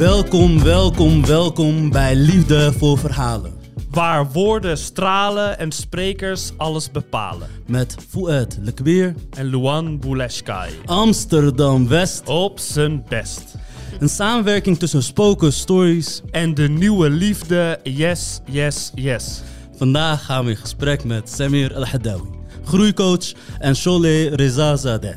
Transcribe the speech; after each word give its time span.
Welkom, 0.00 0.62
welkom, 0.62 1.26
welkom 1.26 1.90
bij 1.90 2.14
Liefde 2.14 2.72
voor 2.72 2.98
Verhalen. 2.98 3.52
Waar 3.90 4.32
woorden 4.32 4.78
stralen 4.78 5.58
en 5.58 5.72
sprekers 5.72 6.52
alles 6.56 6.90
bepalen. 6.90 7.48
Met 7.66 7.96
Fouad 8.08 8.56
Lekweer, 8.60 9.14
En 9.30 9.46
Luan 9.46 9.98
Bouleshkai. 9.98 10.72
Amsterdam 10.84 11.88
West. 11.88 12.28
Op 12.28 12.58
zijn 12.58 13.04
best. 13.08 13.54
Een 13.98 14.08
samenwerking 14.08 14.78
tussen 14.78 15.02
Spoken 15.02 15.52
Stories. 15.52 16.22
En 16.30 16.54
de 16.54 16.68
nieuwe 16.68 17.10
liefde, 17.10 17.78
yes, 17.82 18.40
yes, 18.44 18.90
yes. 18.94 19.42
Vandaag 19.76 20.24
gaan 20.24 20.44
we 20.44 20.50
in 20.50 20.56
gesprek 20.56 21.04
met 21.04 21.30
Samir 21.30 21.72
El 21.72 21.86
Hadawi, 21.86 22.30
groeicoach, 22.64 23.32
en 23.58 23.76
Sholeh 23.76 24.32
Rezazadeh, 24.32 25.16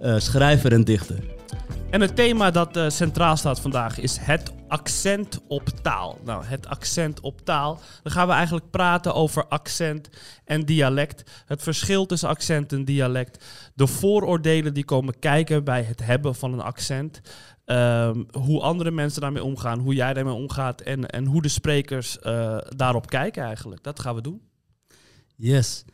eh, 0.00 0.14
schrijver 0.18 0.72
en 0.72 0.84
dichter. 0.84 1.35
En 1.90 2.00
het 2.00 2.16
thema 2.16 2.50
dat 2.50 2.76
eh, 2.76 2.88
centraal 2.88 3.36
staat 3.36 3.60
vandaag 3.60 3.98
is 3.98 4.16
het 4.16 4.52
accent 4.68 5.40
op 5.48 5.68
taal. 5.82 6.18
Nou, 6.24 6.44
het 6.44 6.66
accent 6.66 7.20
op 7.20 7.40
taal. 7.40 7.80
Dan 8.02 8.12
gaan 8.12 8.26
we 8.26 8.32
eigenlijk 8.32 8.70
praten 8.70 9.14
over 9.14 9.46
accent 9.46 10.08
en 10.44 10.64
dialect. 10.64 11.30
Het 11.46 11.62
verschil 11.62 12.06
tussen 12.06 12.28
accent 12.28 12.72
en 12.72 12.84
dialect. 12.84 13.44
De 13.74 13.86
vooroordelen 13.86 14.74
die 14.74 14.84
komen 14.84 15.18
kijken 15.18 15.64
bij 15.64 15.82
het 15.82 16.04
hebben 16.04 16.34
van 16.34 16.52
een 16.52 16.60
accent. 16.60 17.20
Ehm, 17.64 18.24
hoe 18.30 18.60
andere 18.60 18.90
mensen 18.90 19.20
daarmee 19.20 19.44
omgaan, 19.44 19.78
hoe 19.78 19.94
jij 19.94 20.14
daarmee 20.14 20.34
omgaat 20.34 20.80
en, 20.80 21.06
en 21.10 21.26
hoe 21.26 21.42
de 21.42 21.48
sprekers 21.48 22.18
eh, 22.18 22.58
daarop 22.76 23.06
kijken 23.06 23.42
eigenlijk. 23.42 23.82
Dat 23.82 24.00
gaan 24.00 24.14
we 24.14 24.20
doen. 24.20 24.40
Yes. 25.36 25.84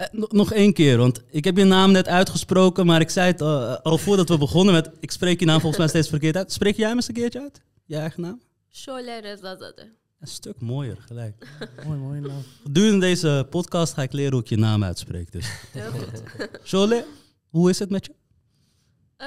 Eh, 0.00 0.06
nog- 0.12 0.32
nog 0.32 0.52
één 0.52 0.72
keer, 0.72 0.96
want 0.98 1.22
ik 1.30 1.44
heb 1.44 1.56
je 1.56 1.64
naam 1.64 1.92
net 1.92 2.08
uitgesproken, 2.08 2.86
maar 2.86 3.00
ik 3.00 3.10
zei 3.10 3.26
het 3.30 3.40
eh, 3.40 3.76
al 3.82 3.98
voordat 3.98 4.28
we 4.28 4.38
begonnen 4.38 4.74
met... 4.74 4.90
Ik 5.00 5.10
spreek 5.10 5.40
je 5.40 5.46
naam 5.46 5.58
volgens 5.60 5.78
mij 5.78 5.88
steeds 5.88 6.08
verkeerd 6.08 6.36
uit. 6.36 6.52
Spreek 6.52 6.76
jij 6.76 6.86
hem 6.88 6.96
eens 6.96 7.08
een 7.08 7.14
keertje 7.14 7.40
uit? 7.40 7.60
Je 7.84 7.96
eigen 7.96 8.20
naam? 8.22 8.40
Şöyle 8.70 9.20
Rezazade. 9.22 9.92
Een 10.20 10.26
stuk 10.26 10.60
mooier, 10.60 10.96
gelijk. 11.06 11.46
Mooi, 11.86 11.98
mooi 11.98 12.20
naam. 12.20 12.42
Gedurende 12.62 13.00
deze 13.00 13.46
podcast 13.50 13.92
ga 13.94 14.02
ik 14.02 14.12
leren 14.12 14.32
hoe 14.32 14.40
ik 14.40 14.48
je 14.48 14.56
naam 14.56 14.84
uitspreek. 14.84 15.32
Dus. 15.32 15.46
Heel 15.72 15.90
goed. 15.90 16.22
Sholeh, 16.68 17.02
hoe 17.48 17.70
is 17.70 17.78
het 17.78 17.90
met 17.90 18.06
je? 18.06 18.12
Eh, 19.16 19.26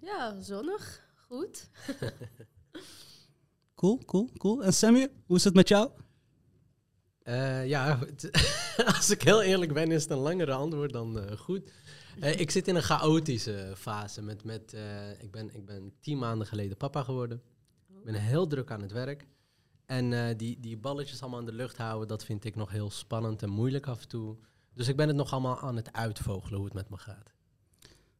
ja, 0.00 0.40
zonnig. 0.40 1.00
Goed. 1.28 1.68
Cool, 3.74 4.02
cool, 4.06 4.30
cool. 4.38 4.62
En 4.64 4.72
Samir, 4.72 5.08
hoe 5.26 5.36
is 5.36 5.44
het 5.44 5.54
met 5.54 5.68
jou? 5.68 5.90
Eh, 7.28 7.66
ja, 7.66 7.98
als 8.96 9.10
ik 9.10 9.22
heel 9.22 9.42
eerlijk 9.42 9.72
ben, 9.72 9.90
is 9.90 10.02
het 10.02 10.10
een 10.10 10.18
langere 10.18 10.52
antwoord 10.52 10.92
dan 10.92 11.20
eh, 11.20 11.36
goed. 11.36 11.70
Eh, 12.20 12.40
ik 12.40 12.50
zit 12.50 12.68
in 12.68 12.74
een 12.74 12.82
chaotische 12.82 13.72
fase. 13.76 14.22
Met, 14.22 14.44
met, 14.44 14.76
ik, 15.20 15.30
ben, 15.30 15.54
ik 15.54 15.64
ben 15.64 15.92
tien 16.00 16.18
maanden 16.18 16.46
geleden 16.46 16.76
papa 16.76 17.02
geworden. 17.02 17.42
Ik 17.88 18.04
ben 18.04 18.14
heel 18.14 18.46
druk 18.46 18.70
aan 18.70 18.82
het 18.82 18.92
werk. 18.92 19.26
En 19.86 20.36
die, 20.36 20.60
die 20.60 20.76
balletjes 20.76 21.22
allemaal 21.22 21.40
in 21.40 21.46
de 21.46 21.52
lucht 21.52 21.76
houden, 21.76 22.08
dat 22.08 22.24
vind 22.24 22.44
ik 22.44 22.54
nog 22.54 22.70
heel 22.70 22.90
spannend 22.90 23.42
en 23.42 23.50
moeilijk 23.50 23.86
af 23.86 24.02
en 24.02 24.08
toe. 24.08 24.36
Dus 24.74 24.88
ik 24.88 24.96
ben 24.96 25.08
het 25.08 25.16
nog 25.16 25.32
allemaal 25.32 25.60
aan 25.60 25.76
het 25.76 25.92
uitvogelen 25.92 26.56
hoe 26.56 26.64
het 26.64 26.74
met 26.74 26.90
me 26.90 26.96
gaat. 26.96 27.34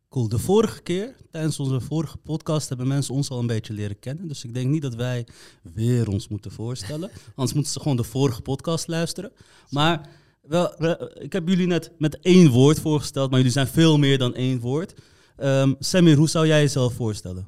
Cool. 0.09 0.29
De 0.29 0.39
vorige 0.39 0.83
keer, 0.83 1.17
tijdens 1.31 1.59
onze 1.61 1.81
vorige 1.81 2.17
podcast, 2.17 2.69
hebben 2.69 2.89
mensen 2.89 3.15
ons 3.15 3.31
al 3.31 3.39
een 3.39 3.47
beetje 3.47 3.73
leren 3.73 3.99
kennen. 3.99 4.29
Dus 4.29 4.45
ik 4.45 4.55
denk 4.55 4.71
niet 4.71 4.83
dat 4.83 4.95
wij 4.95 5.27
weer 5.63 6.09
ons 6.09 6.29
moeten 6.29 6.51
voorstellen. 6.51 7.11
Anders 7.35 7.53
moeten 7.53 7.73
ze 7.73 7.81
gewoon 7.81 7.97
de 7.97 8.05
vorige 8.05 8.43
podcast 8.43 8.87
luisteren. 8.87 9.33
Maar 9.71 10.09
wel, 10.43 10.85
ik 11.23 11.33
heb 11.33 11.49
jullie 11.49 11.67
net 11.67 11.93
met 11.99 12.19
één 12.21 12.51
woord 12.51 12.81
voorgesteld, 12.81 13.29
maar 13.31 13.39
jullie 13.39 13.53
zijn 13.55 13.67
veel 13.67 13.99
meer 13.99 14.19
dan 14.19 14.35
één 14.35 14.61
woord. 14.61 14.95
Ehm 15.37 15.75
Samir, 15.79 16.17
hoe 16.17 16.29
zou 16.29 16.47
jij 16.47 16.61
jezelf 16.61 16.95
voorstellen? 16.95 17.47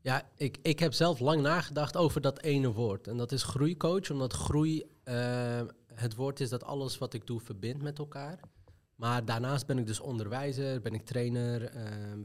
Ja, 0.00 0.28
ik, 0.36 0.58
ik 0.62 0.78
heb 0.78 0.92
zelf 0.92 1.20
lang 1.20 1.42
nagedacht 1.42 1.96
over 1.96 2.20
dat 2.20 2.42
ene 2.42 2.72
woord. 2.72 3.06
En 3.06 3.16
dat 3.16 3.32
is 3.32 3.42
groeicoach, 3.42 4.10
omdat 4.10 4.32
groei 4.32 4.84
eh, 5.04 5.60
het 5.94 6.14
woord 6.14 6.40
is 6.40 6.48
dat 6.48 6.64
alles 6.64 6.98
wat 6.98 7.14
ik 7.14 7.26
doe 7.26 7.40
verbindt 7.40 7.82
met 7.82 7.98
elkaar. 7.98 8.40
Maar 8.96 9.24
daarnaast 9.24 9.66
ben 9.66 9.78
ik 9.78 9.86
dus 9.86 10.00
onderwijzer, 10.00 10.80
ben 10.80 10.94
ik 10.94 11.04
trainer, 11.04 11.64
eh, 11.64 11.84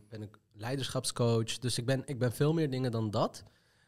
ben 0.09 0.21
ik 0.21 0.39
leiderschapscoach. 0.51 1.59
Dus 1.59 1.77
ik 1.77 1.85
ben, 1.85 2.01
ik 2.05 2.19
ben 2.19 2.31
veel 2.31 2.53
meer 2.53 2.69
dingen 2.69 2.91
dan 2.91 3.11
dat. 3.11 3.43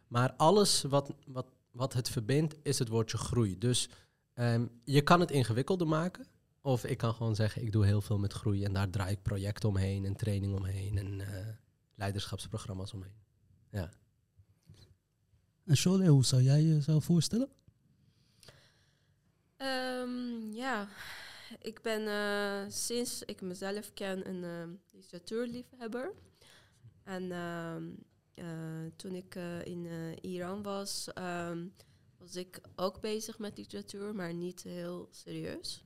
Maar 0.08 0.34
alles 0.34 0.82
wat, 0.82 1.14
wat, 1.26 1.48
wat 1.72 1.94
het 1.94 2.10
verbindt, 2.10 2.56
is 2.64 2.80
het 2.80 2.88
woordje 2.88 3.18
groei. 3.18 3.58
Dus 3.58 3.90
ehm, 4.34 4.66
je 4.84 5.02
kan 5.02 5.20
het 5.20 5.32
ingewikkelder 5.32 5.88
maken. 5.88 6.26
Of 6.62 6.86
ik 6.86 6.98
kan 6.98 7.14
gewoon 7.14 7.36
zeggen, 7.36 7.62
ik 7.62 7.72
doe 7.72 7.86
heel 7.86 8.02
veel 8.02 8.20
met 8.20 8.34
groei. 8.34 8.64
En 8.64 8.74
daar 8.74 8.90
draai 8.90 9.12
ik 9.12 9.22
projecten 9.22 9.70
omheen 9.70 10.06
en 10.06 10.16
training 10.16 10.56
omheen 10.56 10.98
en 10.98 11.22
eh, 11.22 11.48
leiderschapsprogramma's 11.96 12.94
omheen. 12.94 13.22
Ja. 13.70 13.90
En 15.66 15.78
Sholeh, 15.78 16.10
hoe 16.10 16.26
zou 16.26 16.42
jij 16.42 16.64
jezelf 16.64 17.04
voorstellen? 17.04 17.50
Ehm, 19.58 20.52
ja, 20.54 20.88
ik 21.60 21.82
ben 21.82 22.08
eh, 22.08 22.72
sinds 22.72 23.24
ik 23.24 23.42
mezelf 23.42 23.94
ken 23.94 24.30
een 24.30 24.44
ehm, 24.44 24.74
literatuurliefhebber. 24.92 26.14
En 27.04 27.32
ehm, 27.32 27.92
eh, 28.34 28.92
toen 28.96 29.16
ik 29.16 29.36
in 29.64 29.88
Iran 30.22 30.64
was, 30.64 31.14
ehm, 31.14 31.68
was 32.18 32.36
ik 32.36 32.62
ook 32.76 33.02
bezig 33.02 33.40
met 33.40 33.58
literatuur, 33.58 34.16
maar 34.16 34.34
niet 34.34 34.64
heel 34.64 35.08
serieus. 35.12 35.84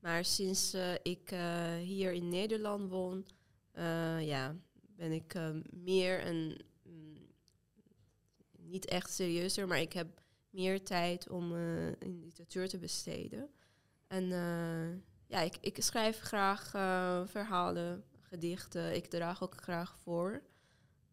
Maar 0.00 0.24
sinds 0.24 0.74
ik 1.02 1.30
hier 1.82 2.12
in 2.12 2.28
Nederland 2.28 2.90
woon, 2.90 3.26
ja, 4.20 4.56
ben 4.96 5.12
ik 5.12 5.34
meer 5.70 6.20
en 6.20 6.64
mm, 6.82 7.16
niet 8.58 8.84
echt 8.84 9.12
serieuzer, 9.12 9.66
maar 9.66 9.80
ik 9.80 9.92
heb 9.92 10.20
meer 10.50 10.82
tijd 10.82 11.28
om 11.28 11.56
in 11.98 12.20
literatuur 12.20 12.68
te 12.68 12.78
besteden. 12.78 13.50
En 14.14 14.32
eh, 14.32 15.00
ja, 15.26 15.40
ik, 15.40 15.56
ik 15.60 15.82
schrijf 15.82 16.20
graag 16.20 16.74
eh, 16.74 17.20
verhalen, 17.26 18.04
gedichten. 18.20 18.94
Ik 18.94 19.06
draag 19.06 19.42
ook 19.42 19.62
graag 19.62 19.96
voor. 20.02 20.42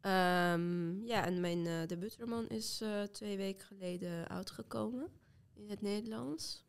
Ehm, 0.01 1.01
ja, 1.05 1.25
en 1.25 1.39
mijn 1.39 1.67
eh 1.67 1.87
debuutroman 1.87 2.47
is 2.49 2.81
eh, 2.81 3.01
twee 3.01 3.37
weken 3.37 3.65
geleden 3.65 4.27
uitgekomen 4.27 5.07
in 5.53 5.69
het 5.69 5.81
Nederlands. 5.81 6.63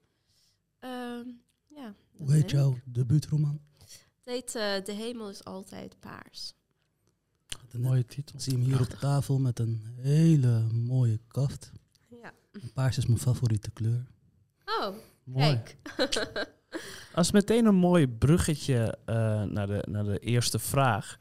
Ehm, 0.78 1.28
ja, 1.68 1.94
Hoe 2.16 2.32
heet 2.32 2.50
jouw 2.50 2.78
debuutroman? 2.84 3.60
Het 3.78 4.24
heet 4.24 4.54
eh, 4.54 4.84
De 4.84 4.92
hemel 4.92 5.28
is 5.28 5.44
altijd 5.44 6.00
paars. 6.00 6.54
Mooie 7.78 8.04
titel. 8.04 8.34
Ik 8.34 8.40
zie 8.40 8.52
hem 8.52 8.62
hier 8.62 8.80
op 8.80 8.88
tafel 8.88 9.38
met 9.38 9.58
een 9.58 9.82
hele 9.96 10.68
mooie 10.72 11.20
kaft. 11.28 11.72
Ja. 12.08 12.32
Paars 12.74 12.98
is 12.98 13.06
mijn 13.06 13.18
favoriete 13.18 13.70
kleur. 13.70 14.06
Oh, 14.64 14.94
Mooi. 15.24 15.60
is 17.14 17.30
meteen 17.40 17.66
een 17.66 17.74
mooi 17.74 18.08
bruggetje 18.08 18.98
eh, 19.04 19.42
naar, 19.42 19.66
de, 19.66 19.84
naar 19.88 20.04
de 20.04 20.18
eerste 20.18 20.58
vraag. 20.58 21.16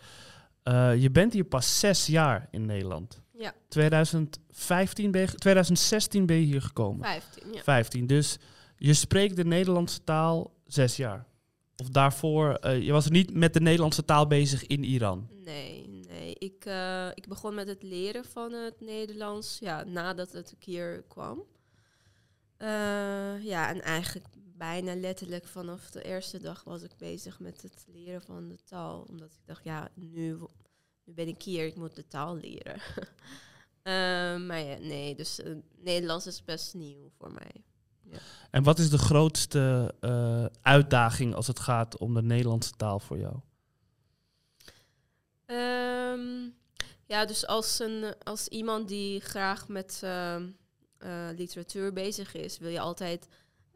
Eh, 0.64 1.02
je 1.02 1.12
bent 1.12 1.34
hier 1.34 1.44
pas 1.44 1.80
zes 1.80 2.06
jaar 2.06 2.48
in 2.52 2.66
Nederland. 2.66 3.22
ja, 3.38 3.54
2015 3.68 5.12
ben 5.12 5.22
je, 5.22 5.28
2016 5.28 6.26
ben 6.26 6.36
je 6.36 6.46
hier 6.46 6.62
gekomen. 6.62 7.06
15. 7.06 7.54
Ja. 7.54 7.62
15. 7.62 8.08
Dus 8.08 8.38
je 8.76 8.94
spreekt 8.94 9.36
de 9.36 9.46
Nederlandse 9.46 10.04
taal 10.04 10.54
zes 10.66 10.96
jaar. 10.96 11.26
Of 11.76 11.90
daarvoor, 11.90 12.54
eh, 12.54 12.82
je 12.82 12.92
was 12.92 13.10
niet 13.10 13.34
met 13.34 13.54
de 13.54 13.62
Nederlandse 13.62 14.06
taal 14.06 14.28
bezig 14.28 14.68
in 14.68 14.84
Iran. 14.84 15.28
Nee, 15.44 15.88
nee. 16.08 16.36
Ik, 16.38 16.66
ik 17.14 17.28
begon 17.28 17.56
met 17.56 17.68
het 17.68 17.84
leren 17.84 18.26
van 18.26 18.52
het 18.54 18.82
Nederlands 18.82 19.60
ja, 19.60 19.84
nadat 19.84 20.32
het 20.32 20.52
een 20.52 20.58
keer 20.58 21.04
kwam. 21.08 21.44
Eh, 22.62 23.44
ja, 23.44 23.70
en 23.70 23.82
eigenlijk 23.82 24.26
bijna 24.58 24.96
letterlijk 24.96 25.46
vanaf 25.46 25.90
de 25.90 26.04
eerste 26.04 26.40
dag 26.40 26.64
was 26.64 26.82
ik 26.82 26.92
bezig 26.98 27.40
met 27.40 27.62
het 27.62 27.86
leren 27.88 28.22
van 28.22 28.50
de 28.50 28.64
taal. 28.64 29.06
Omdat 29.10 29.32
ik 29.32 29.46
dacht, 29.46 29.64
ja, 29.64 29.90
nu, 29.94 30.38
nu 31.04 31.14
ben 31.14 31.28
ik 31.28 31.42
hier, 31.42 31.66
ik 31.66 31.76
moet 31.76 31.96
de 31.96 32.08
taal 32.08 32.36
leren. 32.36 32.80
Eh, 33.82 33.94
maar 34.38 34.60
ja, 34.60 34.78
nee, 34.78 35.16
dus 35.16 35.42
eh, 35.42 35.56
Nederlands 35.78 36.28
is 36.28 36.44
best 36.44 36.74
nieuw 36.74 37.12
voor 37.18 37.32
mij. 37.32 37.64
En 38.52 38.64
wat 38.64 38.80
is 38.80 38.90
de 38.90 38.98
grootste 38.98 39.94
uitdaging 40.62 41.36
als 41.36 41.48
het 41.48 41.60
gaat 41.60 41.98
om 41.98 42.14
de 42.14 42.22
Nederlandse 42.22 42.72
taal 42.72 43.00
voor 43.00 43.18
jou? 43.18 43.36
Ehm, 45.46 46.50
ja, 47.06 47.26
dus 47.26 47.48
als, 47.48 47.80
een, 47.80 48.16
als 48.24 48.48
iemand 48.48 48.88
die 48.88 49.20
graag 49.20 49.68
met 49.68 50.02
eh, 51.02 51.28
literatuur 51.36 51.94
bezig 51.94 52.34
is, 52.34 52.58
wil 52.58 52.70
je 52.70 52.80
altijd 52.80 53.28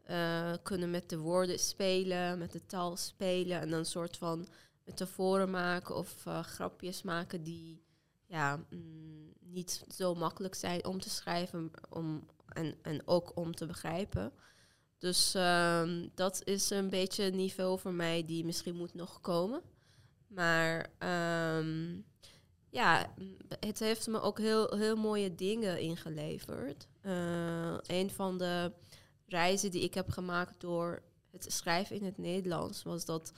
eh, 0.04 0.52
kunnen 0.62 0.90
met 0.90 1.08
de 1.08 1.18
woorden 1.18 1.58
spelen, 1.58 2.38
met 2.38 2.52
de 2.52 2.66
taal 2.66 2.96
spelen 2.96 3.60
en 3.60 3.70
dan 3.70 3.78
een 3.78 3.84
soort 3.84 4.16
van 4.16 4.46
metaforen 4.84 5.50
maken 5.50 5.96
of 5.96 6.26
eh, 6.26 6.42
grapjes 6.42 7.02
maken 7.02 7.42
die 7.42 7.82
ja, 8.26 8.64
mm, 8.70 9.32
niet 9.40 9.84
zo 9.88 10.14
makkelijk 10.14 10.54
zijn 10.54 10.84
om 10.84 11.00
te 11.00 11.10
schrijven 11.10 11.70
om, 11.88 12.26
en, 12.48 12.74
en 12.82 13.02
ook 13.06 13.36
om 13.36 13.54
te 13.54 13.66
begrijpen. 13.66 14.32
Dus 14.98 15.34
ehm, 15.34 16.08
dat 16.14 16.40
is 16.44 16.70
een 16.70 16.90
beetje 16.90 17.24
een 17.24 17.36
niveau 17.36 17.78
voor 17.78 17.94
mij 17.94 18.24
die 18.24 18.44
misschien 18.44 18.76
moet 18.76 18.94
nog 18.94 19.20
komen. 19.20 19.62
Maar 20.26 20.86
ehm, 20.98 22.00
ja, 22.70 23.14
het 23.60 23.78
heeft 23.78 24.06
me 24.06 24.20
ook 24.20 24.38
heel, 24.38 24.76
heel 24.76 24.96
mooie 24.96 25.34
dingen 25.34 25.80
ingeleverd. 25.80 26.88
Eh, 27.06 27.76
een 27.82 28.10
van 28.10 28.38
de 28.38 28.72
reizen 29.26 29.70
die 29.70 29.82
ik 29.82 29.94
heb 29.94 30.10
gemaakt 30.10 30.60
door 30.60 31.02
het 31.30 31.52
schrijven 31.52 31.96
in 31.96 32.04
het 32.04 32.18
Nederlands 32.18 32.82
was 32.82 33.04
dat 33.04 33.32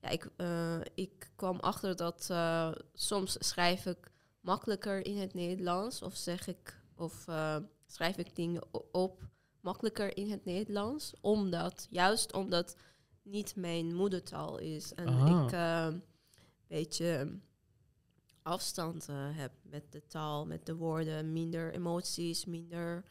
ja, 0.00 0.08
ik, 0.08 0.30
eh, 0.36 0.80
ik 0.94 1.30
kwam 1.36 1.58
achter 1.58 1.96
dat 1.96 2.26
eh, 2.30 2.72
soms 2.94 3.36
schrijf 3.38 3.86
ik 3.86 4.10
makkelijker 4.40 5.06
in 5.06 5.18
het 5.18 5.34
Nederlands 5.34 6.02
of 6.02 6.16
zeg 6.16 6.46
ik 6.46 6.80
of 6.96 7.24
schrijf 7.86 8.16
ik 8.16 8.36
dingen 8.36 8.62
op 8.92 9.22
makkelijker 9.60 10.16
in 10.16 10.30
het 10.30 10.44
Nederlands, 10.44 11.12
omdat 11.20 11.86
juist 11.90 12.32
omdat 12.32 12.76
niet 13.22 13.56
mijn 13.56 13.94
moedertaal 13.94 14.58
is 14.58 14.94
en 14.94 15.06
Ah. 15.08 15.44
ik 15.44 15.52
een 15.52 16.02
beetje 16.66 17.38
afstand 18.46 19.08
eh, 19.08 19.16
heb 19.18 19.52
met 19.62 19.92
de 19.92 20.06
taal, 20.06 20.46
met 20.46 20.66
de 20.66 20.74
woorden, 20.74 21.32
minder 21.32 21.72
emoties, 21.72 22.44
minder 22.44 23.04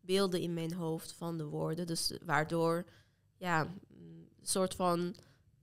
beelden 0.00 0.40
in 0.40 0.54
mijn 0.54 0.72
hoofd 0.72 1.12
van 1.12 1.38
de 1.38 1.44
woorden. 1.44 1.86
Dus 1.86 2.12
waardoor, 2.24 2.84
ja, 3.36 3.60
een 3.60 4.28
soort 4.42 4.74
van, 4.74 5.14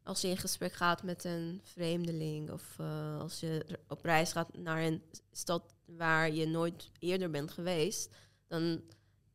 als 0.03 0.21
je 0.21 0.27
in 0.27 0.37
gesprek 0.37 0.73
gaat 0.73 1.03
met 1.03 1.23
een 1.23 1.59
vreemdeling 1.63 2.51
of 2.51 2.75
eh, 2.79 3.19
als 3.19 3.39
je 3.39 3.79
op 3.87 4.03
reis 4.03 4.31
gaat 4.31 4.57
naar 4.57 4.83
een 4.83 5.01
stad 5.31 5.75
waar 5.85 6.31
je 6.31 6.47
nooit 6.47 6.91
eerder 6.99 7.29
bent 7.29 7.51
geweest, 7.51 8.15
dan, 8.47 8.81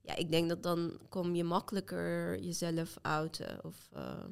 ja, 0.00 0.16
ik 0.16 0.30
denk 0.30 0.48
dat 0.48 0.62
dan 0.62 0.98
kom 1.08 1.34
je 1.34 1.44
makkelijker 1.44 2.38
jezelf 2.40 2.98
uiten. 3.02 3.64
Of, 3.64 3.88
eh, 3.92 4.24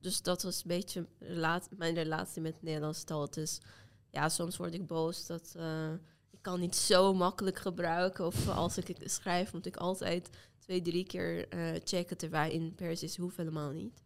dus 0.00 0.22
dat 0.22 0.42
was 0.42 0.56
een 0.56 0.68
beetje 0.68 1.06
mijn 1.76 1.94
relatie 1.94 2.42
met 2.42 2.62
Nederlandse 2.62 3.04
taal. 3.04 3.28
Is, 3.28 3.60
ja, 4.18 4.28
soms 4.28 4.56
word 4.56 4.74
ik 4.74 4.86
boos 4.86 5.26
dat 5.26 5.54
eh, 5.56 5.92
ik 6.30 6.42
kan 6.42 6.60
niet 6.60 6.76
zo 6.76 7.14
makkelijk 7.14 7.58
gebruiken. 7.58 8.26
Of 8.26 8.48
als 8.48 8.78
ik 8.78 8.86
het 8.86 9.10
schrijf, 9.10 9.52
moet 9.52 9.66
ik 9.66 9.76
altijd 9.76 10.30
twee, 10.58 10.82
drie 10.82 11.04
keer 11.04 11.48
eh, 11.48 11.80
checken. 11.84 12.16
Terwijl 12.16 12.52
in 12.52 12.74
Persisch 12.74 13.16
hoeft 13.16 13.36
helemaal 13.36 13.70
niet. 13.70 14.02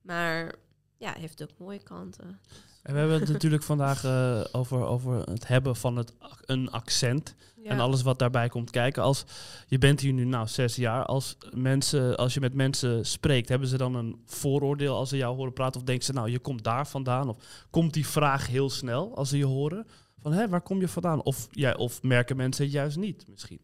Maar 0.00 0.54
ja, 0.96 1.12
heeft 1.12 1.42
ook 1.42 1.58
mooie 1.58 1.82
kanten. 1.82 2.40
En 2.82 2.92
we 2.92 2.98
hebben 2.98 3.20
het 3.20 3.28
natuurlijk 3.28 3.62
vandaag 3.62 4.04
eh, 4.04 4.40
over, 4.52 4.84
over 4.84 5.30
het 5.30 5.48
hebben 5.48 5.76
van 5.76 5.96
het, 5.96 6.12
een 6.46 6.70
accent. 6.70 7.34
Ja. 7.62 7.70
En 7.70 7.80
alles 7.80 8.02
wat 8.02 8.18
daarbij 8.18 8.48
komt 8.48 8.70
kijken. 8.70 9.02
Als, 9.02 9.24
je 9.66 9.78
bent 9.78 10.00
hier 10.00 10.12
nu 10.12 10.24
nou 10.24 10.46
zes 10.46 10.76
jaar. 10.76 11.04
Als, 11.04 11.36
mensen, 11.50 12.16
als 12.16 12.34
je 12.34 12.40
met 12.40 12.54
mensen 12.54 13.06
spreekt, 13.06 13.48
hebben 13.48 13.68
ze 13.68 13.76
dan 13.76 13.94
een 13.94 14.22
vooroordeel 14.26 14.96
als 14.96 15.08
ze 15.08 15.16
jou 15.16 15.36
horen 15.36 15.52
praten? 15.52 15.80
Of 15.80 15.86
denken 15.86 16.04
ze, 16.04 16.12
nou, 16.12 16.30
je 16.30 16.38
komt 16.38 16.64
daar 16.64 16.86
vandaan? 16.86 17.28
Of 17.28 17.36
komt 17.70 17.94
die 17.94 18.06
vraag 18.06 18.46
heel 18.46 18.70
snel 18.70 19.16
als 19.16 19.28
ze 19.28 19.38
je 19.38 19.44
horen? 19.44 19.86
Van, 20.20 20.32
hé, 20.32 20.48
waar 20.48 20.60
kom 20.60 20.80
je 20.80 20.88
vandaan? 20.88 21.22
Of, 21.22 21.48
ja, 21.50 21.74
of 21.74 22.02
merken 22.02 22.36
mensen 22.36 22.64
het 22.64 22.72
juist 22.72 22.96
niet 22.96 23.24
misschien? 23.28 23.60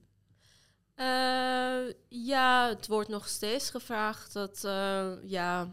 Eh, 0.95 1.95
ja, 2.09 2.69
het 2.69 2.87
wordt 2.87 3.09
nog 3.09 3.29
steeds 3.29 3.71
gevraagd 3.71 4.33
dat, 4.33 4.65
eh, 4.65 5.09
ja, 5.25 5.73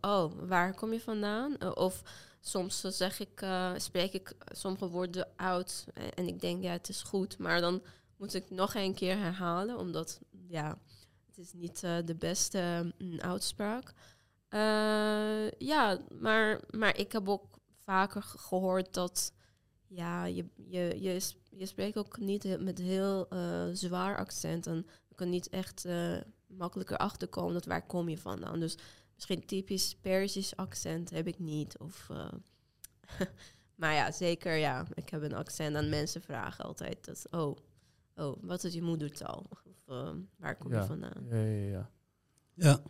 oh, 0.00 0.32
waar 0.48 0.74
kom 0.74 0.92
je 0.92 1.00
vandaan? 1.00 1.74
Of 1.76 2.02
soms 2.40 2.84
eh, 2.84 2.90
zeg 2.90 3.20
ik, 3.20 3.40
eh, 3.40 3.72
spreek 3.76 4.12
ik 4.12 4.32
sommige 4.52 4.88
woorden 4.88 5.28
uit 5.36 5.86
en 6.14 6.26
ik 6.26 6.40
denk, 6.40 6.62
ja, 6.62 6.70
het 6.72 6.88
is 6.88 7.02
goed, 7.02 7.38
maar 7.38 7.60
dan 7.60 7.82
moet 8.16 8.34
ik 8.34 8.50
nog 8.50 8.74
een 8.74 8.94
keer 8.94 9.16
herhalen, 9.18 9.78
omdat, 9.78 10.20
ja, 10.48 10.78
het 11.26 11.38
is 11.38 11.52
niet 11.52 11.82
eh, 11.82 11.96
de 12.04 12.14
beste 12.14 12.92
mm, 12.98 13.20
uitspraak. 13.20 13.92
Eh, 14.48 15.50
ja, 15.50 15.98
maar, 16.18 16.60
maar 16.70 16.96
ik 16.98 17.12
heb 17.12 17.28
ook 17.28 17.58
vaker 17.84 18.22
ge- 18.22 18.38
gehoord 18.38 18.94
dat 18.94 19.32
ja, 19.86 20.24
je, 20.24 20.44
je, 20.56 21.00
je, 21.00 21.20
je 21.50 21.66
spreekt 21.66 21.96
ook 21.98 22.18
niet 22.18 22.60
met 22.60 22.78
heel 22.78 23.28
zwaar 23.72 24.16
accent. 24.16 24.66
En 24.66 24.86
je 25.08 25.14
kan 25.14 25.28
niet 25.30 25.48
echt 25.48 25.84
makkelijker 26.46 26.96
achterkomen 26.96 27.52
dat 27.52 27.64
waar 27.64 27.86
kom 27.86 28.08
je 28.08 28.18
vandaan. 28.18 28.60
Dus 28.60 28.76
misschien 29.20 29.46
typisch 29.46 29.96
Persisch 30.00 30.56
accent 30.56 31.10
heb 31.10 31.26
ik 31.26 31.38
niet. 31.38 31.78
Of, 31.78 32.08
eh, 32.10 32.32
maar 33.80 33.94
ja, 33.94 34.12
zeker 34.12 34.56
ja. 34.56 34.86
Ik 34.94 35.08
heb 35.08 35.22
een 35.22 35.34
accent 35.34 35.76
en 35.76 35.88
mensen 35.88 36.22
vragen 36.22 36.64
altijd 36.64 37.04
dat, 37.04 37.26
oh, 37.30 37.56
oh 38.14 38.36
wat 38.42 38.64
is 38.64 38.72
je 38.74 38.82
moedertaal? 38.82 39.46
Of 39.50 39.62
eh, 39.86 40.10
waar 40.38 40.56
kom 40.56 40.72
Ja. 40.72 40.80
je 40.80 40.86
vandaan? 40.86 41.26
Ja, 41.30 41.36
ja, 41.36 41.70
ja. 41.70 41.90
Ja. 42.54 42.82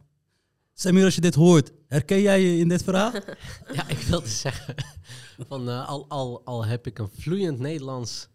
Samir, 0.73 1.05
als 1.05 1.15
je 1.15 1.21
dit 1.21 1.35
hoort, 1.35 1.73
herken 1.87 2.21
jij 2.21 2.41
je 2.41 2.59
in 2.59 2.69
dit 2.69 2.83
verhaal? 2.83 3.13
Ja, 3.77 3.89
ik 3.89 3.99
wilde 3.99 4.29
zeggen, 4.29 4.75
van, 5.49 5.69
eh, 5.69 5.89
al, 5.89 6.09
al, 6.09 6.45
al 6.45 6.65
heb 6.65 6.87
ik 6.87 6.99
een 6.99 7.11
vloeiend 7.11 7.59
Nederlands 7.59 8.29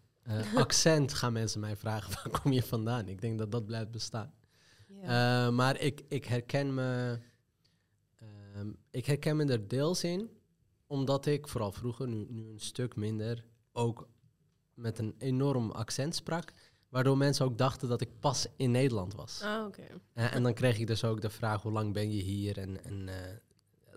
accent, 0.54 1.14
gaan 1.14 1.32
mensen 1.32 1.60
mij 1.60 1.76
vragen, 1.76 2.12
waar 2.14 2.40
kom 2.40 2.52
je 2.52 2.62
vandaan? 2.62 3.08
Ik 3.08 3.20
denk 3.20 3.38
dat 3.38 3.52
dat 3.52 3.66
blijft 3.66 3.90
bestaan. 3.90 4.34
Ja. 5.02 5.46
Eh, 5.46 5.52
maar 5.52 5.80
ik, 5.80 6.02
ik 6.08 6.24
herken 6.24 6.74
me. 6.74 7.18
Ehm, 8.56 8.70
ik 8.90 9.06
herken 9.06 9.36
me 9.36 9.44
er 9.44 9.68
deels 9.68 10.04
in, 10.04 10.30
omdat 10.86 11.26
ik 11.26 11.48
vooral 11.48 11.72
vroeger, 11.72 12.08
nu, 12.08 12.26
nu 12.28 12.50
een 12.50 12.60
stuk 12.60 12.96
minder, 12.96 13.44
ook 13.72 14.08
met 14.74 14.98
een 14.98 15.14
enorm 15.18 15.70
accent 15.70 16.14
sprak. 16.14 16.52
Waardoor 16.88 17.16
mensen 17.16 17.44
ook 17.44 17.58
dachten 17.58 17.88
dat 17.88 18.00
ik 18.00 18.20
pas 18.20 18.46
in 18.56 18.70
Nederland 18.70 19.14
was. 19.14 19.42
Ah, 19.42 19.66
oké. 19.66 19.82
Eh, 20.12 20.34
en 20.34 20.42
dan 20.42 20.54
kreeg 20.54 20.78
ik 20.78 20.86
dus 20.86 21.04
ook 21.04 21.20
de 21.20 21.30
vraag: 21.30 21.62
hoe 21.62 21.72
lang 21.72 21.92
ben 21.92 22.12
je 22.12 22.22
hier? 22.22 22.58
En, 22.58 22.84
en 22.84 23.08
eh, 23.08 23.36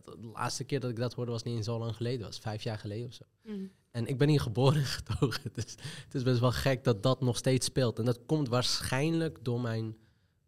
de 0.03 0.31
laatste 0.33 0.63
keer 0.63 0.79
dat 0.79 0.89
ik 0.89 0.95
dat 0.95 1.13
hoorde 1.13 1.31
was 1.31 1.43
niet 1.43 1.55
eens 1.55 1.65
zo 1.65 1.79
lang 1.79 1.95
geleden, 1.95 2.25
was 2.25 2.39
vijf 2.39 2.63
jaar 2.63 2.77
geleden 2.77 3.07
of 3.07 3.13
zo. 3.13 3.23
Mm. 3.43 3.71
En 3.91 4.07
ik 4.07 4.17
ben 4.17 4.29
hier 4.29 4.41
geboren 4.41 4.79
en 4.81 4.85
getogen. 4.85 5.51
Dus 5.53 5.75
het 6.05 6.13
is 6.13 6.23
best 6.23 6.39
wel 6.39 6.51
gek 6.51 6.83
dat 6.83 7.03
dat 7.03 7.21
nog 7.21 7.37
steeds 7.37 7.65
speelt. 7.65 7.99
En 7.99 8.05
dat 8.05 8.25
komt 8.25 8.47
waarschijnlijk 8.47 9.39
door 9.41 9.61
mijn 9.61 9.97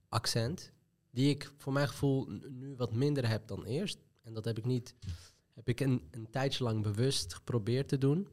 accent. 0.09 0.71
Die 1.11 1.29
ik 1.29 1.51
voor 1.57 1.73
mijn 1.73 1.87
gevoel 1.87 2.27
nu 2.49 2.75
wat 2.75 2.93
minder 2.93 3.27
heb 3.27 3.47
dan 3.47 3.63
eerst. 3.63 3.97
En 4.23 4.33
dat 4.33 4.45
heb 4.45 4.57
ik 4.57 4.65
niet. 4.65 4.95
Heb 5.53 5.67
ik 5.67 5.79
een, 5.79 6.07
een 6.11 6.29
tijdje 6.29 6.63
lang 6.63 6.83
bewust 6.83 7.33
geprobeerd 7.33 7.87
te 7.87 7.97
doen. 7.97 8.27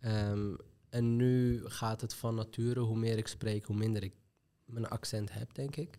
Ehm, 0.00 0.54
en 0.88 1.16
nu 1.16 1.62
gaat 1.64 2.00
het 2.00 2.14
van 2.14 2.34
nature. 2.34 2.80
Hoe 2.80 2.98
meer 2.98 3.18
ik 3.18 3.26
spreek, 3.26 3.64
hoe 3.64 3.76
minder 3.76 4.02
ik 4.02 4.12
mijn 4.64 4.88
accent 4.88 5.32
heb, 5.32 5.54
denk 5.54 5.76
ik. 5.76 5.98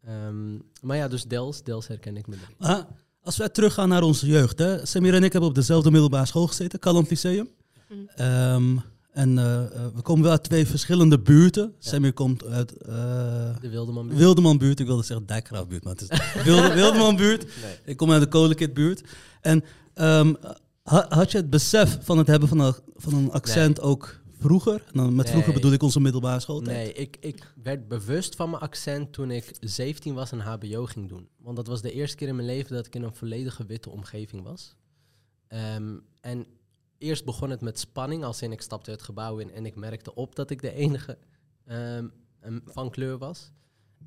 Ehm, 0.00 0.58
maar 0.80 0.96
ja, 0.96 1.08
dus 1.08 1.24
deels, 1.24 1.62
deels 1.62 1.86
herken 1.86 2.16
ik 2.16 2.26
me. 2.26 2.36
Ah, 2.58 2.84
als 3.20 3.36
wij 3.36 3.48
teruggaan 3.48 3.88
naar 3.88 4.02
onze 4.02 4.26
jeugd. 4.26 4.58
Hè? 4.58 4.86
Samir 4.86 5.14
en 5.14 5.24
ik 5.24 5.32
hebben 5.32 5.50
op 5.50 5.54
dezelfde 5.54 5.90
middelbare 5.90 6.26
school 6.26 6.46
gezeten, 6.46 6.78
Calland 6.78 7.10
Lyceum. 7.10 7.48
Mm. 7.88 8.08
Ehm, 8.08 8.76
en 9.12 9.38
eh, 9.38 9.64
eh, 9.64 9.86
we 9.94 10.02
komen 10.02 10.22
wel 10.22 10.32
uit 10.32 10.42
twee 10.42 10.66
verschillende 10.66 11.18
buurten. 11.20 11.74
Samir 11.78 12.12
komt 12.12 12.44
uit 12.44 12.72
eh 12.76 13.60
De 13.60 13.68
Wildeman. 13.68 14.08
Wildemanbuurt. 14.14 14.80
Ik 14.80 14.86
wilde 14.86 15.02
zeggen 15.02 15.26
Dijkgraafbuurt, 15.26 15.84
maar 15.84 15.92
het 15.92 16.10
is 16.10 16.18
Wilde, 16.44 16.72
Wildemanbuurt. 16.74 17.42
Nee. 17.62 17.74
Ik 17.84 17.96
kom 17.96 18.10
uit 18.12 18.22
de 18.22 18.28
Kolenkitbuurt. 18.28 19.02
En 19.40 19.64
ehm, 19.94 20.34
ha- 20.82 21.06
had 21.08 21.30
je 21.30 21.36
het 21.38 21.50
besef 21.50 21.98
van 22.00 22.18
het 22.18 22.26
hebben 22.26 22.48
van 22.48 22.60
een, 22.60 22.74
van 22.96 23.14
een 23.14 23.30
accent 23.30 23.80
ook 23.80 24.20
vroeger? 24.38 24.74
En 24.74 24.92
dan 24.92 25.14
met 25.14 25.28
vroeger 25.28 25.48
Nee. 25.48 25.56
bedoel 25.60 25.72
ik 25.74 25.82
onze 25.82 26.00
middelbare 26.00 26.40
schooltijd. 26.40 26.76
Nee, 26.76 26.92
ik, 26.92 27.16
ik 27.20 27.52
werd 27.62 27.88
bewust 27.88 28.36
van 28.36 28.50
mijn 28.50 28.62
accent 28.62 29.12
toen 29.12 29.30
ik 29.30 29.52
17 29.60 30.14
was 30.14 30.32
en 30.32 30.40
HBO 30.40 30.86
ging 30.86 31.08
doen. 31.08 31.28
Want 31.38 31.56
dat 31.56 31.66
was 31.66 31.82
de 31.82 31.92
eerste 31.92 32.16
keer 32.16 32.28
in 32.28 32.34
mijn 32.36 32.46
leven 32.48 32.76
dat 32.76 32.86
ik 32.86 32.94
in 32.94 33.02
een 33.02 33.14
volledige 33.14 33.64
witte 33.66 33.90
omgeving 33.90 34.42
was. 34.42 34.74
Ehm, 35.48 35.94
en 36.20 36.46
eerst 37.02 37.24
begon 37.24 37.50
het 37.50 37.60
met 37.60 37.78
spanning, 37.78 38.24
als 38.24 38.42
in 38.42 38.52
ik 38.52 38.62
stapte 38.62 38.90
het 38.90 39.02
gebouw 39.02 39.38
in 39.38 39.50
en 39.50 39.66
ik 39.66 39.74
merkte 39.74 40.14
op 40.14 40.34
dat 40.34 40.50
ik 40.50 40.60
de 40.60 40.72
enige 40.72 41.18
ehm, 41.64 42.08
van 42.64 42.90
kleur 42.90 43.18
was. 43.18 43.52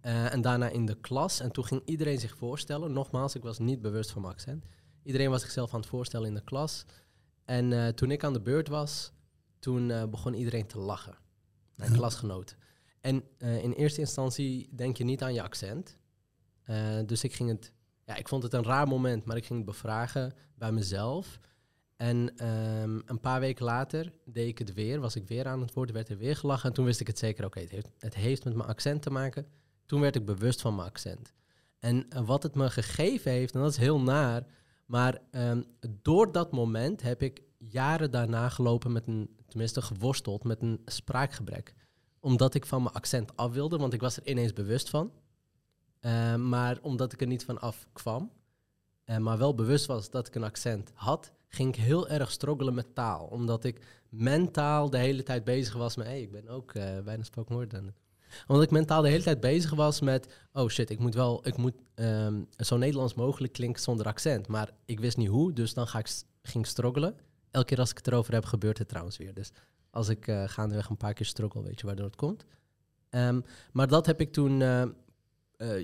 Eh, 0.05 0.33
en 0.33 0.41
daarna 0.41 0.69
in 0.69 0.85
de 0.85 0.99
klas. 0.99 1.39
En 1.39 1.51
toen 1.51 1.65
ging 1.65 1.81
iedereen 1.85 2.19
zich 2.19 2.37
voorstellen. 2.37 2.93
Nogmaals, 2.93 3.35
ik 3.35 3.43
was 3.43 3.59
niet 3.59 3.81
bewust 3.81 4.11
van 4.11 4.21
mijn 4.21 4.33
accent. 4.33 4.65
Iedereen 5.03 5.29
was 5.29 5.41
zichzelf 5.41 5.73
aan 5.73 5.79
het 5.79 5.89
voorstellen 5.89 6.27
in 6.27 6.33
de 6.33 6.43
klas. 6.43 6.85
En 7.45 7.73
eh, 7.73 7.87
toen 7.87 8.11
ik 8.11 8.23
aan 8.23 8.33
de 8.33 8.41
beurt 8.41 8.67
was, 8.67 9.11
toen 9.59 9.91
eh, 9.91 10.03
begon 10.03 10.33
iedereen 10.33 10.67
te 10.67 10.79
lachen. 10.79 11.17
Mijn 11.75 11.91
klasgenoten. 11.91 12.57
En 13.01 13.23
in 13.37 13.71
eerste 13.71 13.99
instantie 13.99 14.69
denk 14.75 14.97
je 14.97 15.03
niet 15.03 15.23
aan 15.23 15.33
je 15.33 15.41
accent. 15.41 15.97
Dus 17.05 17.23
ik 17.23 17.33
ging 17.33 17.49
het, 17.49 17.71
ja, 18.05 18.15
ik 18.15 18.27
vond 18.27 18.43
het 18.43 18.53
een 18.53 18.63
raar 18.63 18.87
moment, 18.87 19.25
maar 19.25 19.37
ik 19.37 19.45
ging 19.45 19.59
het 19.59 19.67
bevragen 19.67 20.33
bij 20.55 20.71
mezelf. 20.71 21.39
En 21.95 22.37
ehm, 22.37 22.99
een 23.05 23.19
paar 23.19 23.39
weken 23.39 23.65
later 23.65 24.13
deed 24.25 24.47
ik 24.47 24.57
het 24.57 24.73
weer, 24.73 24.99
was 24.99 25.15
ik 25.15 25.27
weer 25.27 25.47
aan 25.47 25.61
het 25.61 25.73
woord, 25.73 25.91
werd 25.91 26.09
er 26.09 26.17
weer 26.17 26.35
gelachen. 26.35 26.69
En 26.69 26.75
toen 26.75 26.85
wist 26.85 26.99
ik 26.99 27.07
het 27.07 27.19
zeker, 27.19 27.45
oké, 27.45 27.59
het, 27.59 27.69
heeft, 27.71 27.89
het 27.97 28.15
heeft 28.15 28.43
met 28.43 28.55
mijn 28.55 28.69
accent 28.69 29.01
te 29.01 29.09
maken. 29.09 29.47
Toen 29.85 30.01
werd 30.01 30.15
ik 30.15 30.25
bewust 30.25 30.61
van 30.61 30.75
mijn 30.75 30.87
accent. 30.87 31.33
En 31.79 32.09
eh, 32.09 32.25
wat 32.27 32.43
het 32.43 32.55
me 32.55 32.69
gegeven 32.69 33.31
heeft, 33.31 33.53
en 33.53 33.61
dat 33.61 33.71
is 33.71 33.77
heel 33.77 33.99
naar, 33.99 34.45
maar 34.85 35.21
ehm, 35.31 35.61
door 36.01 36.31
dat 36.31 36.51
moment 36.51 37.01
heb 37.01 37.21
ik 37.21 37.41
jaren 37.57 38.11
daarna 38.11 38.49
gelopen 38.49 38.91
met 38.91 39.07
een, 39.07 39.35
tenminste 39.47 39.81
geworsteld 39.81 40.43
met 40.43 40.61
een 40.61 40.81
spraakgebrek. 40.85 41.73
Omdat 42.19 42.53
ik 42.53 42.65
van 42.65 42.83
mijn 42.83 42.95
accent 42.95 43.37
af 43.37 43.51
wilde, 43.51 43.77
want 43.77 43.93
ik 43.93 44.01
was 44.01 44.17
er 44.17 44.27
ineens 44.27 44.53
bewust 44.53 44.89
van. 44.89 45.11
Eh, 45.99 46.35
maar 46.35 46.77
omdat 46.81 47.13
ik 47.13 47.21
er 47.21 47.27
niet 47.27 47.45
van 47.45 47.59
af 47.61 47.87
kwam. 47.93 48.31
eh, 49.03 49.17
maar 49.17 49.37
wel 49.37 49.55
bewust 49.55 49.85
was 49.85 50.09
dat 50.09 50.27
ik 50.27 50.35
een 50.35 50.43
accent 50.43 50.91
had, 50.93 51.33
ging 51.55 51.75
ik 51.75 51.81
heel 51.81 52.07
erg 52.07 52.31
struggelen 52.31 52.73
met 52.73 52.95
taal. 52.95 53.25
Omdat 53.25 53.63
ik 53.63 53.85
mentaal 54.09 54.89
de 54.89 54.97
hele 54.97 55.23
tijd 55.23 55.43
bezig 55.43 55.73
was 55.73 55.95
met... 55.95 56.05
Hé, 56.05 56.11
hey, 56.11 56.21
ik 56.21 56.31
ben 56.31 56.47
ook 56.47 56.73
eh, 56.73 56.99
bijna 56.99 57.23
spoken 57.23 57.55
word 57.55 57.73
omdat 58.47 58.63
ik 58.63 58.71
mentaal 58.71 59.01
de 59.01 59.09
hele 59.09 59.23
tijd 59.23 59.39
bezig 59.39 59.73
was 59.73 60.01
met... 60.01 60.33
Oh 60.53 60.69
shit, 60.69 60.89
ik 60.89 60.99
moet 60.99 61.13
wel... 61.13 61.47
Ik 61.47 61.57
moet 61.57 61.73
ehm, 61.93 62.41
zo 62.57 62.77
Nederlands 62.77 63.13
mogelijk 63.13 63.53
klinken 63.53 63.81
zonder 63.81 64.05
accent. 64.05 64.47
Maar 64.47 64.71
ik 64.85 64.99
wist 64.99 65.17
niet 65.17 65.27
hoe, 65.27 65.53
dus 65.53 65.73
dan 65.73 65.87
ga 65.87 65.99
ik, 65.99 66.09
ging 66.41 66.67
struggelen. 66.67 67.15
Elke 67.51 67.67
keer 67.67 67.79
als 67.79 67.89
ik 67.89 67.97
het 67.97 68.07
erover 68.07 68.33
heb, 68.33 68.45
gebeurt 68.45 68.77
het 68.77 68.87
trouwens 68.87 69.17
weer. 69.17 69.33
Dus 69.33 69.51
als 69.89 70.09
ik 70.09 70.27
eh 70.27 70.43
gaandeweg 70.47 70.89
een 70.89 70.97
paar 70.97 71.13
keer 71.13 71.25
struggle, 71.25 71.63
weet 71.63 71.79
je 71.79 71.85
waardoor 71.85 72.05
het 72.05 72.15
komt. 72.15 72.45
Ehm, 73.09 73.41
maar 73.71 73.87
dat 73.87 74.05
heb 74.05 74.21
ik 74.21 74.33
toen 74.33 74.61
eh, 74.61 74.83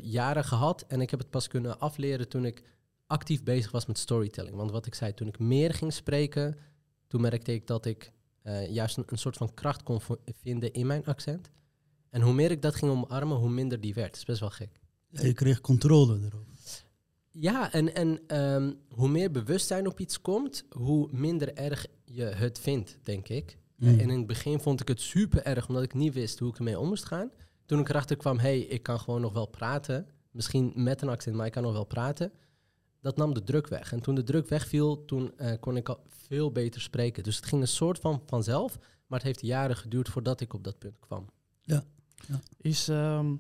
jaren 0.02 0.44
gehad. 0.44 0.86
En 0.88 1.02
ik 1.02 1.10
heb 1.10 1.20
het 1.20 1.30
pas 1.30 1.48
kunnen 1.48 1.80
afleren 1.80 2.30
toen 2.30 2.46
ik 2.46 2.64
actief 3.12 3.44
bezig 3.44 3.72
was 3.72 3.86
met 3.86 3.98
storytelling. 3.98 4.56
Want 4.56 4.72
wat 4.72 4.86
ik 4.86 4.96
zei, 4.96 5.14
toen 5.14 5.28
ik 5.28 5.40
meer 5.40 5.74
ging 5.74 5.94
spreken, 5.94 6.58
toen 7.08 7.22
merkte 7.22 7.54
ik 7.54 7.68
dat 7.68 7.86
ik 7.86 8.12
eh, 8.42 8.70
juist 8.70 8.98
een, 8.98 9.04
een 9.08 9.18
soort 9.18 9.38
van 9.38 9.54
kracht 9.54 9.84
kon 9.84 10.00
vinden 10.42 10.74
in 10.74 10.88
mijn 10.88 11.06
accent. 11.06 11.52
En 12.10 12.22
hoe 12.22 12.34
meer 12.34 12.52
ik 12.52 12.62
dat 12.62 12.76
ging 12.76 12.92
omarmen, 12.92 13.38
hoe 13.38 13.50
minder 13.50 13.80
die 13.80 13.94
werd. 13.94 14.08
Dat 14.08 14.18
is 14.18 14.26
best 14.26 14.40
wel 14.40 14.50
gek. 14.50 14.80
Ja, 15.10 15.26
je 15.26 15.34
kreeg 15.34 15.62
controle 15.62 16.18
erover. 16.18 16.52
Ja, 17.32 17.72
en, 17.74 17.96
en 17.96 18.20
ehm, 18.28 18.74
hoe 18.90 19.10
meer 19.10 19.32
bewustzijn 19.32 19.88
op 19.88 20.00
iets 20.00 20.22
komt, 20.22 20.66
hoe 20.70 21.10
minder 21.12 21.54
erg 21.54 21.86
je 22.06 22.24
het 22.24 22.60
vindt, 22.60 22.98
denk 23.04 23.28
ik. 23.28 23.58
Mm. 23.76 23.88
En 23.88 24.10
in 24.10 24.18
het 24.18 24.28
begin 24.28 24.60
vond 24.60 24.82
ik 24.82 24.88
het 24.88 25.02
super 25.02 25.44
erg, 25.44 25.68
omdat 25.68 25.84
ik 25.84 25.94
niet 25.94 26.14
wist 26.14 26.40
hoe 26.40 26.50
ik 26.50 26.58
ermee 26.58 26.80
om 26.80 26.88
moest 26.88 27.06
gaan. 27.06 27.32
Toen 27.66 27.80
ik 27.80 27.90
erachter 27.90 28.18
kwam, 28.18 28.38
hé, 28.38 28.42
hey, 28.42 28.60
ik 28.60 28.84
kan 28.84 29.00
gewoon 29.00 29.22
nog 29.22 29.34
wel 29.34 29.46
praten. 29.46 30.08
Misschien 30.32 30.72
met 30.76 31.02
een 31.02 31.10
accent, 31.10 31.36
maar 31.36 31.46
ik 31.46 31.52
kan 31.52 31.64
nog 31.64 31.74
wel 31.74 31.84
praten. 31.84 32.32
Dat 33.02 33.18
nam 33.18 33.34
de 33.34 33.44
druk 33.44 33.68
weg. 33.68 33.92
En 33.92 34.02
toen 34.02 34.16
de 34.16 34.24
druk 34.24 34.48
wegviel, 34.48 35.06
toen 35.06 35.38
eh, 35.38 35.54
kon 35.60 35.78
ik 35.78 35.90
al 35.90 36.04
veel 36.08 36.52
beter 36.52 36.82
spreken. 36.82 37.24
Dus 37.24 37.36
het 37.36 37.46
ging 37.46 37.62
een 37.62 37.68
soort 37.68 38.00
van 38.00 38.24
vanzelf, 38.26 38.78
maar 39.08 39.20
het 39.20 39.28
heeft 39.28 39.42
jaren 39.42 39.76
geduurd 39.76 40.10
voordat 40.10 40.42
ik 40.42 40.54
op 40.54 40.64
dat 40.64 40.78
punt 40.78 41.00
kwam. 41.00 41.30
Is, 42.58 42.88
ehm, 42.88 43.36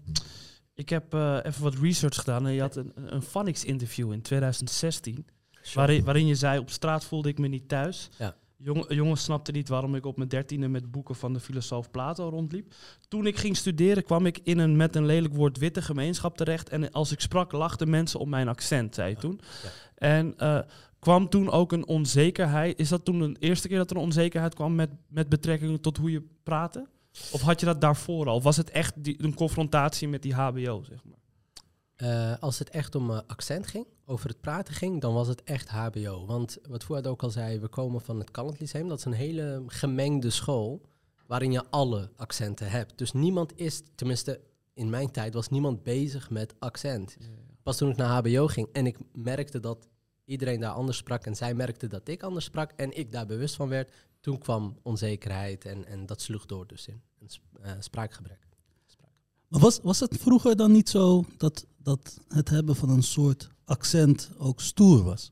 ik 0.74 0.90
heb 0.90 1.14
eh, 1.14 1.40
even 1.44 1.64
wat 1.64 1.76
research 1.76 2.16
gedaan 2.16 2.48
en 2.48 2.54
je 2.54 2.62
had 2.62 2.76
een, 2.76 2.92
een 2.96 3.22
Phonics 3.22 3.66
interview 3.66 4.12
in 4.12 4.22
2016. 4.22 5.26
Waarin, 5.74 6.04
waarin 6.04 6.28
je 6.28 6.36
zei, 6.36 6.60
op 6.60 6.70
straat 6.70 7.06
voelde 7.06 7.30
ik 7.30 7.38
me 7.38 7.48
niet 7.48 7.68
thuis. 7.68 8.10
Ja. 8.18 8.36
Jong, 8.64 8.86
jongens 8.94 9.24
snapten 9.24 9.54
niet 9.54 9.70
waarom 9.70 9.96
ik 9.96 10.06
op 10.06 10.18
mijn 10.18 10.30
dertiende 10.30 10.68
met 10.68 10.92
boeken 10.92 11.16
van 11.16 11.34
de 11.34 11.40
filosoof 11.40 11.92
Plato 11.92 12.30
rondliep. 12.30 12.74
Toen 13.08 13.26
ik 13.26 13.38
ging 13.38 13.58
studeren 13.58 14.04
kwam 14.04 14.26
ik 14.26 14.40
in 14.44 14.58
een 14.58 14.76
met 14.76 14.96
een 14.96 15.06
lelijk 15.06 15.34
woord 15.34 15.58
witte 15.58 15.82
gemeenschap 15.82 16.38
terecht. 16.38 16.70
En 16.70 16.92
als 16.92 17.12
ik 17.12 17.20
sprak 17.20 17.52
lachten 17.52 17.90
mensen 17.90 18.20
om 18.20 18.30
mijn 18.30 18.48
accent, 18.48 18.96
zei 18.96 19.10
je 19.10 19.16
toen. 19.16 19.40
Ja. 19.64 19.70
En 19.96 20.38
eh, 20.38 20.60
kwam 21.00 21.30
toen 21.30 21.52
ook 21.52 21.72
een 21.72 21.88
onzekerheid. 21.88 22.80
Is 22.80 22.90
dat 22.90 23.06
toen 23.06 23.20
de 23.20 23.40
eerste 23.40 23.68
keer 23.68 23.78
dat 23.78 23.90
er 23.90 23.96
een 23.96 24.02
onzekerheid 24.04 24.56
kwam 24.56 24.76
met, 24.76 24.90
met 25.08 25.30
betrekking 25.30 25.82
tot 25.82 25.98
hoe 25.98 26.12
je 26.12 26.24
praatte? 26.44 26.88
Of 27.32 27.42
had 27.42 27.60
je 27.60 27.66
dat 27.66 27.82
daarvoor 27.82 28.28
al? 28.28 28.36
Of 28.36 28.44
was 28.44 28.58
het 28.58 28.70
echt 28.70 29.04
die, 29.04 29.24
een 29.24 29.34
confrontatie 29.34 30.08
met 30.08 30.22
die 30.22 30.34
HBO, 30.34 30.84
zeg 30.84 31.04
maar? 31.04 31.20
Eh, 32.02 32.34
als 32.40 32.60
het 32.60 32.70
echt 32.70 32.96
om 32.96 33.12
eh, 33.12 33.20
accent 33.28 33.68
ging, 33.68 33.88
over 34.06 34.30
het 34.30 34.42
praten 34.42 34.74
ging, 34.74 35.02
dan 35.02 35.14
was 35.14 35.28
het 35.28 35.44
echt 35.44 35.70
HBO. 35.70 36.26
Want 36.26 36.58
wat 36.70 36.84
Fouad 36.84 37.08
ook 37.08 37.24
al 37.24 37.30
zei, 37.30 37.60
we 37.60 37.68
komen 37.68 38.02
van 38.02 38.20
het 38.20 38.32
Calend 38.32 38.60
Lyceum. 38.60 38.88
Dat 38.88 38.98
is 38.98 39.06
een 39.06 39.12
hele 39.12 39.64
gemengde 39.68 40.30
school 40.30 40.82
waarin 41.28 41.52
je 41.52 41.66
alle 41.70 42.12
accenten 42.16 42.70
hebt. 42.70 42.98
Dus 42.98 43.12
niemand 43.12 43.58
is, 43.58 43.82
tenminste 43.96 44.42
in 44.74 44.90
mijn 44.90 45.12
tijd, 45.12 45.34
was 45.34 45.50
niemand 45.50 45.84
bezig 45.84 46.30
met 46.30 46.54
accent. 46.60 47.18
Pas 47.64 47.78
toen 47.78 47.90
ik 47.90 47.98
naar 47.98 48.24
HBO 48.24 48.48
ging 48.48 48.68
en 48.72 48.86
ik 48.86 48.98
merkte 49.14 49.60
dat 49.60 49.88
iedereen 50.26 50.60
daar 50.60 50.74
anders 50.74 50.98
sprak 50.98 51.26
en 51.26 51.36
zij 51.36 51.54
merkte 51.54 51.88
dat 51.88 52.08
ik 52.08 52.24
anders 52.24 52.46
sprak 52.46 52.72
en 52.72 52.98
ik 52.98 53.12
daar 53.12 53.26
bewust 53.26 53.56
van 53.56 53.70
werd, 53.70 53.92
toen 54.20 54.38
kwam 54.38 54.78
onzekerheid 54.82 55.66
en, 55.66 55.86
en 55.86 56.06
dat 56.06 56.22
sloeg 56.22 56.46
door 56.46 56.68
dus 56.68 56.88
in 56.88 57.02
een 57.20 57.30
sp- 57.30 57.58
eh, 57.62 57.72
spraakgebrek. 57.80 58.51
Maar 59.52 59.60
was, 59.60 59.80
was 59.84 60.00
het 60.00 60.18
vroeger 60.18 60.56
dan 60.56 60.72
niet 60.72 60.90
zo 60.90 61.26
dat, 61.38 61.66
dat 61.78 62.20
het 62.28 62.50
hebben 62.50 62.76
van 62.76 62.90
een 62.90 63.04
soort 63.04 63.50
accent 63.66 64.30
ook 64.38 64.62
stoer 64.62 65.04
was? 65.04 65.32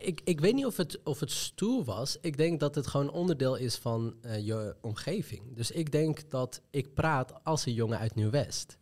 Ik, 0.00 0.20
ik 0.24 0.40
weet 0.40 0.54
niet 0.54 0.66
of 0.66 0.76
het, 0.76 1.02
of 1.04 1.20
het 1.20 1.30
stoer 1.30 1.84
was. 1.84 2.18
Ik 2.20 2.36
denk 2.36 2.60
dat 2.60 2.74
het 2.74 2.86
gewoon 2.86 3.10
onderdeel 3.10 3.56
is 3.56 3.76
van 3.76 4.14
eh, 4.20 4.46
je 4.46 4.76
omgeving. 4.80 5.54
Dus 5.54 5.70
ik 5.70 5.92
denk 5.92 6.30
dat 6.30 6.60
ik 6.70 6.94
praat 6.94 7.44
als 7.44 7.66
een 7.66 7.72
jongen 7.72 7.98
uit 7.98 8.14
Nieuw-West. 8.14 8.78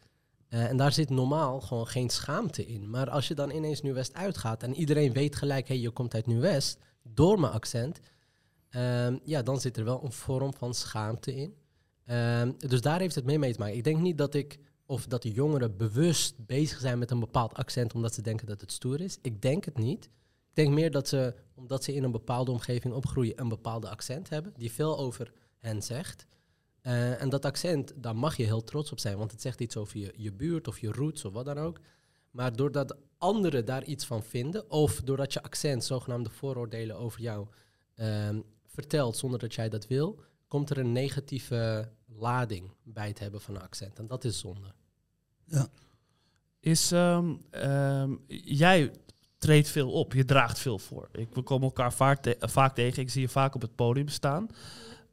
Eh, 0.49 0.65
en 0.65 0.77
daar 0.77 0.93
zit 0.93 1.11
normaal 1.11 1.61
gewoon 1.61 1.87
geen 1.87 2.11
schaamte 2.11 2.67
in. 2.67 2.91
Maar 2.91 3.11
als 3.11 3.29
je 3.29 3.35
dan 3.35 3.51
ineens 3.51 3.83
Nieuw-West 3.83 4.15
uitgaat 4.15 4.63
en 4.63 4.75
iedereen 4.75 5.13
weet 5.13 5.37
gelijk, 5.37 5.69
hé, 5.69 5.75
je 5.75 5.91
komt 5.91 6.15
uit 6.15 6.27
Nieuw-West, 6.27 6.79
door 7.03 7.41
mijn 7.41 7.53
accent, 7.53 8.01
ehm, 8.69 9.19
ja, 9.25 9.43
dan 9.43 9.61
zit 9.61 9.77
er 9.77 9.85
wel 9.85 10.05
een 10.05 10.13
vorm 10.13 10.55
van 10.55 10.75
schaamte 10.75 11.35
in. 11.35 11.55
Ehm, 12.13 12.53
dus 12.59 12.81
daar 12.81 13.01
heeft 13.01 13.15
het 13.15 13.25
mee 13.25 13.39
mee 13.39 13.53
te 13.53 13.59
maken. 13.59 13.77
Ik 13.77 13.85
denk 13.85 14.01
niet 14.01 14.19
dat 14.19 14.35
ik, 14.35 14.59
of 14.87 15.07
dat 15.07 15.23
de 15.23 15.31
jongeren 15.31 15.77
bewust 15.77 16.47
bezig 16.47 16.81
zijn 16.81 16.99
met 16.99 17.11
een 17.11 17.21
bepaald 17.21 17.55
accent 17.55 17.95
omdat 17.95 18.15
ze 18.15 18.23
denken 18.23 18.47
dat 18.47 18.61
het 18.61 18.73
stoer 18.73 19.01
is. 19.01 19.19
Ik 19.23 19.43
denk 19.43 19.65
het 19.65 19.79
niet. 19.79 20.05
Ik 20.49 20.55
denk 20.55 20.71
meer 20.73 20.91
dat 20.91 21.09
ze, 21.09 21.35
omdat 21.55 21.85
ze 21.85 21.95
in 21.95 22.03
een 22.03 22.11
bepaalde 22.11 22.51
omgeving 22.51 22.95
opgroeien, 22.95 23.41
een 23.41 23.49
bepaalde 23.49 23.89
accent 23.89 24.29
hebben, 24.29 24.53
die 24.57 24.73
veel 24.73 24.99
over 24.99 25.33
hen 25.59 25.83
zegt. 25.83 26.27
Eh, 26.81 27.23
en 27.23 27.29
dat 27.29 27.45
accent, 27.45 27.93
daar 27.97 28.17
mag 28.17 28.37
je 28.37 28.45
heel 28.45 28.65
trots 28.65 28.93
op 28.93 28.99
zijn, 28.99 29.19
want 29.19 29.31
het 29.31 29.41
zegt 29.41 29.61
iets 29.61 29.77
over 29.77 29.99
je, 29.99 30.13
je 30.17 30.33
buurt 30.33 30.69
of 30.69 30.79
je 30.79 30.93
roots 30.93 31.25
of 31.25 31.33
wat 31.33 31.45
dan 31.45 31.59
ook. 31.59 31.79
Maar 32.31 32.57
doordat 32.57 32.97
anderen 33.19 33.65
daar 33.65 33.85
iets 33.85 34.05
van 34.05 34.23
vinden, 34.23 34.71
of 34.71 35.01
doordat 35.01 35.33
je 35.33 35.43
accent 35.43 35.85
zogenaamde 35.85 36.31
vooroordelen 36.31 36.97
over 36.97 37.21
jou 37.21 37.47
ehm, 37.95 38.41
vertelt 38.67 39.17
zonder 39.17 39.39
dat 39.39 39.55
jij 39.55 39.69
dat 39.69 39.87
wil, 39.87 40.21
komt 40.53 40.71
er 40.71 40.79
een 40.79 40.93
negatieve 40.93 41.91
lading 42.23 42.71
bij 42.83 43.09
het 43.09 43.19
hebben 43.19 43.41
van 43.41 43.55
een 43.55 43.63
accent. 43.63 43.99
En 43.99 44.07
dat 44.07 44.25
is 44.25 44.39
zonde. 44.39 44.73
Is, 46.61 46.93
ehm, 46.93 47.35
ehm, 47.51 48.15
jij 48.45 48.93
treedt 49.39 49.69
veel 49.69 49.91
op, 49.93 50.13
je 50.13 50.25
draagt 50.25 50.59
veel 50.59 50.79
voor. 50.79 51.09
Ik, 51.13 51.29
we 51.35 51.43
komen 51.43 51.65
elkaar 51.65 51.93
vaak, 51.93 52.23
te- 52.23 52.37
vaak 52.41 52.75
tegen, 52.75 53.03
ik 53.03 53.11
zie 53.11 53.21
je 53.21 53.29
vaak 53.29 53.55
op 53.55 53.61
het 53.63 53.75
podium 53.75 54.09
staan. 54.09 54.47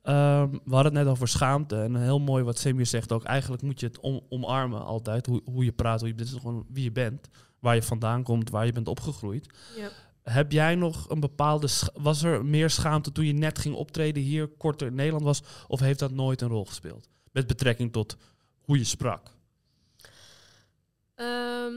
Ehm, 0.01 0.49
we 0.51 0.73
hadden 0.75 0.95
het 0.95 1.03
net 1.03 1.13
over 1.13 1.27
schaamte 1.27 1.81
en 1.81 1.95
heel 1.95 2.19
mooi 2.19 2.43
wat 2.43 2.57
Semir 2.59 2.85
zegt 2.85 3.11
ook. 3.11 3.23
Eigenlijk 3.23 3.61
moet 3.61 3.79
je 3.79 3.85
het 3.85 3.99
om- 3.99 4.21
omarmen 4.29 4.85
altijd, 4.85 5.25
hoe, 5.25 5.41
hoe 5.45 5.63
je 5.63 5.71
praat, 5.71 5.99
hoe 5.99 6.09
je, 6.09 6.15
dit 6.15 6.27
is 6.27 6.33
gewoon 6.33 6.65
wie 6.69 6.83
je 6.83 6.91
bent. 6.91 7.29
Waar 7.59 7.75
je 7.75 7.83
vandaan 7.83 8.23
komt, 8.23 8.49
waar 8.49 8.65
je 8.65 8.71
bent 8.73 8.87
opgegroeid. 8.87 9.49
Ja. 9.77 9.89
Heb 10.29 10.51
jij 10.51 10.75
nog 10.75 11.09
een 11.09 11.19
bepaalde... 11.19 11.69
Was 11.93 12.23
er 12.23 12.45
meer 12.45 12.69
schaamte 12.69 13.11
toen 13.11 13.25
je 13.25 13.33
net 13.33 13.59
ging 13.59 13.75
optreden 13.75 14.23
hier, 14.23 14.47
korter 14.47 14.87
in 14.87 14.95
Nederland 14.95 15.23
was? 15.23 15.41
Of 15.67 15.79
heeft 15.79 15.99
dat 15.99 16.11
nooit 16.11 16.41
een 16.41 16.49
rol 16.49 16.65
gespeeld? 16.65 17.07
Met 17.31 17.47
betrekking 17.47 17.91
tot 17.91 18.17
hoe 18.61 18.77
je 18.77 18.83
sprak. 18.83 19.31
Ehm, 21.15 21.73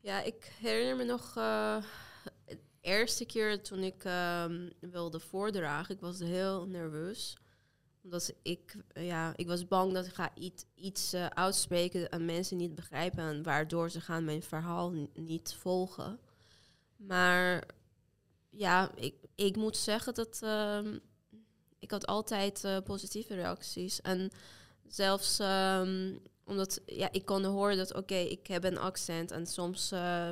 ja, 0.00 0.22
ik 0.22 0.52
herinner 0.60 0.96
me 0.96 1.04
nog 1.04 1.34
uh, 1.38 1.76
de 2.46 2.58
eerste 2.80 3.24
keer 3.24 3.62
toen 3.62 3.82
ik 3.82 4.04
um, 4.04 4.70
wilde 4.80 5.20
voordragen. 5.20 5.94
Ik 5.94 6.00
was 6.00 6.18
heel 6.18 6.66
nerveus. 6.66 7.36
Omdat 8.02 8.34
ik, 8.42 8.76
ja, 8.94 9.32
ik 9.36 9.46
was 9.46 9.68
bang 9.68 9.92
dat 9.92 10.06
ik 10.06 10.14
ga 10.14 10.30
iets, 10.34 10.64
iets 10.74 11.14
uh, 11.14 11.26
uitspreken 11.26 12.10
en 12.10 12.24
mensen 12.24 12.56
niet 12.56 12.74
begrijpen. 12.74 13.24
En 13.24 13.42
waardoor 13.42 13.90
ze 13.90 14.00
gaan 14.00 14.24
mijn 14.24 14.42
verhaal 14.42 14.92
niet 15.14 15.56
volgen. 15.60 16.18
Maar 16.96 17.64
ja, 18.56 18.90
ik, 18.94 19.14
ik 19.34 19.56
moet 19.56 19.76
zeggen 19.76 20.14
dat 20.14 20.40
um, 20.44 21.00
ik 21.78 21.90
had 21.90 22.06
altijd 22.06 22.64
uh, 22.64 22.78
positieve 22.84 23.34
reacties. 23.34 24.00
En 24.00 24.30
zelfs 24.88 25.38
um, 25.38 26.20
omdat 26.44 26.80
ja, 26.86 27.08
ik 27.12 27.24
kon 27.24 27.44
horen 27.44 27.76
dat 27.76 27.94
oké, 27.94 28.14
ik 28.14 28.46
heb 28.46 28.64
een 28.64 28.78
accent 28.78 29.30
en 29.30 29.46
soms 29.46 29.92
uh, 29.92 30.28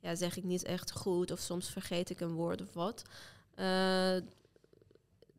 ja, 0.00 0.14
zeg 0.14 0.36
ik 0.36 0.44
niet 0.44 0.64
echt 0.64 0.92
goed 0.92 1.30
of 1.30 1.40
soms 1.40 1.70
vergeet 1.70 2.10
ik 2.10 2.20
een 2.20 2.34
woord 2.34 2.60
of 2.60 2.72
wat. 2.72 3.02
Uh, 3.56 4.16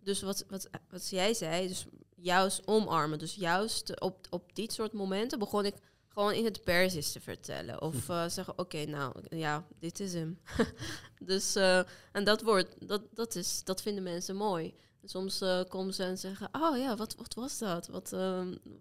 dus 0.04 0.22
wat, 0.22 0.46
wat, 0.50 0.70
wat 0.90 1.10
jij 1.10 1.34
zei, 1.34 1.68
dus 1.68 1.86
juist 2.16 2.62
omarmen. 2.68 3.20
Dus 3.20 3.36
juist 3.36 4.00
op, 4.02 4.28
op 4.30 4.56
dit 4.56 4.74
soort 4.74 4.94
momenten 4.94 5.40
begon 5.40 5.66
ik 5.66 5.76
gewoon 6.14 6.34
in 6.34 6.46
het 6.46 6.64
Persisch 6.64 7.12
te 7.12 7.20
vertellen. 7.20 7.82
Of 7.82 8.10
uh, 8.10 8.28
zeggen, 8.28 8.54
oké, 8.54 8.62
okay, 8.62 8.84
nou 8.84 9.14
ja, 9.30 9.66
dit 9.80 10.00
is 10.00 10.14
hem. 10.14 10.40
dus, 11.20 11.56
uh, 11.56 11.82
en 12.12 12.24
dat 12.24 12.42
woord, 12.42 12.88
dat, 12.88 13.02
dat, 13.14 13.36
is, 13.36 13.64
dat 13.64 13.82
vinden 13.82 14.04
mensen 14.04 14.36
mooi. 14.36 14.74
Soms 15.04 15.42
uh, 15.42 15.62
komen 15.68 15.94
ze 15.94 16.04
en 16.04 16.18
zeggen, 16.18 16.50
oh 16.52 16.78
ja, 16.78 16.96
wat, 16.96 17.16
wat 17.16 17.34
was 17.34 17.58
dat? 17.58 17.88
Wat, 17.88 18.10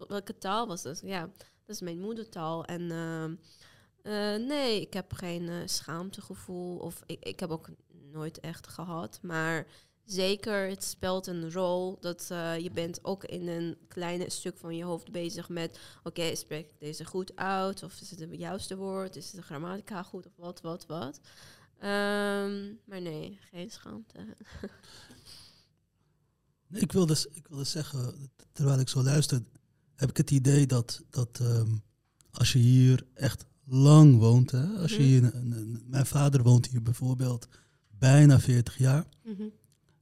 welke 0.09 0.39
taal 0.39 0.67
was 0.67 0.83
dat? 0.83 1.01
Ja, 1.05 1.21
dat 1.67 1.75
is 1.75 1.81
mijn 1.81 2.01
moedertaal. 2.01 2.65
En 2.65 2.87
nee, 4.47 4.81
ik 4.81 4.93
heb 4.93 5.13
geen 5.13 5.69
schaamtegevoel. 5.69 6.79
Of 6.79 7.03
ik, 7.07 7.25
ik 7.25 7.41
heb 7.41 7.51
ook 7.51 7.69
nooit 8.13 8.41
echt 8.41 8.69
gehad. 8.69 9.19
Maar 9.23 9.67
zeker, 10.13 10.69
het 10.69 10.85
speelt 10.85 11.27
een 11.27 11.53
rol 11.53 11.97
dat 12.01 12.29
uh, 12.33 12.59
je 12.59 12.71
bent 12.71 13.05
ook 13.05 13.25
in 13.25 13.49
een 13.49 13.77
kleine 13.89 14.31
stuk 14.31 14.57
van 14.59 14.77
je 14.77 14.85
hoofd 14.85 15.11
bezig 15.13 15.49
met... 15.49 15.79
Oké, 15.99 16.09
okay, 16.09 16.35
spreek 16.35 16.71
ik 16.71 16.79
deze 16.79 17.05
goed 17.05 17.37
uit? 17.37 17.83
Of 17.83 18.01
is 18.01 18.11
het 18.11 18.21
het 18.21 18.39
juiste 18.39 18.77
woord? 18.77 19.17
Is 19.17 19.31
de 19.31 19.43
grammatica 19.43 20.03
goed? 20.03 20.27
Of 20.27 20.33
wat, 20.37 20.61
wat, 20.61 20.87
wat? 20.87 21.21
Ehm, 21.79 22.73
maar 22.85 23.01
nee, 23.01 23.39
geen 23.51 23.71
schaamte. 23.71 24.19
Nee, 26.67 26.81
ik 26.81 26.93
wilde, 26.93 27.15
s- 27.15 27.27
ik 27.33 27.47
wilde 27.49 27.65
zeggen, 27.65 28.31
terwijl 28.53 28.79
ik 28.81 28.89
zo 28.89 29.03
luister, 29.03 29.43
heb 29.95 30.11
ik 30.11 30.17
het 30.17 30.31
idee 30.31 30.67
dat, 30.67 31.03
dat 31.11 31.39
ehm, 31.41 31.75
als 32.31 32.53
je 32.53 32.59
hier 32.59 33.07
echt 33.15 33.45
lang 33.65 34.19
woont, 34.19 34.51
hè, 34.51 34.65
als 34.67 34.91
je 34.97 34.99
Mhm. 35.03 35.07
hier, 35.09 35.33
mijn 35.87 36.07
vader 36.07 36.43
woont 36.43 36.67
hier 36.67 36.83
bijvoorbeeld 36.83 37.49
bijna 37.99 38.41
40 38.41 38.79
jaar, 38.79 39.07
Mhm. 39.25 39.43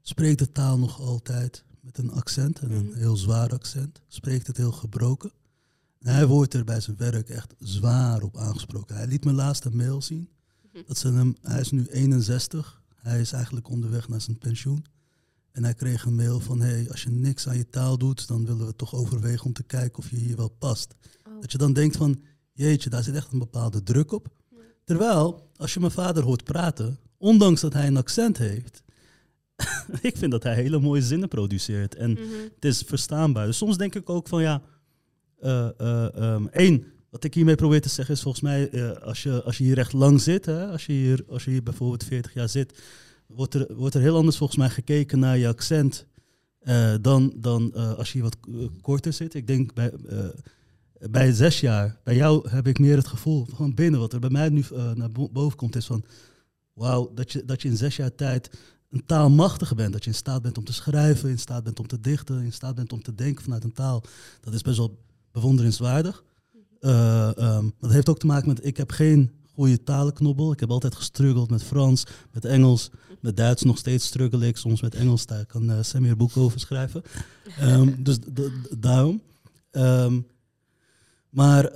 Spreekt 0.02 0.38
de 0.38 0.52
taal 0.52 0.78
nog 0.78 1.00
altijd 1.00 1.64
met 1.80 1.98
een 1.98 2.10
accent, 2.10 2.58
en 2.58 2.70
een 2.70 2.86
Mhm. 2.86 2.96
heel 2.96 3.16
zwaar 3.16 3.50
accent, 3.52 4.00
spreekt 4.08 4.46
het 4.46 4.56
heel 4.56 4.72
gebroken. 4.72 5.32
En 5.98 6.14
hij 6.14 6.26
wordt 6.26 6.54
er 6.54 6.64
bij 6.64 6.80
zijn 6.80 6.96
werk 6.96 7.28
echt 7.28 7.54
zwaar 7.58 8.22
op 8.22 8.36
aangesproken. 8.36 8.96
Hij 8.96 9.06
liet 9.06 9.24
me 9.24 9.32
laatst 9.32 9.64
een 9.64 9.76
mail 9.76 10.02
zien. 10.02 10.28
Mhm. 10.72 10.82
Dat 10.86 10.98
ze 10.98 11.08
hem, 11.12 11.36
hij 11.42 11.60
is 11.60 11.70
nu 11.70 11.86
61. 11.86 12.82
Hij 12.94 13.20
is 13.20 13.32
eigenlijk 13.32 13.68
onderweg 13.68 14.08
naar 14.08 14.20
zijn 14.20 14.38
pensioen. 14.38 14.84
En 15.52 15.64
hij 15.64 15.74
kreeg 15.74 16.04
een 16.04 16.14
mail 16.14 16.40
van, 16.40 16.60
hey, 16.60 16.90
als 16.90 17.02
je 17.02 17.10
niks 17.10 17.48
aan 17.48 17.56
je 17.56 17.68
taal 17.70 17.98
doet, 17.98 18.28
dan 18.28 18.46
willen 18.46 18.66
we 18.66 18.76
toch 18.76 18.94
overwegen 18.94 19.46
om 19.46 19.52
te 19.52 19.62
kijken 19.62 19.98
of 19.98 20.10
je 20.10 20.16
hier 20.16 20.36
wel 20.36 20.48
past. 20.48 20.94
Oh. 21.28 21.40
Dat 21.40 21.52
je 21.52 21.58
dan 21.58 21.72
denkt 21.72 21.96
van, 21.96 22.20
jeetje, 22.52 22.90
daar 22.90 23.02
zit 23.02 23.14
echt 23.14 23.32
een 23.32 23.38
bepaalde 23.38 23.82
druk 23.82 24.12
op. 24.12 24.28
Terwijl, 24.84 25.50
als 25.56 25.74
je 25.74 25.80
mijn 25.80 25.92
vader 25.92 26.22
hoort 26.22 26.44
praten, 26.44 26.98
ondanks 27.16 27.60
dat 27.60 27.72
hij 27.72 27.86
een 27.86 27.96
accent 27.96 28.38
heeft, 28.38 28.82
ik 30.02 30.16
vind 30.16 30.30
dat 30.30 30.42
hij 30.42 30.54
hele 30.54 30.78
mooie 30.78 31.02
zinnen 31.02 31.28
produceert. 31.28 31.94
En 31.94 32.10
Mhm. 32.10 32.20
het 32.54 32.64
is 32.64 32.82
verstaanbaar. 32.86 33.46
Dus 33.46 33.56
soms 33.56 33.76
denk 33.76 33.94
ik 33.94 34.10
ook 34.10 34.28
van 34.28 34.42
ja, 34.42 34.62
ehm, 35.40 36.46
één, 36.46 36.84
wat 37.10 37.24
ik 37.24 37.34
hiermee 37.34 37.54
probeer 37.54 37.80
te 37.80 37.88
zeggen 37.88 38.14
is 38.14 38.22
volgens 38.22 38.42
mij, 38.42 38.70
eh, 38.70 38.90
als, 39.02 39.22
je, 39.22 39.42
als 39.42 39.58
je 39.58 39.64
hier 39.64 39.78
echt 39.78 39.92
lang 39.92 40.20
zit, 40.20 40.46
hè, 40.46 40.66
als, 40.66 40.86
je 40.86 40.92
hier, 40.92 41.24
als 41.28 41.44
je 41.44 41.50
hier 41.50 41.62
bijvoorbeeld 41.62 42.04
40 42.04 42.34
jaar 42.34 42.48
zit, 42.48 42.78
wordt 43.26 43.54
er, 43.54 43.74
wordt 43.76 43.94
er 43.94 44.00
heel 44.00 44.16
anders 44.16 44.36
volgens 44.36 44.58
mij 44.58 44.70
gekeken 44.70 45.18
naar 45.18 45.38
je 45.38 45.48
accent 45.48 46.06
dan, 47.00 47.32
dan 47.36 47.72
als 47.74 48.12
je 48.12 48.18
hier 48.20 48.22
wat 48.22 48.36
korter 48.80 49.12
zit. 49.12 49.34
Ik 49.34 49.46
denk 49.46 49.74
bij, 49.74 49.92
bij 51.10 51.32
zes 51.32 51.60
jaar, 51.60 52.00
bij 52.04 52.14
jou 52.16 52.48
heb 52.48 52.66
ik 52.66 52.78
meer 52.78 52.96
het 52.96 53.06
gevoel 53.06 53.46
van 53.54 53.74
binnen, 53.74 54.00
wat 54.00 54.12
er 54.12 54.20
bij 54.20 54.30
mij 54.30 54.48
nu 54.48 54.64
naar 54.94 55.10
bo- 55.12 55.28
boven 55.28 55.56
komt, 55.56 55.76
is 55.76 55.86
van 55.86 56.04
wauw, 56.72 57.12
dat 57.14 57.32
je, 57.32 57.44
dat 57.44 57.62
je 57.62 57.68
in 57.68 57.76
zes 57.76 57.96
jaar 57.96 58.14
tijd 58.14 58.50
een 58.90 59.06
taalmachtige 59.06 59.74
bent. 59.74 59.92
Dat 59.92 60.04
je 60.04 60.10
in 60.10 60.16
staat 60.16 60.42
bent 60.42 60.58
om 60.58 60.64
te 60.64 60.72
schrijven, 60.72 61.28
in 61.30 61.38
staat 61.38 61.64
bent 61.64 61.80
om 61.80 61.86
te 61.86 62.00
dichten, 62.00 62.42
in 62.42 62.52
staat 62.52 62.74
bent 62.74 62.92
om 62.92 63.02
te 63.02 63.14
denken 63.14 63.44
vanuit 63.44 63.64
een 63.64 63.72
taal. 63.72 64.02
Dat 64.40 64.54
is 64.54 64.62
best 64.62 64.76
wel 64.76 64.98
bewonderenswaardig. 65.32 66.24
Eh, 66.80 67.38
ehm, 67.38 67.68
dat 67.78 67.90
heeft 67.90 68.08
ook 68.08 68.18
te 68.18 68.26
maken 68.26 68.48
met, 68.48 68.64
ik 68.64 68.76
heb 68.76 68.90
geen 68.90 69.30
goede 69.54 69.82
talenknobbel. 69.82 70.52
Ik 70.52 70.60
heb 70.60 70.70
altijd 70.70 70.94
gestruggeld 70.94 71.50
met 71.50 71.62
Frans, 71.62 72.04
met 72.32 72.44
Engels, 72.44 72.90
met 73.20 73.36
Duits 73.36 73.62
nog 73.62 73.78
steeds 73.78 74.06
struggle 74.06 74.46
ik. 74.46 74.56
Soms 74.56 74.80
met 74.80 74.94
Engels, 74.94 75.26
daar 75.26 75.46
kan 75.46 75.70
uh, 75.70 75.78
Sammy 75.80 76.08
een 76.08 76.16
boek 76.16 76.36
over 76.36 76.60
schrijven. 76.60 77.02
Ehm, 77.58 78.02
dus 78.02 78.18
daarom. 78.78 79.22
Ehm, 79.70 80.20
maar 81.30 81.70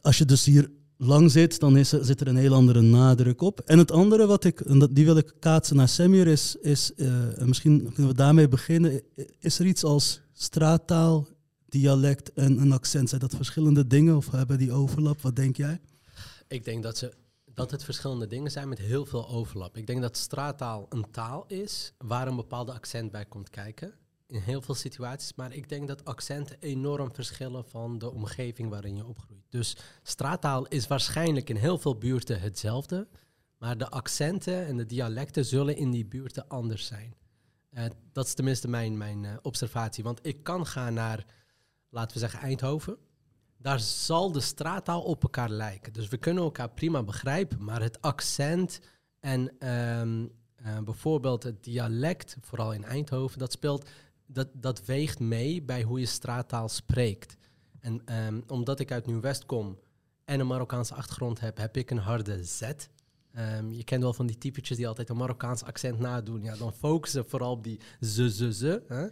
als 0.00 0.18
je 0.18 0.24
dus 0.24 0.44
hier 0.44 0.70
lang 0.98 1.30
zit, 1.30 1.60
dan 1.60 1.76
is 1.76 1.88
zit 1.88 2.20
er 2.20 2.28
een 2.28 2.36
heel 2.36 2.54
andere 2.54 2.80
nadruk 2.80 3.40
op. 3.40 3.60
En 3.60 3.78
het 3.78 3.90
andere 3.90 4.26
wat 4.26 4.44
ik, 4.44 4.62
die 4.90 5.04
wil 5.04 5.16
ik 5.16 5.32
kaatsen 5.38 5.76
naar 5.76 5.88
Semir, 5.88 6.26
is, 6.26 6.56
is 6.56 6.94
eh, 6.94 7.40
en 7.40 7.46
misschien 7.48 7.92
kunnen 7.92 8.12
we 8.12 8.18
daarmee 8.18 8.48
beginnen. 8.48 9.02
Is 9.38 9.58
er 9.58 9.66
iets 9.66 9.84
als 9.84 10.20
straattaal, 10.32 11.26
dialect 11.68 12.32
en 12.32 12.60
een 12.60 12.72
accent? 12.72 13.08
Zijn 13.08 13.20
dat 13.20 13.34
verschillende 13.34 13.86
dingen 13.86 14.16
of 14.16 14.30
hebben 14.30 14.58
die 14.58 14.72
overlap? 14.72 15.20
Wat 15.20 15.36
denk 15.36 15.56
jij? 15.56 15.80
Ik 16.48 16.64
denk 16.64 16.82
dat, 16.82 16.96
ze, 16.96 17.12
dat 17.54 17.70
het 17.70 17.84
verschillende 17.84 18.26
dingen 18.26 18.50
zijn 18.50 18.68
met 18.68 18.78
heel 18.78 19.06
veel 19.06 19.28
overlap. 19.28 19.76
Ik 19.76 19.86
denk 19.86 20.00
dat 20.00 20.16
straattaal 20.16 20.86
een 20.88 21.10
taal 21.10 21.44
is 21.46 21.92
waar 21.98 22.28
een 22.28 22.36
bepaalde 22.36 22.72
accent 22.72 23.10
bij 23.10 23.24
komt 23.24 23.50
kijken. 23.50 23.94
In 24.28 24.40
heel 24.40 24.62
veel 24.62 24.74
situaties. 24.74 25.34
Maar 25.34 25.52
ik 25.52 25.68
denk 25.68 25.88
dat 25.88 26.04
accenten 26.04 26.56
enorm 26.60 27.14
verschillen 27.14 27.64
van 27.64 27.98
de 27.98 28.12
omgeving 28.12 28.70
waarin 28.70 28.96
je 28.96 29.06
opgroeit. 29.06 29.44
Dus 29.48 29.76
straattaal 30.02 30.66
is 30.66 30.86
waarschijnlijk 30.86 31.50
in 31.50 31.56
heel 31.56 31.78
veel 31.78 31.98
buurten 31.98 32.40
hetzelfde. 32.40 33.08
Maar 33.58 33.78
de 33.78 33.88
accenten 33.88 34.66
en 34.66 34.76
de 34.76 34.86
dialecten 34.86 35.44
zullen 35.44 35.76
in 35.76 35.90
die 35.90 36.06
buurten 36.06 36.48
anders 36.48 36.86
zijn. 36.86 37.14
Uh, 37.70 37.84
dat 38.12 38.26
is 38.26 38.34
tenminste 38.34 38.68
mijn, 38.68 38.96
mijn 38.96 39.24
uh, 39.24 39.36
observatie. 39.42 40.04
Want 40.04 40.26
ik 40.26 40.42
kan 40.42 40.66
gaan 40.66 40.94
naar, 40.94 41.26
laten 41.88 42.12
we 42.12 42.18
zeggen, 42.18 42.40
Eindhoven 42.40 42.98
daar 43.58 43.80
zal 43.80 44.32
de 44.32 44.40
straattaal 44.40 45.02
op 45.02 45.22
elkaar 45.22 45.50
lijken. 45.50 45.92
Dus 45.92 46.08
we 46.08 46.16
kunnen 46.16 46.42
elkaar 46.42 46.70
prima 46.70 47.02
begrijpen, 47.02 47.64
maar 47.64 47.82
het 47.82 48.00
accent 48.02 48.80
en 49.20 49.68
um, 49.68 50.32
uh, 50.66 50.78
bijvoorbeeld 50.78 51.42
het 51.42 51.64
dialect, 51.64 52.36
vooral 52.40 52.72
in 52.72 52.84
Eindhoven, 52.84 53.38
dat 53.38 53.52
speelt, 53.52 53.88
dat, 54.28 54.48
dat 54.52 54.84
weegt 54.84 55.18
mee 55.18 55.62
bij 55.62 55.82
hoe 55.82 56.00
je 56.00 56.06
straattaal 56.06 56.68
spreekt. 56.68 57.36
En 57.80 58.24
um, 58.26 58.42
omdat 58.46 58.80
ik 58.80 58.92
uit 58.92 59.06
Nieuw-West 59.06 59.46
kom 59.46 59.78
en 60.24 60.40
een 60.40 60.46
Marokkaanse 60.46 60.94
achtergrond 60.94 61.40
heb, 61.40 61.56
heb 61.56 61.76
ik 61.76 61.90
een 61.90 61.98
harde 61.98 62.44
Z. 62.44 62.62
Um, 62.62 63.72
je 63.72 63.84
kent 63.84 64.02
wel 64.02 64.12
van 64.12 64.26
die 64.26 64.38
typetjes 64.38 64.76
die 64.76 64.88
altijd 64.88 65.08
een 65.08 65.16
Marokkaans 65.16 65.62
accent 65.62 65.98
nadoen. 65.98 66.42
Ja, 66.42 66.56
dan 66.56 66.72
focussen 66.72 67.28
vooral 67.28 67.52
op 67.52 67.64
die 67.64 67.80
ze, 68.00 68.30
ze, 68.30 68.52
ze. 68.52 68.82
Hè? 68.88 69.06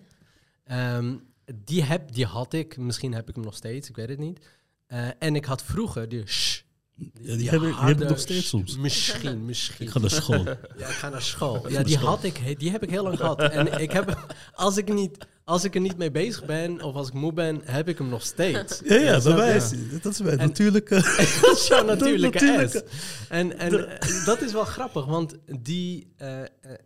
die, 1.55 1.83
heb, 1.83 2.13
die 2.13 2.27
had 2.27 2.53
ik, 2.53 2.77
misschien 2.77 3.15
heb 3.15 3.29
ik 3.29 3.35
hem 3.35 3.45
nog 3.45 3.57
steeds, 3.57 3.89
ik 3.89 3.97
weet 3.97 4.09
het 4.09 4.19
niet. 4.19 4.47
Uh, 4.89 5.09
en 5.19 5.35
ik 5.35 5.45
had 5.45 5.63
vroeger 5.63 6.29
sh. 6.29 6.63
Die, 6.99 7.13
ja, 7.21 7.37
die, 7.37 7.51
heb, 7.51 7.63
ik, 7.63 7.99
die 7.99 8.09
nog 8.09 8.19
steeds 8.19 8.49
soms. 8.49 8.77
Misschien, 8.77 9.45
misschien. 9.45 9.87
Ik 9.87 9.93
ga 9.93 9.99
naar 9.99 10.11
school. 10.11 10.45
ja, 10.79 10.87
ik 10.87 10.95
ga 10.95 11.09
naar 11.09 11.23
school. 11.23 11.71
Ja, 11.71 11.83
die 11.83 11.97
had 11.97 12.25
ik, 12.25 12.59
die 12.59 12.71
heb 12.71 12.83
ik 12.83 12.91
heel 12.91 13.03
lang 13.03 13.17
gehad. 13.17 13.41
En 13.41 13.81
ik 13.81 13.93
heb, 13.93 14.37
als 14.55 14.77
ik, 14.77 14.93
niet, 14.95 15.27
als 15.45 15.65
ik 15.65 15.75
er 15.75 15.81
niet 15.81 15.97
mee 15.97 16.11
bezig 16.11 16.45
ben 16.45 16.83
of 16.83 16.95
als 16.95 17.09
ik 17.09 17.15
moe 17.15 17.33
ben, 17.33 17.61
heb 17.65 17.89
ik 17.89 17.99
hem 17.99 18.09
nog 18.09 18.23
steeds. 18.23 18.81
Ja, 18.85 18.95
ja, 18.95 19.21
bij 19.21 19.35
mij 19.35 19.57
is 19.57 19.71
dat 20.03 20.13
is 20.13 20.21
mijn 20.21 20.39
natuurlijke... 20.39 20.95
dat 21.41 21.57
is 21.57 21.67
jouw 21.67 21.85
natuurlijke, 21.85 22.45
natuurlijke. 22.45 22.85
En, 23.29 23.59
en 23.59 23.99
dat 24.25 24.43
is 24.43 24.53
wel 24.53 24.65
grappig, 24.65 25.05
want 25.05 25.35
die... 25.61 26.07
Uh, 26.23 26.41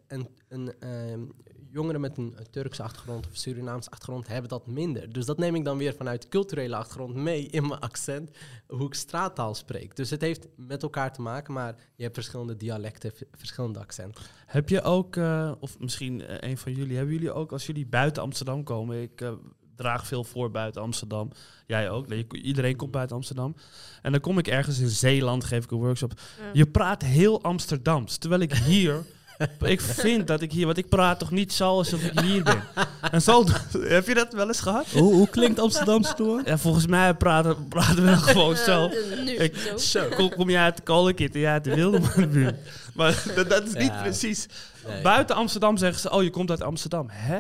een, 0.09 0.29
een, 0.49 0.73
uh, 0.85 1.29
jongeren 1.73 2.01
met 2.01 2.17
een 2.19 2.37
Turkse 2.51 2.83
achtergrond 2.83 3.27
of 3.27 3.37
Surinaamse 3.37 3.91
achtergrond 3.91 4.29
hebben 4.29 4.49
dat 4.51 4.67
minder. 4.67 5.13
Dus 5.13 5.27
dat 5.27 5.39
neem 5.39 5.55
ik 5.55 5.65
dan 5.65 5.79
weer 5.79 5.95
vanuit 5.95 6.29
culturele 6.29 6.77
achtergrond 6.77 7.15
mee 7.15 7.47
in 7.47 7.67
mijn 7.67 7.81
accent, 7.81 8.31
hoe 8.67 8.87
ik 8.87 8.95
straattaal 8.95 9.55
spreek. 9.55 9.97
Dus 9.97 10.11
het 10.11 10.21
heeft 10.21 10.47
met 10.57 10.83
elkaar 10.83 11.13
te 11.13 11.23
maken, 11.23 11.53
maar 11.53 11.75
je 11.97 12.03
hebt 12.03 12.15
verschillende 12.15 12.57
dialecten, 12.57 13.13
verschillende 13.33 13.79
accenten. 13.79 14.25
Heb 14.47 14.69
je 14.69 14.83
ook, 14.83 15.17
uh, 15.17 15.53
of 15.61 15.79
misschien 15.79 16.21
uh, 16.21 16.27
een 16.29 16.59
van 16.59 16.73
jullie, 16.73 16.97
hebben 16.97 17.15
jullie 17.15 17.33
ook 17.33 17.53
als 17.53 17.67
jullie 17.67 17.87
buiten 17.87 18.23
Amsterdam 18.23 18.65
komen? 18.65 19.03
Ik 19.03 19.21
uh, 19.21 19.33
draag 19.77 20.07
veel 20.07 20.25
voor 20.25 20.51
buiten 20.51 20.83
Amsterdam. 20.83 21.31
Jij 21.67 21.91
ook. 21.91 22.13
Iedereen 22.33 22.77
komt 22.77 22.91
buiten 22.91 23.17
Amsterdam. 23.17 23.55
En 24.03 24.13
dan 24.13 24.21
kom 24.21 24.39
ik 24.39 24.47
ergens 24.47 24.79
in 24.79 24.89
Zeeland, 24.89 25.45
geef 25.45 25.65
ik 25.65 25.71
een 25.71 25.79
workshop. 25.79 26.13
Ja. 26.39 26.51
Je 26.53 26.67
praat 26.67 27.03
heel 27.03 27.43
Amsterdams, 27.43 28.17
terwijl 28.17 28.41
ik 28.41 28.55
hier 28.55 29.03
ik 29.75 29.81
vind 29.81 30.27
dat 30.27 30.41
ik 30.41 30.53
hier, 30.53 30.67
want 30.67 30.79
ik 30.79 30.89
praat 30.89 31.19
toch 31.19 31.31
niet 31.31 31.53
zo 31.53 31.69
alsof 31.69 32.03
ik 32.03 32.21
hier 32.21 32.43
ben. 32.43 32.63
En 33.11 33.23
zo, 33.23 33.45
heb 33.79 34.07
je 34.07 34.15
dat 34.15 34.33
wel 34.33 34.47
eens 34.47 34.61
gehad? 34.61 34.87
Hoe, 34.87 35.15
hoe 35.15 35.29
klinkt 35.29 35.59
Amsterdamse 35.59 36.15
door? 36.17 36.43
Ja, 36.45 36.59
volgens 36.59 36.87
mij 36.87 37.15
praten, 37.15 37.69
praten 37.69 38.05
we 38.05 38.17
gewoon 38.17 38.57
zo. 38.57 38.89
nu, 39.25 39.33
ik, 39.33 39.57
zo. 39.57 39.77
zo. 39.77 40.09
Kom, 40.17 40.35
kom 40.35 40.51
je 40.51 40.59
uit 40.59 40.77
de 40.77 40.83
Kolenkit 40.83 41.35
en 41.35 41.41
jij 41.41 41.53
uit 41.53 41.65
de 41.65 41.75
Wildemanbuurt. 41.75 42.57
Maar 42.95 43.23
dat, 43.35 43.51
dat 43.51 43.67
is 43.67 43.75
niet 43.75 43.93
ja. 43.93 44.03
precies. 44.03 44.47
Nee. 44.87 45.03
Buiten 45.03 45.37
Amsterdam 45.37 45.77
zeggen 45.77 46.01
ze, 46.01 46.11
oh, 46.11 46.23
je 46.23 46.31
komt 46.31 46.51
uit 46.51 46.63
Amsterdam. 46.63 47.07
Hè? 47.11 47.39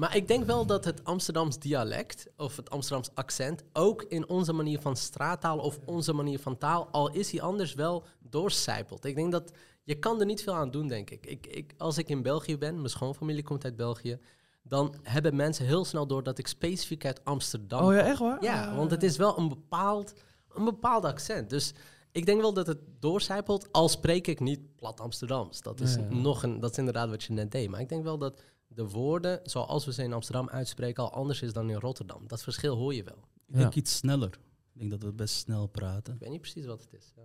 Maar 0.00 0.16
ik 0.16 0.28
denk 0.28 0.44
wel 0.44 0.66
dat 0.66 0.84
het 0.84 1.04
Amsterdams 1.04 1.58
dialect 1.58 2.26
of 2.36 2.56
het 2.56 2.70
Amsterdams 2.70 3.10
accent 3.14 3.62
ook 3.72 4.02
in 4.02 4.28
onze 4.28 4.52
manier 4.52 4.80
van 4.80 4.96
straattaal 4.96 5.58
of 5.58 5.78
onze 5.84 6.12
manier 6.12 6.38
van 6.38 6.58
taal, 6.58 6.88
al 6.90 7.10
is 7.10 7.30
hij 7.30 7.40
anders, 7.40 7.74
wel 7.74 8.04
doorcijpelt. 8.18 9.04
Ik 9.04 9.14
denk 9.14 9.32
dat 9.32 9.52
je 9.82 9.94
kan 9.94 10.20
er 10.20 10.26
niet 10.26 10.42
veel 10.42 10.54
aan 10.54 10.70
doen, 10.70 10.88
denk 10.88 11.10
ik. 11.10 11.26
Ik, 11.26 11.46
ik. 11.46 11.74
Als 11.76 11.98
ik 11.98 12.08
in 12.08 12.22
België 12.22 12.58
ben, 12.58 12.74
mijn 12.74 12.88
schoonfamilie 12.88 13.42
komt 13.42 13.64
uit 13.64 13.76
België, 13.76 14.18
dan 14.62 14.94
hebben 15.02 15.36
mensen 15.36 15.66
heel 15.66 15.84
snel 15.84 16.06
door 16.06 16.22
dat 16.22 16.38
ik 16.38 16.46
specifiek 16.46 17.04
uit 17.04 17.24
Amsterdam 17.24 17.84
Oh 17.84 17.92
ja, 17.92 18.00
echt 18.00 18.18
waar? 18.18 18.44
Ja, 18.44 18.76
want 18.76 18.90
het 18.90 19.02
is 19.02 19.16
wel 19.16 19.38
een 19.38 19.48
bepaald, 19.48 20.12
een 20.48 20.64
bepaald 20.64 21.04
accent. 21.04 21.50
Dus 21.50 21.72
ik 22.12 22.26
denk 22.26 22.40
wel 22.40 22.52
dat 22.52 22.66
het 22.66 22.78
doorcijpelt, 23.00 23.72
al 23.72 23.88
spreek 23.88 24.26
ik 24.26 24.40
niet 24.40 24.76
plat 24.76 25.00
Amsterdams. 25.00 25.60
Dat 25.62 25.80
is, 25.80 25.94
ja. 25.94 26.06
nog 26.08 26.42
een, 26.42 26.60
dat 26.60 26.70
is 26.70 26.78
inderdaad 26.78 27.08
wat 27.08 27.22
je 27.22 27.32
net 27.32 27.52
deed. 27.52 27.70
Maar 27.70 27.80
ik 27.80 27.88
denk 27.88 28.02
wel 28.04 28.18
dat 28.18 28.40
de 28.74 28.88
woorden, 28.88 29.40
zoals 29.42 29.84
we 29.84 29.92
ze 29.92 30.02
in 30.02 30.12
Amsterdam 30.12 30.48
uitspreken, 30.48 31.02
al 31.02 31.12
anders 31.12 31.42
is 31.42 31.52
dan 31.52 31.70
in 31.70 31.76
Rotterdam. 31.76 32.26
Dat 32.28 32.42
verschil 32.42 32.76
hoor 32.76 32.94
je 32.94 33.04
wel. 33.04 33.24
Ik 33.46 33.54
denk 33.56 33.74
iets 33.74 33.96
sneller. 33.96 34.30
Ik 34.72 34.78
denk 34.78 34.90
dat 34.90 35.02
we 35.02 35.12
best 35.12 35.34
snel 35.34 35.66
praten. 35.66 36.14
Ik 36.14 36.20
weet 36.20 36.30
niet 36.30 36.40
precies 36.40 36.66
wat 36.66 36.80
het 36.80 36.92
is. 36.92 37.12
Ja. 37.16 37.22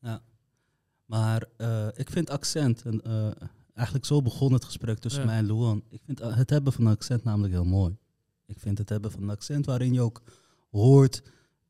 Ja. 0.00 0.22
Maar 1.04 1.44
uh, 1.58 1.88
ik 1.94 2.10
vind 2.10 2.30
accent, 2.30 2.82
en 2.82 3.00
uh, 3.06 3.30
eigenlijk 3.74 4.06
zo 4.06 4.22
begon 4.22 4.52
het 4.52 4.64
gesprek 4.64 4.98
tussen 4.98 5.20
Ja. 5.20 5.26
mij 5.26 5.36
en 5.38 5.46
Luan. 5.46 5.82
Ik 5.90 6.00
vind 6.04 6.20
uh, 6.20 6.36
het 6.36 6.50
hebben 6.50 6.72
van 6.72 6.84
een 6.86 6.92
accent 6.92 7.24
namelijk 7.24 7.52
heel 7.52 7.64
mooi. 7.64 7.96
Ik 8.46 8.58
vind 8.58 8.78
het 8.78 8.88
hebben 8.88 9.10
van 9.10 9.22
een 9.22 9.30
accent 9.30 9.66
waarin 9.66 9.92
je 9.92 10.00
ook 10.00 10.22
hoort 10.70 11.22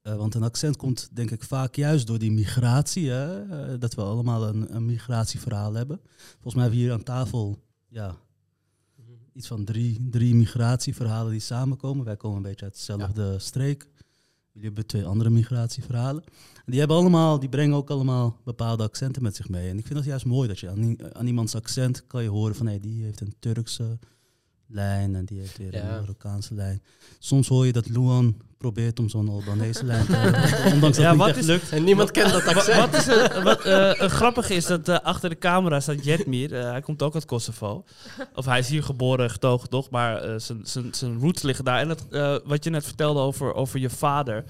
Eh, 0.05 0.17
want 0.17 0.35
een 0.35 0.43
accent 0.43 0.77
komt 0.77 1.09
denk 1.17 1.31
ik 1.31 1.43
vaak 1.43 1.75
juist 1.75 2.07
door 2.07 2.19
die 2.19 2.33
migratie. 2.33 3.11
Hè? 3.11 3.43
eh, 3.43 3.81
dat 3.81 3.95
we 3.95 4.03
allemaal 4.03 4.49
een, 4.49 4.75
een 4.75 4.85
migratieverhaal 4.85 5.75
hebben. 5.75 6.01
Volgens 6.33 6.55
mij 6.55 6.63
hebben 6.63 6.81
we 6.81 6.87
hier 6.87 6.95
aan 6.95 7.03
tafel 7.03 7.63
ja, 7.89 8.17
iets 9.35 9.47
van 9.47 9.65
drie, 9.65 10.09
drie 10.11 10.35
migratieverhalen 10.35 11.31
die 11.31 11.41
samenkomen. 11.41 12.05
Wij 12.05 12.17
komen 12.17 12.37
een 12.37 12.43
beetje 12.43 12.65
uit 12.65 12.75
dezelfde 12.75 13.39
streek. 13.39 13.89
Jullie 14.53 14.69
hebben 14.69 14.87
twee 14.87 15.05
andere 15.05 15.31
migratieverhalen. 15.31 16.23
En 16.55 16.71
die, 16.71 16.79
hebben 16.79 16.97
allemaal, 16.97 17.39
die 17.39 17.49
brengen 17.49 17.77
ook 17.77 17.91
allemaal 17.91 18.41
bepaalde 18.45 18.83
accenten 18.83 19.23
met 19.23 19.37
zich 19.37 19.49
mee. 19.49 19.69
En 19.69 19.79
ik 19.79 19.87
vind 19.87 19.99
het 19.99 20.09
juist 20.09 20.25
mooi 20.25 20.49
dat 20.49 20.59
je 20.59 20.69
aan, 20.71 21.15
aan 21.15 21.27
iemands 21.27 21.55
accent 21.55 22.07
kan 22.07 22.23
je 22.23 22.29
horen 22.29 22.55
van... 22.55 22.67
Hey, 22.67 22.81
die 22.81 23.03
heeft 23.03 23.21
een 23.21 23.35
Turkse 23.39 23.99
lijn 24.75 25.15
en 25.15 25.25
die 25.25 25.39
heeft 25.39 25.59
weer 25.59 25.73
Ja. 25.73 25.81
een 25.81 25.87
Marokkaanse 25.89 26.55
lijn. 26.55 26.83
Soms 27.19 27.49
hoor 27.49 27.67
je 27.67 27.73
dat 27.73 27.89
Luan 27.89 28.37
probeert 28.59 28.99
om 28.99 29.09
zo'n 29.09 29.29
Albanese 29.29 29.85
lijn 29.85 30.07
te 30.07 30.13
hebben. 30.17 30.43
Ondanks 30.75 30.97
dat 30.97 31.05
Ja, 31.05 31.09
het 31.11 31.19
wat 31.19 31.27
niet 31.27 31.37
echt 31.37 31.45
is- 31.45 31.47
lukt. 31.47 31.71
En 31.73 31.85
niemand 31.85 32.11
kent 32.11 32.33
dat 32.33 32.47
accent. 32.47 32.91
Wat, 32.91 32.95
is 33.01 33.07
er, 33.09 33.43
wat 33.43 33.65
eh, 33.65 33.91
grappig 33.93 34.51
is 34.51 34.67
dat 34.67 34.89
eh, 34.89 34.99
achter 34.99 35.29
de 35.31 35.39
camera 35.39 35.81
staat 35.81 36.05
Jetmir. 36.05 36.55
Eh, 36.59 36.71
hij 36.71 36.81
komt 36.81 37.03
ook 37.03 37.15
uit 37.15 37.25
Kosovo. 37.25 37.85
Of 38.35 38.45
hij 38.45 38.59
is 38.59 38.69
hier 38.69 38.83
geboren, 38.83 39.31
getogen 39.31 39.69
toch, 39.69 39.91
maar 39.91 40.17
eh, 40.23 40.35
zijn- 40.39 40.61
zijn- 40.67 40.95
zijn 40.95 41.19
roots 41.19 41.43
liggen 41.43 41.65
daar. 41.65 41.79
En 41.81 41.89
het, 41.89 42.05
eh, 42.11 42.37
wat 42.45 42.65
je 42.65 42.71
net 42.71 42.85
vertelde 42.85 43.21
over, 43.21 43.55
over 43.55 43.79
je 43.81 43.91
vader. 43.91 44.45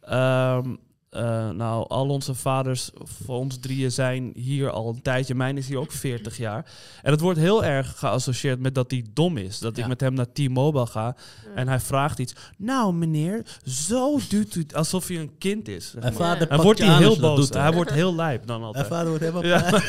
Ehm, 0.00 0.74
eh, 1.16 1.50
nou, 1.50 1.88
al 1.88 2.08
onze 2.08 2.34
vaders 2.34 2.90
voor 3.04 3.36
ons 3.36 3.58
drieën 3.60 3.92
zijn 3.92 4.32
hier 4.34 4.70
al 4.70 4.88
een 4.88 5.02
tijdje. 5.02 5.34
Mijn 5.34 5.56
is 5.56 5.68
hier 5.68 5.78
ook 5.78 5.92
40 5.92 6.36
jaar. 6.36 6.70
En 7.02 7.10
het 7.12 7.20
wordt 7.20 7.38
heel 7.38 7.64
erg 7.64 7.98
geassocieerd 7.98 8.60
met 8.60 8.74
dat 8.74 8.90
hij 8.90 9.04
dom 9.12 9.36
is. 9.36 9.58
Dat 9.58 9.76
ik 9.76 9.86
met 9.86 10.00
hem 10.00 10.14
naar 10.14 10.32
T-Mobile 10.32 10.86
ga 10.86 11.16
en 11.54 11.68
hij 11.68 11.80
vraagt 11.80 12.18
iets. 12.18 12.34
Nou, 12.56 12.92
meneer, 12.94 13.42
zo 13.64 14.18
doet 14.28 14.54
u 14.54 14.60
het 14.60 14.74
alsof 14.74 15.08
hij 15.08 15.16
een 15.18 15.38
kind 15.38 15.68
is. 15.68 15.90
zeg 15.90 16.02
maar. 16.02 16.12
vader 16.12 16.62
wordt 16.62 16.78
hij 16.80 16.96
heel 16.96 17.18
boos. 17.18 17.48
hij 17.48 17.72
wordt 17.72 17.90
heel 17.90 18.14
lijp 18.14 18.46
dan 18.46 18.62
altijd. 18.62 18.86
vader 18.86 19.08
wordt 19.08 19.22
helemaal 19.24 19.44
Ja. 19.44 19.70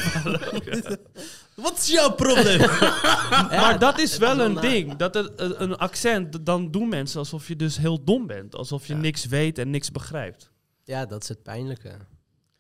Wat 1.56 1.78
is 1.78 1.88
jouw 1.88 2.12
probleem? 2.12 2.60
maar 3.62 3.80
dat 3.80 4.00
is 4.00 4.18
wel 4.18 4.40
een 4.40 4.56
ding. 4.56 4.96
Dat 4.96 5.14
het, 5.14 5.32
een 5.36 5.62
een 5.62 5.78
accent, 5.78 6.46
dan 6.46 6.72
doen 6.72 6.90
mensen 6.90 7.20
alsof 7.20 7.48
je 7.48 7.56
dus 7.56 7.78
heel 7.78 8.04
dom 8.04 8.28
bent. 8.28 8.56
Alsof 8.56 8.88
je 8.88 8.94
Ja. 8.94 9.00
niks 9.00 9.26
weet 9.26 9.58
en 9.58 9.70
niks 9.70 9.92
begrijpt. 9.92 10.52
Ja, 10.88 11.06
dat 11.06 11.22
is 11.22 11.30
het 11.30 11.44
pijnlijke. 11.44 11.98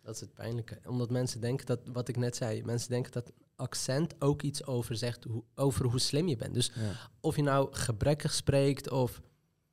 Dat 0.01 0.15
is 0.15 0.21
het 0.21 0.33
pijnlijke. 0.33 0.79
Omdat 0.85 1.09
mensen 1.09 1.41
denken 1.41 1.65
dat, 1.65 1.79
wat 1.93 2.07
ik 2.07 2.17
net 2.17 2.35
zei, 2.35 2.63
mensen 2.63 2.89
denken 2.89 3.11
dat 3.11 3.31
accent 3.55 4.21
ook 4.21 4.41
iets 4.41 4.65
over 4.65 4.95
zegt, 4.95 5.23
hoe, 5.23 5.43
over 5.55 5.85
hoe 5.85 5.99
slim 5.99 6.27
je 6.27 6.35
bent. 6.35 6.53
Dus 6.53 6.71
of 7.19 7.35
je 7.35 7.41
nou 7.41 7.67
gebrekkig 7.71 8.33
spreekt 8.33 8.89
of 8.89 9.21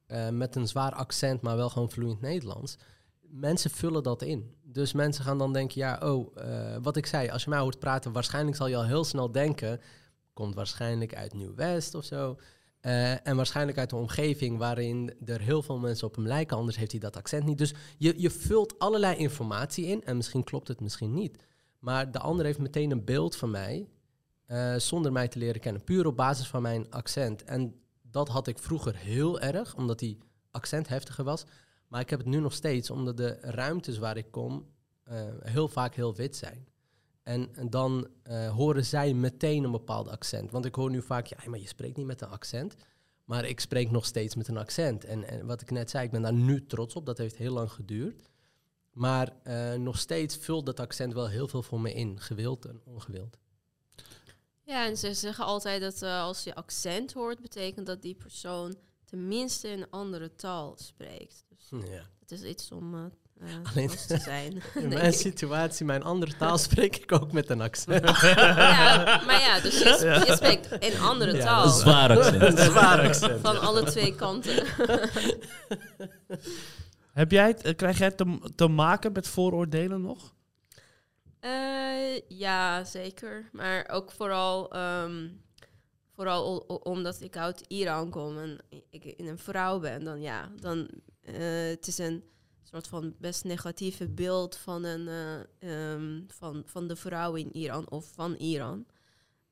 eh, 0.07 0.29
met 0.29 0.57
een 0.57 0.69
zwaar 0.69 0.93
accent, 0.93 1.41
maar 1.41 1.57
wel 1.57 1.69
gewoon 1.69 1.91
vloeiend 1.91 2.21
Nederlands. 2.21 2.77
Mensen 3.21 3.71
vullen 3.71 4.03
dat 4.03 4.23
in. 4.23 4.55
Dus 4.63 4.93
mensen 4.93 5.25
gaan 5.25 5.39
dan 5.39 5.53
denken, 5.53 5.81
ja, 5.81 5.99
oh, 6.03 6.37
eh, 6.37 6.77
wat 6.83 6.97
ik 6.97 7.07
zei, 7.07 7.29
als 7.29 7.45
je 7.45 7.51
mij 7.51 7.59
hoort 7.59 7.79
praten, 7.79 8.13
waarschijnlijk 8.13 8.57
zal 8.57 8.67
je 8.67 8.77
al 8.77 8.87
heel 8.87 9.05
snel 9.05 9.33
denken, 9.33 9.81
komt 10.33 10.55
waarschijnlijk 10.55 11.15
uit 11.15 11.33
Nieuw-West 11.33 11.95
of 11.95 12.05
zo. 12.05 12.39
Eh, 12.85 13.27
en 13.27 13.37
waarschijnlijk 13.37 13.79
uit 13.79 13.93
een 13.93 13.99
omgeving 13.99 14.59
waarin 14.59 15.15
er 15.25 15.41
heel 15.41 15.63
veel 15.63 15.79
mensen 15.79 16.07
op 16.07 16.15
hem 16.15 16.27
lijken, 16.27 16.57
anders 16.57 16.77
heeft 16.77 16.91
hij 16.91 17.01
dat 17.01 17.17
accent 17.17 17.45
niet. 17.45 17.59
Dus 17.59 17.75
je, 17.99 18.15
je 18.17 18.31
vult 18.31 18.79
allerlei 18.79 19.17
informatie 19.17 19.87
in 19.87 20.05
en 20.05 20.17
misschien 20.17 20.45
klopt 20.45 20.69
het, 20.69 20.81
misschien 20.81 21.15
niet. 21.15 21.43
Maar 21.79 22.11
de 22.11 22.19
ander 22.19 22.45
heeft 22.45 22.59
meteen 22.59 22.91
een 22.91 23.05
beeld 23.05 23.37
van 23.37 23.51
mij, 23.51 23.89
eh, 24.47 24.75
zonder 24.77 25.13
mij 25.13 25.29
te 25.29 25.39
leren 25.39 25.61
kennen, 25.61 25.85
puur 25.85 26.07
op 26.07 26.17
basis 26.17 26.47
van 26.47 26.63
mijn 26.63 26.91
accent. 26.91 27.45
En 27.45 27.75
dat 28.03 28.29
had 28.29 28.47
ik 28.47 28.59
vroeger 28.59 28.97
heel 28.97 29.41
erg, 29.41 29.77
omdat 29.77 29.99
die 29.99 30.19
accent 30.51 30.89
heftiger 30.89 31.25
was. 31.25 31.45
Maar 31.89 32.01
ik 32.01 32.11
heb 32.11 32.19
het 32.19 32.29
nu 32.29 32.41
nog 32.41 32.53
steeds, 32.53 32.91
omdat 32.91 33.17
de 33.17 33.39
ruimtes 33.41 33.99
waar 33.99 34.17
ik 34.17 34.31
kom 34.31 34.67
eh, 35.03 35.23
heel 35.43 35.69
vaak 35.69 35.95
heel 35.95 36.15
wit 36.15 36.37
zijn. 36.37 36.67
En, 37.25 37.55
en 37.57 37.71
dan 37.71 38.09
eh, 38.23 38.51
horen 38.51 38.85
zij 38.85 39.15
meteen 39.15 39.65
een 39.65 39.71
bepaald 39.71 40.09
accent. 40.09 40.51
Want 40.51 40.65
ik 40.65 40.75
hoor 40.75 40.91
nu 40.91 41.03
vaak, 41.03 41.27
ja, 41.27 41.37
maar 41.47 41.59
je 41.59 41.67
spreekt 41.67 41.97
niet 41.97 42.07
met 42.07 42.21
een 42.21 42.29
accent. 42.29 42.75
Maar 43.25 43.45
ik 43.45 43.61
spreek 43.61 43.91
nog 43.91 44.07
steeds 44.07 44.35
met 44.35 44.49
een 44.49 44.57
accent. 44.57 45.05
En, 45.05 45.29
en 45.29 45.47
wat 45.47 45.61
ik 45.61 45.71
net 45.71 45.91
zei, 45.91 46.05
ik 46.05 46.11
ben 46.11 46.23
daar 46.23 46.33
nu 46.33 46.67
trots 46.67 46.95
op. 46.95 47.07
Dat 47.07 47.19
heeft 47.19 47.37
heel 47.37 47.53
lang 47.53 47.71
geduurd. 47.73 48.29
Maar 48.93 49.33
eh, 49.43 49.75
nog 49.75 49.99
steeds 49.99 50.37
vult 50.37 50.67
dat 50.67 50.81
accent 50.81 51.13
wel 51.13 51.29
heel 51.29 51.49
veel 51.49 51.63
voor 51.63 51.81
me 51.81 51.93
in. 51.95 52.21
Gewild 52.21 52.65
en 52.65 52.81
ongewild. 52.85 53.39
Ja, 54.63 54.87
en 54.87 54.97
ze 54.97 55.15
zeggen 55.15 55.45
altijd 55.45 55.81
dat 55.81 56.03
eh, 56.03 56.21
als 56.23 56.45
je 56.45 56.55
accent 56.55 57.13
hoort, 57.13 57.41
betekent 57.41 57.87
dat 57.87 58.03
die 58.03 58.15
persoon 58.15 58.75
tenminste 59.05 59.69
een 59.69 59.91
andere 59.91 60.35
taal 60.35 60.75
spreekt. 60.79 61.45
Dus 61.49 61.69
Ja. 61.89 62.07
het 62.21 62.31
is 62.31 62.43
iets 62.43 62.71
om 62.73 63.13
eh, 63.41 63.49
Alleen- 63.73 63.89
te 64.07 64.19
zijn. 64.19 64.53
In 64.83 64.89
mijn 64.99 65.13
ik. 65.13 65.19
situatie, 65.19 65.87
mijn 65.87 66.03
andere 66.03 66.37
taal, 66.37 66.59
spreek 66.59 66.97
ik 66.97 67.13
ook 67.13 67.33
met 67.33 67.51
een 67.51 67.61
accent. 67.61 68.21
ja, 68.21 69.23
maar 69.27 69.41
ja, 69.41 69.61
dus 69.61 69.79
je, 69.79 70.23
je 70.27 70.33
spreekt 70.37 70.69
een 70.95 71.01
andere 71.01 71.37
Ja, 71.37 71.43
taal. 71.45 71.65
Een 71.65 71.71
zwaar 71.71 72.17
accent. 72.19 72.43
een 72.43 72.59
zwaar 72.59 73.01
accent. 73.07 73.41
Van 73.41 73.61
alle 73.61 73.83
twee 73.83 74.15
kanten. 74.15 74.67
Heb 77.13 77.31
jij 77.31 77.47
het, 77.47 77.63
eh, 77.63 77.75
krijg 77.77 77.99
jij 77.99 78.11
te, 78.11 78.51
te 78.55 78.69
maken 78.69 79.13
met 79.13 79.29
vooroordelen 79.29 80.01
nog? 80.01 80.35
Eh, 81.41 82.21
ja, 82.29 82.85
zeker. 82.85 83.49
Maar 83.53 83.89
ook 83.91 84.11
vooral, 84.13 84.73
ehm, 84.73 85.29
vooral 86.15 86.57
omdat 86.83 87.21
ik 87.21 87.37
uit 87.37 87.65
Iran 87.69 88.11
kom 88.11 88.39
en 88.39 88.59
ik 88.91 89.05
in 89.05 89.27
een 89.27 89.39
vrouw 89.39 89.79
ben, 89.81 90.05
dan 90.05 90.21
ja, 90.21 90.49
dan 90.61 90.89
eh, 91.21 91.35
het 91.69 91.87
is 91.87 91.99
een 91.99 92.25
soort 92.75 92.89
van 92.89 93.15
best 93.19 93.45
negatieve 93.45 94.09
beeld 94.09 94.57
van, 94.57 94.85
een, 94.85 95.09
eh, 95.09 95.93
ehm, 95.93 96.23
van, 96.27 96.63
van 96.67 96.87
de 96.87 96.97
vrouw 96.97 97.35
in 97.35 97.57
Iran 97.57 97.91
of 97.91 98.13
van 98.13 98.35
Iran. 98.35 98.87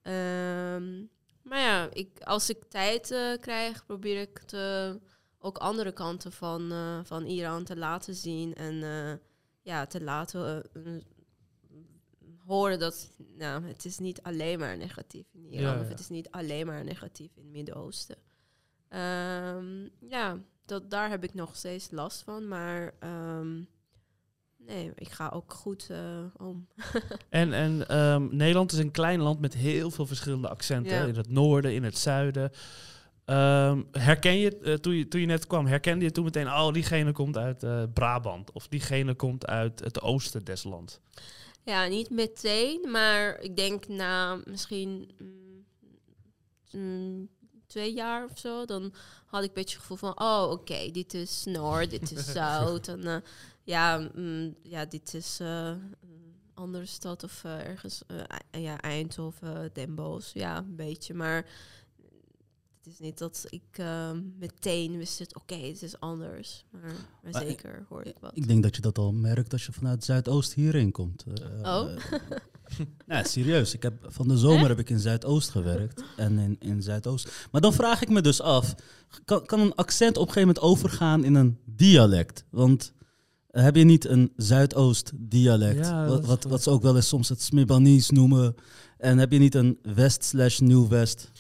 Ehm, 0.03 1.05
maar 1.43 1.59
ja, 1.59 1.89
ik, 1.93 2.21
als 2.21 2.51
ik 2.51 2.65
tijd 2.65 3.11
eh, 3.11 3.33
krijg, 3.41 3.87
probeer 3.87 4.21
ik 4.21 4.39
te, 4.39 5.01
ook 5.39 5.59
andere 5.59 5.93
kanten 5.93 6.33
van, 6.33 6.73
eh, 6.73 7.01
van 7.03 7.25
Iran 7.27 7.65
te 7.65 7.77
laten 7.77 8.15
zien 8.15 8.55
en 8.55 9.21
ja, 9.63 9.87
te 9.87 10.03
laten 10.03 10.65
horen 12.45 12.79
dat 12.79 13.11
nou, 13.17 13.65
het 13.65 13.85
is 13.85 13.99
niet 13.99 14.23
alleen 14.23 14.59
maar 14.59 14.77
negatief 14.77 15.27
in 15.33 15.53
Iran 15.53 15.75
Ja, 15.75 15.81
of 15.81 15.89
het 15.89 16.01
is 16.01 16.09
niet 16.09 16.31
alleen 16.31 16.67
maar 16.67 16.85
negatief 16.85 17.37
in 17.37 17.43
het 17.43 17.53
Midden-Oosten. 17.53 18.17
Ehm, 18.89 19.89
ja, 20.01 20.39
dat, 20.67 20.91
daar 20.91 21.11
heb 21.11 21.25
ik 21.25 21.35
nog 21.35 21.57
steeds 21.57 21.91
last 21.91 22.23
van, 22.23 22.49
maar 22.49 22.95
ehm, 22.99 23.61
nee, 24.57 24.93
ik 24.95 25.09
ga 25.09 25.29
ook 25.29 25.53
goed 25.53 25.89
eh, 25.91 26.25
om. 26.37 26.67
En, 27.29 27.53
en 27.53 27.89
ehm, 27.89 28.37
Nederland 28.37 28.73
is 28.73 28.79
een 28.79 28.91
klein 28.91 29.21
land 29.21 29.41
met 29.41 29.55
heel 29.55 29.91
veel 29.91 30.07
verschillende 30.07 30.49
accenten. 30.49 30.97
Ja. 30.97 31.05
In 31.05 31.17
het 31.17 31.31
noorden, 31.31 31.75
in 31.75 31.85
het 31.85 31.99
zuiden. 31.99 32.51
Ehm, 33.25 33.83
herken 33.91 34.39
je, 34.39 34.59
eh, 34.59 34.75
toen 34.75 34.95
je, 34.95 35.09
toen 35.09 35.21
je 35.21 35.27
net 35.27 35.47
kwam, 35.47 35.67
herkende 35.67 36.05
je 36.05 36.13
toen 36.13 36.25
meteen, 36.25 36.47
oh, 36.47 36.73
diegene 36.73 37.13
komt 37.13 37.37
uit 37.37 37.63
eh, 37.63 37.83
Brabant. 37.93 38.53
Of 38.53 38.69
diegene 38.69 39.15
komt 39.15 39.47
uit 39.47 39.81
het 39.81 40.01
oosten 40.01 40.45
des 40.45 40.65
lands. 40.65 41.01
Ja, 41.65 41.87
niet 41.87 42.11
meteen, 42.11 42.91
maar 42.91 43.41
ik 43.41 43.57
denk 43.57 43.89
na 43.89 44.41
misschien 44.45 45.11
mm, 45.19 45.65
mm, 46.81 47.29
twee 47.73 47.95
jaar 47.95 48.25
of 48.25 48.39
zo, 48.39 48.65
dan 48.65 48.93
had 49.27 49.43
ik 49.43 49.49
een 49.49 49.55
beetje 49.55 49.75
het 49.77 49.87
gevoel 49.87 49.97
van, 49.97 50.21
oh 50.21 50.51
oké, 50.51 50.91
dit 50.91 51.15
is 51.15 51.45
Noord, 51.45 51.91
dit 51.91 52.13
is 52.13 52.33
Zuid. 52.33 52.89
en 52.89 53.05
eh, 53.07 53.17
ja, 53.63 54.11
mm, 54.15 54.55
ja, 54.63 54.85
dit 54.85 55.15
is 55.15 55.39
eh, 55.41 55.67
een 55.67 56.35
andere 56.55 56.87
stad 56.87 57.23
of 57.25 57.45
eh, 57.45 57.59
ergens, 57.69 58.03
eh, 58.07 58.63
ja, 58.63 58.81
Eindhoven, 58.81 59.71
Den 59.73 59.95
Bosch, 59.95 60.35
ja, 60.35 60.57
een 60.59 60.77
beetje. 60.77 61.15
Maar 61.15 61.47
het 62.83 62.93
is 62.93 62.99
niet 62.99 63.19
dat 63.19 63.45
ik 63.49 63.63
eh, 63.73 64.11
meteen 64.39 64.97
wist, 64.97 65.19
het, 65.19 65.35
oké, 65.35 65.55
het 65.55 65.83
is 65.83 66.01
anders. 66.01 66.65
Maar, 66.71 66.93
maar 67.23 67.43
zeker 67.43 67.87
hoor 67.89 68.05
ik 68.05 68.17
wat. 68.21 68.31
Ik 68.35 68.49
denk 68.49 68.63
dat 68.63 68.77
je 68.77 68.83
dat 68.83 68.99
al 68.99 69.13
merkt 69.13 69.53
als 69.53 69.67
je 69.67 69.73
vanuit 69.73 70.05
Zuidoost 70.05 70.53
hierheen 70.55 70.91
komt. 70.93 71.25
Eh, 71.35 71.61
Oh. 71.63 71.97
eh, 73.07 73.17
ja, 73.17 73.25
serieus. 73.25 73.75
Ik 73.75 73.83
heb, 73.83 73.95
van 74.07 74.29
de 74.29 74.37
zomer 74.37 74.59
Echt? 74.59 74.69
heb 74.69 74.79
ik 74.79 74.91
in 74.91 74.99
Zuidoost 74.99 75.51
gewerkt. 75.51 76.03
En 76.17 76.39
in, 76.39 76.57
in 76.59 76.83
Zuidoost. 76.83 77.49
Maar 77.51 77.61
dan 77.61 77.73
vraag 77.73 78.03
ik 78.03 78.09
me 78.09 78.21
dus 78.21 78.41
af: 78.41 78.75
kan, 79.25 79.47
kan 79.47 79.61
een 79.61 79.75
accent 79.75 80.17
op 80.17 80.27
een 80.27 80.33
gegeven 80.33 80.55
moment 80.55 80.61
overgaan 80.61 81.25
in 81.25 81.35
een 81.35 81.59
dialect? 81.65 82.45
Want 82.51 82.93
eh, 83.51 83.63
heb 83.63 83.77
je 83.77 83.85
niet 83.85 84.05
een 84.05 84.33
Zuidoost-dialect? 84.37 85.87
Ja, 85.87 86.07
wat, 86.07 86.27
wat, 86.27 86.45
wat 86.45 86.63
ze 86.63 86.71
ook 86.71 86.83
wel 86.83 86.97
eens 86.97 87.09
soms 87.09 87.29
het 87.29 87.43
Smibanese 87.43 88.13
noemen. 88.13 88.55
En 88.99 89.19
heb 89.19 89.33
je 89.33 89.39
niet 89.39 89.55
een 89.55 89.79
West-slash-Nieuw-West 89.83 91.31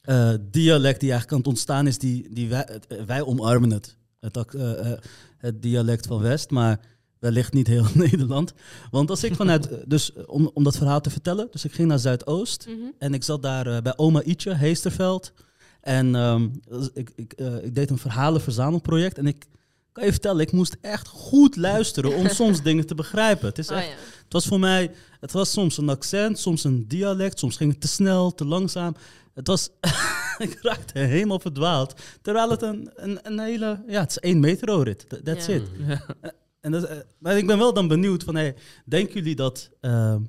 eh, 0.00 0.34
dialect 0.50 1.00
die 1.00 1.10
eigenlijk 1.10 1.32
aan 1.32 1.38
het 1.38 1.46
ontstaan 1.46 1.86
is? 1.86 1.98
Die, 1.98 2.34
die 2.34 2.48
wij, 2.48 2.64
eh, 2.64 3.02
wij 3.02 3.22
omarmen 3.22 3.70
het. 3.70 3.96
Het, 4.20 4.54
eh, 4.54 4.92
eh, 4.92 4.98
het 5.38 5.62
dialect 5.62 6.06
van 6.06 6.20
West, 6.20 6.50
maar 6.50 6.80
wellicht 7.18 7.52
niet 7.52 7.66
heel 7.66 7.86
Nederland. 7.94 8.52
Want 8.90 9.10
als 9.10 9.24
ik 9.24 9.34
vanuit, 9.34 9.68
eh, 9.68 9.78
dus 9.86 10.12
eh, 10.12 10.22
om, 10.26 10.50
om 10.54 10.64
dat 10.64 10.76
verhaal 10.76 11.00
te 11.00 11.10
vertellen, 11.10 11.48
dus 11.50 11.64
ik 11.64 11.72
ging 11.72 11.88
naar 11.88 11.98
Zuidoost 11.98 12.66
Mhm. 12.68 12.76
en 12.98 13.14
ik 13.14 13.24
zat 13.24 13.42
daar 13.42 13.66
eh, 13.66 13.82
bij 13.82 13.92
oma 13.96 14.22
Ietje, 14.22 14.54
Heesterveld. 14.54 15.32
En 15.80 16.14
ehm, 16.14 16.48
ik, 16.94 17.10
ik, 17.16 17.32
eh, 17.32 17.64
ik 17.64 17.74
deed 17.74 17.90
een 17.90 17.98
verhalenverzamelproject 17.98 19.18
en 19.18 19.26
ik 19.26 19.44
kan 19.92 20.04
je 20.04 20.10
vertellen, 20.12 20.40
ik 20.40 20.52
moest 20.52 20.76
echt 20.80 21.08
goed 21.08 21.56
luisteren 21.56 22.14
om 22.16 22.28
soms 22.42 22.62
dingen 22.62 22.86
te 22.86 22.94
begrijpen. 22.94 23.48
Het, 23.48 23.58
is 23.58 23.70
Oh 23.70 23.76
echt, 23.76 23.86
ja. 23.86 23.94
het 24.24 24.32
was 24.32 24.46
voor 24.46 24.58
mij, 24.60 24.90
het 25.20 25.32
was 25.32 25.50
soms 25.52 25.78
een 25.78 25.88
accent, 25.88 26.38
soms 26.38 26.64
een 26.64 26.88
dialect, 26.88 27.38
soms 27.38 27.56
ging 27.56 27.70
het 27.72 27.80
te 27.80 27.88
snel, 27.88 28.34
te 28.34 28.44
langzaam. 28.44 28.94
Het 29.34 29.46
was, 29.46 29.68
ik 30.38 30.58
raakte 30.62 30.98
helemaal 30.98 31.38
verdwaald. 31.40 31.94
Terwijl 32.22 32.50
het 32.50 32.62
een, 32.62 32.90
een, 32.94 33.18
een 33.22 33.38
hele, 33.38 33.82
ja, 33.88 34.00
het 34.00 34.10
is 34.10 34.18
één 34.18 34.40
metro-rit. 34.40 35.04
Th- 35.08 35.24
That's 35.24 35.46
Ja. 35.46 35.54
it. 35.54 35.62
En 36.66 36.72
dat, 36.72 36.82
is, 36.82 36.88
eh, 36.88 36.96
maar 37.18 37.36
ik 37.38 37.46
ben 37.46 37.58
wel 37.58 37.72
dan 37.72 37.88
benieuwd 37.88 38.22
van, 38.24 38.34
hey, 38.34 38.56
denken 38.84 39.14
jullie 39.14 39.34
dat, 39.34 39.70
ehm, 39.80 40.22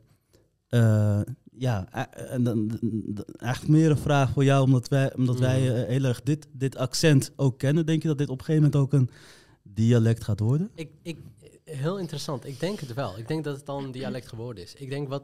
eh, 0.68 1.22
ja, 1.52 1.88
eh, 1.92 2.34
en 2.34 2.44
dan, 2.44 2.68
dan- 2.68 3.26
eigenlijk 3.38 3.74
meer 3.80 3.90
een 3.90 3.98
vraag 3.98 4.32
voor 4.32 4.44
jou, 4.44 4.64
omdat 4.64 4.88
wij, 4.88 5.16
omdat 5.16 5.40
wij 5.40 5.76
eh, 5.82 5.88
heel 5.88 6.04
erg 6.04 6.22
dit, 6.22 6.48
dit 6.52 6.76
accent 6.76 7.32
ook 7.36 7.58
kennen. 7.60 7.86
Denk 7.86 8.02
je 8.02 8.08
dat 8.08 8.18
dit 8.18 8.30
op 8.30 8.40
een 8.40 8.46
gegeven 8.46 8.70
moment 8.72 8.82
ook 8.84 9.00
een 9.00 9.10
dialect 9.64 10.24
gaat 10.24 10.40
worden? 10.40 10.70
Ik, 10.76 10.90
ik, 11.02 11.18
heel 11.64 12.00
interessant. 12.00 12.46
Ik 12.46 12.60
denk 12.60 12.80
het 12.80 12.94
wel. 12.94 13.18
Ik 13.18 13.28
denk 13.28 13.44
dat 13.44 13.58
het 13.58 13.70
al 13.70 13.84
een 13.84 13.92
dialect 13.92 14.28
geworden 14.28 14.64
is. 14.64 14.74
Ik 14.74 14.90
denk 14.90 15.08
wat. 15.08 15.24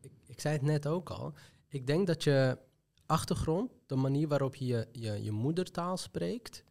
Ik, 0.00 0.10
ik 0.26 0.40
zei 0.40 0.54
het 0.54 0.62
net 0.62 0.86
ook 0.86 1.10
al. 1.10 1.32
Ik 1.68 1.86
denk 1.86 2.06
dat 2.06 2.24
je 2.24 2.58
achtergrond, 3.06 3.70
de 3.86 3.96
manier 3.96 4.28
waarop 4.28 4.54
je, 4.54 4.86
je, 4.92 5.22
je 5.22 5.30
moedertaal 5.32 5.96
spreekt, 5.96 6.64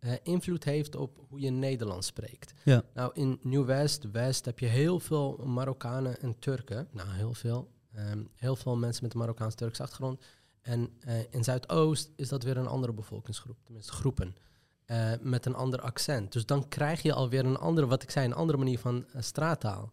eh, 0.00 0.12
invloed 0.22 0.64
heeft 0.64 0.96
op 0.96 1.18
hoe 1.28 1.40
je 1.40 1.50
Nederlands 1.50 2.06
spreekt. 2.06 2.52
Ja. 2.64 2.82
Nou, 2.94 3.10
in 3.14 3.38
Nieuw-West, 3.42 4.10
West 4.10 4.44
heb 4.44 4.58
je 4.58 4.66
heel 4.66 5.00
veel 5.00 5.40
Marokkanen 5.44 6.20
en 6.20 6.38
Turken. 6.38 6.88
Nou, 6.92 7.08
heel 7.10 7.34
veel. 7.34 7.70
Ehm, 7.94 8.22
heel 8.34 8.56
veel 8.56 8.76
mensen 8.76 9.02
met 9.04 9.12
een 9.12 9.18
Marokkaans-Turkse 9.20 9.82
achtergrond. 9.82 10.24
En 10.62 10.90
eh, 11.00 11.14
in 11.30 11.44
Zuidoost 11.44 12.10
is 12.16 12.28
dat 12.28 12.42
weer 12.42 12.56
een 12.56 12.66
andere 12.66 12.92
bevolkingsgroep, 12.92 13.56
tenminste 13.64 13.92
groepen. 13.92 14.36
eh, 14.84 15.12
met 15.20 15.46
een 15.46 15.54
ander 15.54 15.80
accent. 15.80 16.32
Dus 16.32 16.46
dan 16.46 16.68
krijg 16.68 17.02
je 17.02 17.12
alweer 17.12 17.44
een 17.44 17.56
andere, 17.56 17.86
wat 17.86 18.02
ik 18.02 18.10
zei, 18.10 18.26
een 18.26 18.32
andere 18.34 18.58
manier 18.58 18.78
van 18.78 19.04
straattaal. 19.18 19.92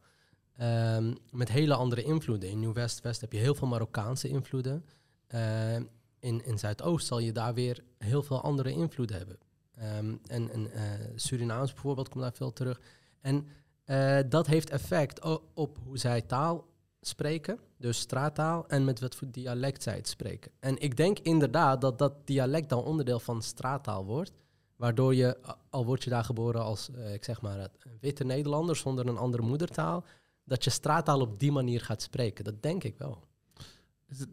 Ehm, 0.53 1.13
met 1.31 1.49
hele 1.49 1.73
andere 1.73 2.03
invloeden. 2.03 2.49
In 2.49 2.59
Nieuw-West, 2.59 3.01
West 3.01 3.21
heb 3.21 3.31
je 3.31 3.39
heel 3.39 3.55
veel 3.55 3.67
Marokkaanse 3.67 4.27
invloeden. 4.27 4.85
Ehm, 5.27 5.83
in, 6.19 6.45
in 6.45 6.57
Zuidoost 6.59 7.07
zal 7.07 7.19
je 7.19 7.31
daar 7.31 7.53
weer 7.53 7.83
heel 7.97 8.23
veel 8.23 8.41
andere 8.41 8.71
invloeden 8.71 9.17
hebben. 9.17 9.37
Ehm, 9.77 10.15
en 10.25 10.51
en 10.51 10.71
eh, 10.71 10.81
Surinaams 11.15 11.73
bijvoorbeeld 11.73 12.09
komt 12.09 12.23
daar 12.23 12.33
veel 12.33 12.53
terug. 12.53 12.81
En 13.21 13.47
eh, 13.83 14.19
dat 14.29 14.47
heeft 14.47 14.69
effect 14.69 15.21
op 15.53 15.77
hoe 15.83 15.97
zij 15.97 16.21
taal 16.21 16.67
spreken, 17.01 17.59
dus 17.77 17.99
straattaal, 17.99 18.67
en 18.67 18.85
met 18.85 18.99
wat 18.99 19.15
voor 19.15 19.27
dialect 19.31 19.83
zij 19.83 19.95
het 19.95 20.07
spreken. 20.07 20.51
En 20.59 20.77
ik 20.81 20.97
denk 20.97 21.19
inderdaad 21.19 21.81
dat 21.81 21.97
dat 21.99 22.27
dialect 22.27 22.69
dan 22.69 22.83
onderdeel 22.83 23.19
van 23.19 23.41
straattaal 23.41 24.05
wordt, 24.05 24.31
waardoor 24.75 25.15
je, 25.15 25.37
al 25.69 25.85
word 25.85 26.03
je 26.03 26.09
daar 26.09 26.23
geboren 26.23 26.63
als, 26.63 26.89
eh, 26.91 27.13
ik 27.13 27.23
zeg 27.23 27.41
maar, 27.41 27.59
een 27.59 27.97
witte 27.99 28.23
Nederlander 28.23 28.75
zonder 28.75 29.07
een 29.07 29.17
andere 29.17 29.43
moedertaal, 29.43 30.03
dat 30.43 30.63
je 30.63 30.69
straattaal 30.69 31.21
op 31.21 31.39
die 31.39 31.51
manier 31.51 31.81
gaat 31.81 32.01
spreken. 32.01 32.43
Dat 32.43 32.61
denk 32.61 32.83
ik 32.83 32.97
wel. 32.97 33.23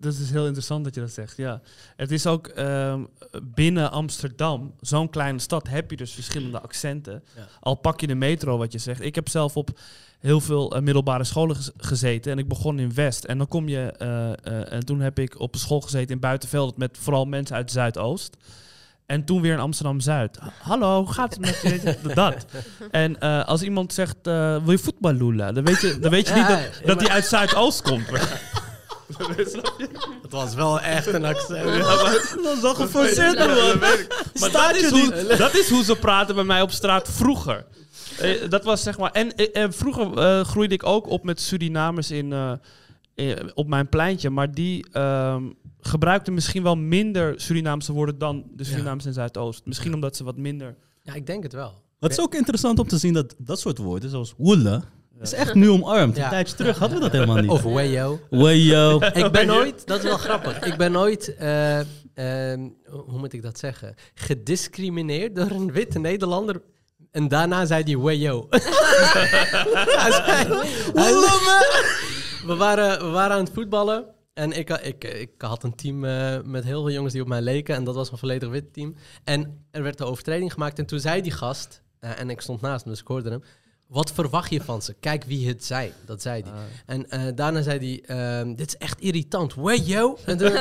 Dat 0.01 0.13
is 0.13 0.31
heel 0.31 0.45
interessant 0.45 0.85
dat 0.85 0.95
je 0.95 1.01
dat 1.01 1.11
zegt, 1.11 1.37
ja. 1.37 1.61
Het 1.97 2.11
is 2.11 2.27
ook 2.27 2.47
ehm, 2.47 3.05
binnen 3.43 3.91
Amsterdam, 3.91 4.75
zo'n 4.81 5.11
kleine 5.11 5.39
stad, 5.39 5.69
heb 5.69 5.91
je 5.91 5.97
dus 5.97 6.13
verschillende 6.13 6.61
accenten. 6.61 7.23
Ja. 7.37 7.47
Al 7.61 7.75
pak 7.75 8.01
je 8.01 8.07
de 8.07 8.15
metro, 8.15 8.57
wat 8.59 8.73
je 8.73 8.79
zegt. 8.79 9.01
Ik 9.01 9.15
heb 9.15 9.29
zelf 9.29 9.57
op 9.57 9.79
heel 10.21 10.41
veel 10.41 10.75
eh, 10.75 10.83
middelbare 10.83 11.25
scholen 11.25 11.57
gez- 11.57 11.71
gezeten 11.77 12.33
en 12.33 12.39
ik 12.39 12.49
begon 12.49 12.79
in 12.79 12.95
West. 12.95 13.25
En 13.25 13.39
dan 13.39 13.49
kom 13.49 13.69
je, 13.69 13.93
eh, 13.99 14.33
eh, 14.33 14.73
en 14.73 14.85
toen 14.85 15.01
heb 15.01 15.19
ik 15.19 15.41
op 15.41 15.55
een 15.55 15.61
school 15.61 15.81
gezeten 15.81 16.15
in 16.15 16.21
Buitenveld 16.21 16.77
met 16.77 16.99
vooral 17.01 17.25
mensen 17.25 17.57
uit 17.57 17.71
Zuidoost. 17.71 18.37
En 19.07 19.25
toen 19.25 19.41
weer 19.41 19.53
in 19.53 19.59
Amsterdam-Zuid. 19.59 20.39
Hallo, 20.63 21.05
hoe 21.05 21.13
gaat 21.13 21.35
het 21.35 21.41
met 21.41 21.61
je? 21.63 21.97
Dat. 22.15 22.47
En 22.91 23.19
als 23.47 23.63
iemand 23.63 23.93
zegt, 23.93 24.17
wil 24.23 24.71
je 24.71 24.79
voetbal 24.79 25.13
lula? 25.13 25.53
Dan 25.53 25.65
weet 25.65 25.81
je, 25.81 25.99
dan 25.99 26.11
weet 26.11 26.29
je 26.29 26.35
niet 26.35 26.47
Ja, 26.47 26.61
dat, 26.85 27.01
ja, 27.01 27.07
hij 27.07 27.15
uit 27.15 27.27
Zuidoost 27.27 27.83
komt. 27.83 28.07
Het 30.23 30.31
was 30.31 30.55
wel 30.55 30.81
echt 30.81 31.07
een 31.07 31.25
accent. 31.25 31.83
Dat 32.43 32.57
is 32.57 32.61
wel 32.61 32.75
geforceerd, 32.75 33.39
Ja, 33.39 33.47
man. 33.47 33.57
dat. 33.57 34.07
Maar 34.41 34.51
dat 34.51 34.77
is, 34.77 34.91
hoe, 34.91 35.27
dat 35.39 35.55
is 35.55 35.71
hoe 35.71 35.85
ze 35.85 35.97
praten 35.97 36.35
bij 36.35 36.45
mij 36.45 36.63
op 36.63 36.71
straat 36.71 37.09
vroeger. 37.11 37.67
Eh, 38.19 38.49
dat 38.49 38.65
was 38.65 38.83
zeg 38.83 38.99
maar. 38.99 39.11
En, 39.11 39.37
eh, 39.37 39.63
en 39.63 39.73
vroeger 39.73 40.19
eh, 40.19 40.45
groeide 40.45 40.75
ik 40.75 40.87
ook 40.87 41.07
op 41.07 41.25
met 41.25 41.41
Surinamers 41.41 42.11
in, 42.11 42.59
op 43.55 43.67
mijn 43.67 43.89
pleintje. 43.89 44.31
Maar 44.31 44.51
die 44.51 44.87
ehm, 44.93 45.43
gebruikten 45.81 46.35
misschien 46.35 46.63
wel 46.63 46.77
minder 46.77 47.41
Surinaamse 47.41 47.93
woorden 47.93 48.19
dan 48.19 48.45
de 48.55 48.65
Surinaamse 48.65 49.09
in 49.09 49.15
Zuidoost. 49.15 49.67
Misschien 49.67 49.95
omdat 49.95 50.17
ze 50.17 50.25
wat 50.25 50.37
minder. 50.37 50.77
Ja, 51.03 51.15
ik 51.15 51.27
denk 51.27 51.43
het 51.43 51.53
wel. 51.53 51.83
Het 52.01 52.13
is 52.13 52.21
ook 52.21 52.35
interessant 52.35 52.79
om 52.79 52.89
te 52.89 52.99
zien 52.99 53.13
dat 53.13 53.35
dat 53.39 53.61
soort 53.61 53.79
woorden, 53.79 54.11
zoals 54.11 54.35
woele, 54.37 54.83
is 55.23 55.33
echt 55.33 55.55
nu 55.55 55.71
omarmd. 55.71 56.17
Ja. 56.17 56.25
Een 56.25 56.31
tijdje 56.31 56.55
terug 56.57 56.79
hadden 56.79 56.99
we 56.99 57.05
dat 57.05 57.13
helemaal 57.13 57.37
niet. 57.37 57.51
Of 57.51 57.63
wayo. 57.63 58.21
Wayo. 58.31 59.01
Ik 59.13 59.33
ben 59.33 59.47
nooit, 59.47 59.87
dat 59.87 59.99
is 59.99 60.05
wel 60.05 60.17
grappig, 60.19 60.61
ik 60.61 60.77
ben 60.77 60.93
nooit, 60.93 61.35
eh, 61.37 61.79
ehm, 62.15 62.69
hoe 62.87 63.19
moet 63.19 63.33
ik 63.33 63.43
dat 63.43 63.59
zeggen, 63.59 63.95
gediscrimineerd 64.15 65.37
door 65.37 65.51
een 65.51 65.73
witte 65.73 65.99
Nederlander. 65.99 66.63
En 67.11 67.29
daarna 67.29 67.65
zei 67.67 67.83
hij 67.83 67.97
wayo. 67.97 68.47
Hij 70.01 70.11
zei- 70.11 70.49
we, 72.47 72.55
waren, 72.57 72.99
we 72.99 73.11
waren 73.11 73.37
aan 73.37 73.45
het 73.45 73.53
voetballen. 73.55 74.05
En 74.35 74.53
ik, 74.53 74.71
ik, 74.71 75.05
ik 75.05 75.31
had 75.39 75.63
een 75.63 75.75
team 75.75 76.05
eh, 76.05 76.37
met 76.45 76.65
heel 76.65 76.83
veel 76.83 76.91
jongens 76.91 77.13
die 77.13 77.23
op 77.23 77.29
mij 77.29 77.43
leken. 77.43 77.75
En 77.75 77.85
dat 77.85 77.95
was 77.95 78.11
een 78.11 78.19
volledig 78.19 78.49
wit 78.49 78.73
team. 78.73 78.95
En 79.25 79.67
er 79.71 79.83
werd 79.83 80.01
een 80.01 80.07
overtreding 80.07 80.53
gemaakt. 80.53 80.79
En 80.79 80.87
toen 80.87 81.01
zei 81.01 81.21
die 81.23 81.33
gast, 81.33 81.83
eh, 81.99 82.21
en 82.21 82.31
ik 82.31 82.41
stond 82.41 82.61
naast 82.61 82.85
hem, 82.85 82.93
dus 82.93 83.01
ik 83.01 83.07
hoorde 83.07 83.31
hem. 83.31 83.43
Wat 83.95 84.13
verwacht 84.13 84.51
je 84.51 84.61
van 84.61 84.83
ze? 84.83 84.95
Kijk 85.01 85.25
wie 85.25 85.49
het 85.49 85.65
zei. 85.65 85.93
Dat 86.07 86.23
zei 86.23 86.43
hij. 86.43 86.53
En 86.87 87.11
eh, 87.11 87.23
daarna 87.35 87.63
zei 87.63 87.79
hij, 87.79 88.17
ehm, 88.17 88.55
dit 88.55 88.67
is 88.67 88.77
echt 88.77 89.01
irritant. 89.01 89.55
En 90.25 90.37
toen, 90.37 90.53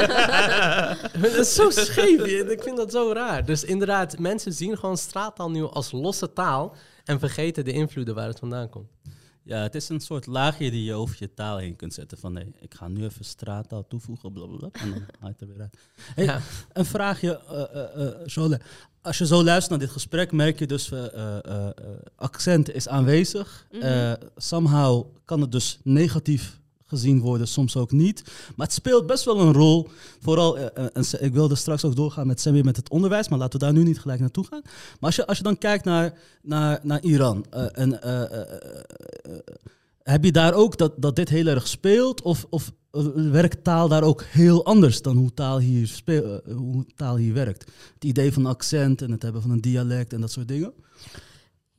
dat 1.21 1.33
is 1.33 1.53
zo 1.53 1.69
scheef. 1.69 2.25
Ik 2.25 2.63
vind 2.63 2.77
dat 2.77 2.91
zo 2.91 3.11
raar. 3.13 3.45
Dus 3.45 3.63
inderdaad, 3.63 4.19
mensen 4.19 4.53
zien 4.53 4.77
gewoon 4.77 4.97
straattaal 4.97 5.51
nu 5.51 5.63
als 5.63 5.91
losse 5.91 6.33
taal. 6.33 6.75
En 7.03 7.19
vergeten 7.19 7.65
de 7.65 7.71
invloeden 7.71 8.15
waar 8.15 8.27
het 8.27 8.39
vandaan 8.39 8.69
komt. 8.69 8.89
Ja, 9.45 9.61
het 9.61 9.75
is 9.75 9.89
een 9.89 9.99
soort 9.99 10.25
laagje 10.25 10.71
die 10.71 10.83
je 10.83 10.93
over 10.93 11.15
je 11.19 11.33
taal 11.33 11.57
heen 11.57 11.75
kunt 11.75 11.93
zetten. 11.93 12.17
Van 12.17 12.33
nee, 12.33 12.51
ik 12.59 12.73
ga 12.73 12.87
nu 12.87 13.03
even 13.03 13.25
straattaal 13.25 13.87
toevoegen, 13.87 14.33
blablabla. 14.33 14.69
En 14.71 14.89
dan 14.91 14.99
haal 15.19 15.29
je 15.29 15.35
het 15.37 15.41
er 15.41 15.47
weer 15.47 15.59
uit. 15.61 15.77
Hey, 16.15 16.25
Ja. 16.25 16.39
Een 16.73 16.85
vraagje, 16.85 17.39
eh, 17.39 17.61
eh, 17.61 18.07
eh, 18.07 18.25
Jole. 18.25 18.59
Als 19.01 19.17
je 19.17 19.25
zo 19.25 19.43
luistert 19.43 19.69
naar 19.69 19.79
dit 19.79 19.89
gesprek, 19.89 20.31
merk 20.31 20.59
je 20.59 20.67
dus, 20.67 20.91
eh, 20.91 21.05
eh, 21.13 21.37
eh, 21.45 21.65
eh, 21.67 21.73
accent 22.15 22.73
is 22.73 22.87
aanwezig. 22.87 23.67
Eh, 23.81 24.13
somehow 24.35 25.05
kan 25.25 25.41
het 25.41 25.51
dus 25.51 25.79
negatief 25.83 26.61
gezien 26.93 27.19
worden, 27.19 27.47
soms 27.47 27.75
ook 27.75 27.91
niet. 27.91 28.23
Maar 28.55 28.65
het 28.65 28.75
speelt 28.75 29.07
best 29.07 29.25
wel 29.25 29.39
een 29.39 29.53
rol. 29.53 29.89
Vooral, 30.19 30.57
eh, 30.57 30.65
eh, 30.85 30.85
en 30.93 31.25
ik 31.25 31.33
wilde 31.33 31.55
straks 31.55 31.85
ook 31.85 31.95
doorgaan 31.95 32.27
met 32.27 32.41
Samir 32.41 32.65
met 32.65 32.75
het 32.75 32.89
onderwijs, 32.89 33.29
maar 33.29 33.39
laten 33.39 33.59
we 33.59 33.65
daar 33.65 33.73
nu 33.73 33.83
niet 33.83 33.99
gelijk 33.99 34.19
naartoe 34.19 34.45
gaan. 34.45 34.61
Maar 34.63 34.97
als 34.99 35.15
je, 35.15 35.27
als 35.27 35.37
je 35.37 35.43
dan 35.43 35.57
kijkt 35.57 35.85
naar, 35.85 36.19
naar, 36.41 36.79
naar 36.83 37.01
Iran, 37.01 37.45
eh, 37.49 37.65
heb 40.03 40.23
je 40.23 40.31
daar 40.31 40.53
ook 40.53 40.77
dat, 40.77 40.93
dat 40.97 41.15
dit 41.15 41.29
heel 41.29 41.47
erg 41.47 41.67
speelt? 41.67 42.21
Of, 42.21 42.45
of 42.49 42.71
werkt 43.13 43.63
taal 43.63 43.87
daar 43.87 44.03
ook 44.03 44.23
heel 44.23 44.65
anders 44.65 45.01
dan 45.01 45.17
hoe 45.17 45.33
taal, 45.33 45.59
hier 45.59 45.87
speel, 45.87 46.41
hoe 46.55 46.85
taal 46.95 47.15
hier 47.15 47.33
werkt? 47.33 47.71
Het 47.93 48.03
idee 48.03 48.33
van 48.33 48.45
accent 48.45 49.01
en 49.01 49.11
het 49.11 49.21
hebben 49.21 49.41
van 49.41 49.51
een 49.51 49.61
dialect 49.61 50.13
en 50.13 50.21
dat 50.21 50.31
soort 50.31 50.47
dingen? 50.47 50.73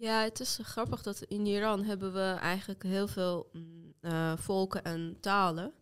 Ja, 0.05 0.23
het 0.23 0.41
is 0.41 0.59
grappig 0.63 1.03
dat 1.03 1.23
in 1.29 1.47
Iran 1.47 1.83
hebben 1.83 2.13
we 2.13 2.37
eigenlijk 2.41 2.83
heel 2.83 3.09
veel 3.09 3.51
eh, 4.05 4.33
volken 4.37 4.85
en 4.85 5.17
talen. 5.21 5.73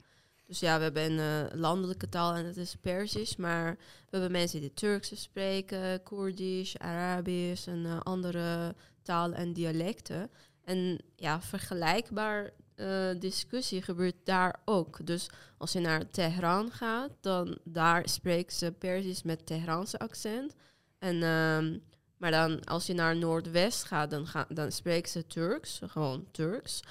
Dus 0.46 0.60
ja, 0.60 0.76
we 0.76 0.82
hebben 0.82 1.12
een 1.12 1.48
eh, 1.48 1.58
landelijke 1.58 2.08
taal 2.08 2.34
en 2.34 2.44
dat 2.44 2.56
is 2.56 2.76
Persisch. 2.80 3.36
Maar 3.36 3.74
we 3.74 4.08
hebben 4.10 4.30
mensen 4.30 4.60
die 4.60 4.74
Turks 4.74 5.22
spreken, 5.22 6.02
Koerdisch, 6.02 6.78
Arabisch 6.78 7.66
en 7.66 7.86
eh, 7.86 8.00
andere 8.00 8.74
talen 9.02 9.36
en 9.36 9.52
dialecten. 9.52 10.30
En 10.64 10.98
ja, 11.16 11.40
vergelijkbaar 11.40 12.50
discussie 13.18 13.82
gebeurt 13.82 14.16
daar 14.24 14.60
ook. 14.64 15.06
Dus 15.06 15.28
als 15.58 15.72
je 15.72 15.80
naar 15.80 16.10
Teheran 16.10 16.70
gaat, 16.70 17.10
dan 17.20 17.58
daar 17.64 18.08
spreken 18.08 18.52
ze 18.52 18.72
Persisch 18.72 19.22
met 19.22 19.46
Teheranse 19.46 19.98
accent. 19.98 20.54
En 20.98 21.22
ehm, 21.22 21.78
maar 22.22 22.30
dan 22.30 22.64
als 22.64 22.86
je 22.86 22.94
naar 22.94 23.16
Noordwest 23.16 23.84
gaat, 23.84 24.10
dan, 24.10 24.26
ga, 24.26 24.46
dan 24.48 24.72
spreken 24.72 25.10
ze 25.10 25.26
Turks, 25.26 25.80
gewoon 25.86 26.26
Turks. 26.30 26.82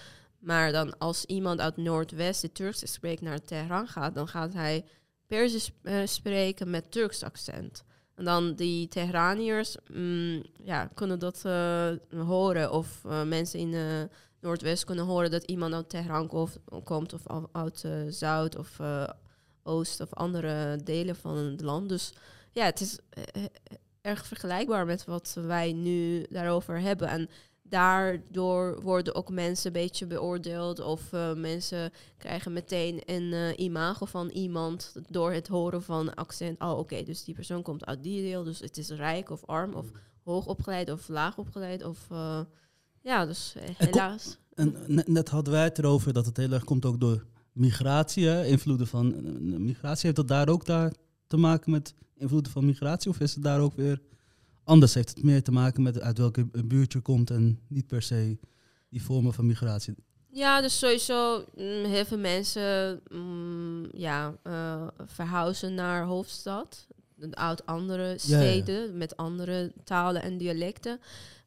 Maar 0.42 0.72
dan 0.72 0.98
als 0.98 1.26
iemand 1.26 1.60
uit 1.60 1.78
Noordwest 1.78 2.42
die 2.42 2.52
Turks 2.52 2.92
spreekt 2.94 3.22
naar 3.22 3.42
Teheran 3.42 3.88
gaat, 3.88 4.16
dan 4.16 4.28
gaat 4.28 4.54
hij 4.54 4.86
Persisch 5.28 5.72
eh, 5.84 6.02
spreken 6.06 6.70
met 6.70 6.92
Turks 6.92 7.24
accent. 7.24 7.84
En 8.22 8.28
dan 8.28 8.54
die 8.54 8.88
Teheraniërs 8.88 9.76
mm, 9.92 10.44
ja, 10.64 10.90
kunnen 10.94 11.20
dat 11.20 11.42
eh, 11.46 11.90
horen. 12.10 12.72
Of 12.72 13.06
eh, 13.06 13.24
mensen 13.24 13.60
in 13.60 13.74
eh, 13.74 14.16
Noordwest 14.42 14.84
kunnen 14.84 15.06
horen 15.06 15.32
dat 15.32 15.44
iemand 15.44 15.74
uit 15.74 15.90
Teheran 15.90 16.28
komt, 16.28 16.58
komt 16.84 17.14
of 17.14 17.48
uit 17.52 17.86
Zuid 18.10 18.58
of 18.58 18.80
Oost 19.64 20.02
of 20.02 20.14
andere 20.14 20.80
delen 20.84 21.16
van 21.16 21.38
het 21.38 21.62
land. 21.62 21.90
Dus 21.90 22.14
ja, 22.52 22.66
het 22.66 22.82
is, 22.82 23.00
erg 24.02 24.26
vergelijkbaar 24.26 24.86
met 24.86 25.06
wat 25.06 25.38
wij 25.42 25.74
nu 25.74 26.26
daarover 26.30 26.80
hebben. 26.80 27.08
En 27.08 27.30
daardoor 27.72 28.82
worden 28.82 29.16
ook 29.16 29.30
mensen 29.30 29.66
een 29.66 29.82
beetje 29.82 30.08
beoordeeld. 30.08 30.80
Of 30.80 31.14
eh, 31.14 31.34
mensen 31.34 31.92
krijgen 32.18 32.54
meteen 32.54 33.02
een 33.06 33.34
eh, 33.34 33.66
imago 33.66 34.06
van 34.06 34.30
iemand 34.30 34.94
door 35.10 35.32
het 35.32 35.48
horen 35.48 35.84
van 35.84 36.14
accent. 36.14 36.60
Oh, 36.60 36.78
oké, 36.78 37.04
dus 37.04 37.24
die 37.24 37.36
persoon 37.36 37.62
komt 37.62 37.86
uit 37.86 38.04
die 38.04 38.22
deel. 38.22 38.44
Dus 38.44 38.60
het 38.60 38.78
is 38.78 38.90
rijk 38.90 39.30
of 39.30 39.46
arm 39.46 39.74
of 39.74 39.86
hoog 40.24 40.46
opgeleid 40.46 40.92
of 40.92 41.08
laag 41.08 41.38
opgeleid. 41.38 41.84
Of 41.84 42.08
eh, 42.10 42.40
ja, 43.02 43.26
dus 43.26 43.56
helaas. 43.78 44.38
En 44.54 44.76
net, 44.88 45.08
net 45.08 45.30
hadden 45.30 45.54
wij 45.54 45.64
het 45.64 45.78
erover 45.78 46.14
dat 46.14 46.26
het 46.26 46.38
heel 46.38 46.52
erg 46.52 46.64
komt 46.64 46.86
ook 46.86 47.00
door 47.00 47.26
migratie, 47.52 48.28
hè? 48.28 48.46
invloeden 48.46 48.88
van 48.88 49.16
migratie. 49.64 50.06
Heeft 50.06 50.16
dat 50.16 50.28
daar 50.28 50.50
ook 50.50 50.66
daar 50.66 50.94
te 51.28 51.38
maken 51.38 51.72
met 51.72 51.94
invloeden 52.16 52.52
van 52.52 52.66
migratie? 52.66 53.10
Of 53.10 53.20
is 53.20 53.34
het 53.34 53.44
daar 53.44 53.60
ook 53.60 53.76
weer 53.76 54.02
anders? 54.63 54.93
Heeft 54.93 55.10
het 55.10 55.24
meer 55.24 55.43
te 55.43 55.52
maken 55.52 55.84
met 55.84 56.00
uit 56.00 56.17
welke 56.17 56.45
buurt 56.65 56.93
je 56.93 57.00
komt 57.00 57.30
en 57.30 57.60
niet 57.67 57.88
per 57.88 58.02
se 58.02 58.38
die 58.89 59.04
vormen 59.04 59.34
van 59.34 59.45
migratie? 59.45 59.95
Ja, 60.34 60.62
dus 60.62 60.80
sowieso 60.80 61.45
mm, 61.56 61.84
heel 61.84 62.06
veel 62.06 62.17
mensen 62.17 63.02
mm, 63.12 63.89
ja, 63.93 64.36
eh, 64.43 64.88
verhuizen 65.06 65.74
naar 65.74 66.06
hoofdstad. 66.06 66.88
Uit 67.32 67.65
andere 67.65 68.08
ja. 68.08 68.17
steden 68.17 68.97
met 68.97 69.17
andere 69.17 69.74
talen 69.84 70.21
en 70.21 70.38
dialecten. 70.38 71.00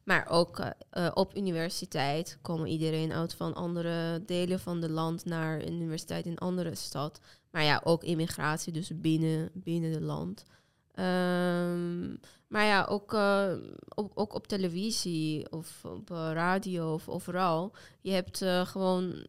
Maar 0.03 0.27
ook 0.29 0.59
eh, 0.89 1.11
op 1.13 1.37
universiteit 1.37 2.37
komen 2.41 2.67
iedereen 2.67 3.13
uit 3.13 3.33
van 3.33 3.53
andere 3.53 4.23
delen 4.25 4.59
van 4.59 4.81
het 4.81 4.91
land 4.91 5.25
naar 5.25 5.61
een 5.61 5.73
universiteit 5.73 6.25
in 6.25 6.31
een 6.31 6.37
andere 6.37 6.75
stad. 6.75 7.19
Maar 7.51 7.63
ja, 7.63 7.81
ook 7.83 8.03
immigratie, 8.03 8.73
dus 8.73 8.91
binnen, 8.95 9.49
binnen 9.53 9.91
het 9.91 10.01
land. 10.01 10.43
Ehm, 10.95 12.07
maar 12.47 12.65
ja, 12.65 12.85
ook, 12.89 13.13
eh, 13.13 13.53
op, 13.95 14.11
ook 14.13 14.33
op 14.33 14.47
televisie 14.47 15.51
of 15.51 15.85
op 15.85 16.11
eh, 16.11 16.29
radio 16.33 16.93
of 16.93 17.09
overal. 17.09 17.73
Je 18.01 18.11
hebt 18.11 18.41
eh, 18.41 18.65
gewoon 18.65 19.25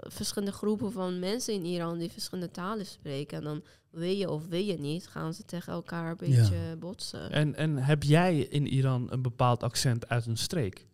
verschillende 0.00 0.54
groepen 0.54 0.92
van 0.92 1.18
mensen 1.18 1.54
in 1.54 1.64
Iran 1.64 1.98
die 1.98 2.10
verschillende 2.10 2.50
talen 2.50 2.86
spreken. 2.86 3.38
En 3.38 3.44
dan 3.44 3.62
wil 3.90 4.10
je 4.10 4.30
of 4.30 4.46
wil 4.46 4.62
je 4.62 4.78
niet, 4.78 5.08
gaan 5.08 5.34
ze 5.34 5.44
tegen 5.44 5.72
elkaar 5.72 6.10
een 6.10 6.16
beetje 6.16 6.76
botsen. 6.78 7.30
En, 7.30 7.54
en 7.54 7.76
heb 7.76 8.02
jij 8.02 8.38
in 8.38 8.66
Iran 8.66 9.06
een 9.10 9.22
bepaald 9.22 9.62
accent 9.62 10.08
uit 10.08 10.26
een 10.26 10.36
streek? 10.36 10.86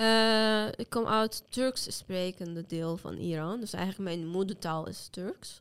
Eh, 0.00 0.66
ik 0.76 0.90
kom 0.90 1.06
uit 1.06 1.44
Turks 1.48 1.96
sprekende 1.96 2.64
deel 2.66 2.96
van 2.96 3.16
Iran. 3.16 3.60
Dus 3.60 3.72
eigenlijk 3.72 4.16
mijn 4.16 4.28
moedertaal 4.28 4.88
is 4.88 5.08
Turks. 5.10 5.58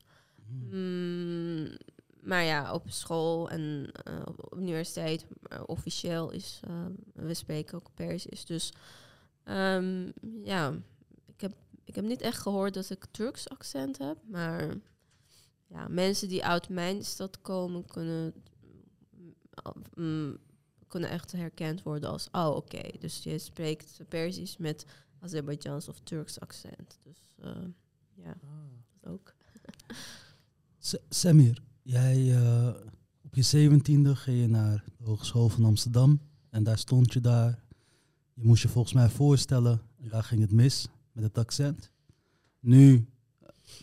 Mm, 0.72 1.68
maar 2.22 2.44
ja, 2.44 2.74
op 2.74 2.90
school 2.90 3.50
en 3.50 3.92
eh, 4.04 4.22
op 4.26 4.56
universiteit 4.58 5.26
eh, 5.42 5.62
officieel 5.66 6.32
is, 6.32 6.60
eh, 6.68 6.86
we 7.14 7.34
spreken 7.34 7.78
ook 7.78 7.90
Persisch. 7.94 8.46
Dus 8.46 8.74
ehm, 9.44 10.12
ja, 10.44 10.74
ik 11.26 11.42
heb, 11.42 11.54
ik 11.84 11.96
heb 11.96 12.06
niet 12.06 12.22
echt 12.22 12.38
gehoord 12.38 12.74
dat 12.74 12.90
ik 12.90 13.06
Turks 13.12 13.50
accent 13.50 13.98
heb. 13.98 14.18
Maar 14.28 14.76
ja, 15.68 15.88
mensen 15.88 16.28
die 16.28 16.46
uit 16.46 16.70
mijn 16.70 17.04
stad 17.04 17.42
komen 17.42 17.86
kunnen, 17.86 18.34
mm, 19.96 20.38
kunnen 20.88 21.10
echt 21.10 21.32
herkend 21.32 21.84
worden 21.84 22.10
als, 22.10 22.28
oh 22.32 22.56
oké, 22.56 22.82
dus 23.00 23.24
je 23.24 23.38
spreekt 23.38 24.00
Persisch 24.08 24.58
met 24.58 24.86
Azerbeidzjaans 25.20 25.88
of 25.88 26.00
Turks 26.00 26.40
accent. 26.40 27.00
Dus 27.04 27.36
eh, 27.40 27.66
ja, 28.14 28.36
dat 29.00 29.12
ook. 29.12 29.34
Samir, 31.10 31.62
jij 31.90 32.36
eh, 32.38 32.68
op 33.22 33.36
je 33.36 33.42
zeventiende 33.42 34.16
ging 34.16 34.40
je 34.42 34.48
naar 34.48 34.84
de 34.98 35.04
Hogeschool 35.04 35.50
van 35.50 35.66
Amsterdam 35.66 36.20
en 36.50 36.64
daar 36.64 36.78
stond 36.78 37.14
je 37.14 37.22
daar. 37.22 37.64
Je 38.34 38.44
moest 38.46 38.62
je 38.62 38.68
volgens 38.68 38.94
mij 38.94 39.10
voorstellen, 39.10 39.82
en 40.02 40.10
daar 40.10 40.24
ging 40.24 40.42
het 40.42 40.52
mis 40.52 40.88
met 41.12 41.24
het 41.24 41.38
accent. 41.38 41.92
Nu, 42.60 43.06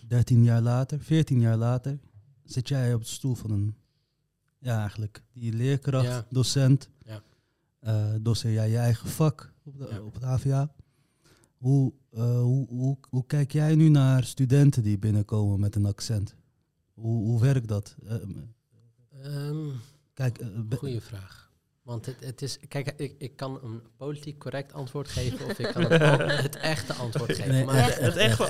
13 0.06 0.44
jaar 0.44 0.60
later, 0.62 1.00
14 1.00 1.40
jaar 1.40 1.56
later, 1.56 1.98
zit 2.44 2.68
jij 2.68 2.94
op 2.94 3.00
de 3.00 3.08
stoel 3.08 3.34
van 3.34 3.50
een, 3.50 3.74
ja 4.58 4.80
eigenlijk, 4.80 5.22
die 5.32 5.52
leerkracht, 5.52 6.06
Ja. 6.06 6.26
docent. 6.30 6.88
Ja. 7.02 7.22
Eh, 7.78 8.14
doseer 8.20 8.52
jij 8.52 8.70
je 8.70 8.76
eigen 8.78 9.08
vak 9.08 9.52
op, 9.62 9.78
de, 9.78 9.88
Ja. 9.90 10.00
op 10.00 10.14
het. 10.20 10.68
Hoe, 11.56 11.92
eh, 12.10 12.40
hoe, 12.40 12.66
hoe, 12.68 12.98
hoe 13.10 13.26
kijk 13.26 13.52
jij 13.52 13.74
nu 13.74 13.88
naar 13.88 14.24
studenten 14.24 14.82
die 14.82 14.98
binnenkomen 14.98 15.60
met 15.60 15.74
een 15.74 15.86
accent? 15.86 16.34
Hoe, 17.00 17.24
hoe 17.24 17.40
werkt 17.40 17.68
dat? 17.68 17.94
Ehm, 19.22 19.68
kijk, 20.14 20.38
eh, 20.38 20.48
Goeie 20.78 21.00
vraag. 21.00 21.44
Want 21.82 22.06
het, 22.06 22.16
het 22.20 22.42
is, 22.42 22.58
kijk, 22.68 22.92
ik, 22.96 23.14
ik 23.18 23.36
kan 23.36 23.60
een 23.62 23.82
politiek 23.96 24.38
correct 24.38 24.72
antwoord 24.72 25.08
geven 25.18 25.46
of 25.46 25.58
ik 25.58 25.72
kan 25.72 25.82
het, 25.82 26.42
het 26.42 26.56
echte 26.56 26.92
antwoord 26.92 27.34
geven. 27.34 27.50
Nee, 27.52 27.64
maar 27.64 27.76
echt. 27.76 27.98
Het 28.00 28.16
echt 28.16 28.38
wel. 28.38 28.46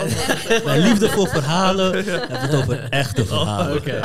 bij 0.64 0.80
liefde 0.80 1.08
voor 1.08 1.28
verhalen 1.28 2.04
hebben 2.04 2.40
het 2.40 2.54
over 2.54 2.88
echte 2.90 3.26
verhalen. 3.26 3.76
Oké, 3.76 3.90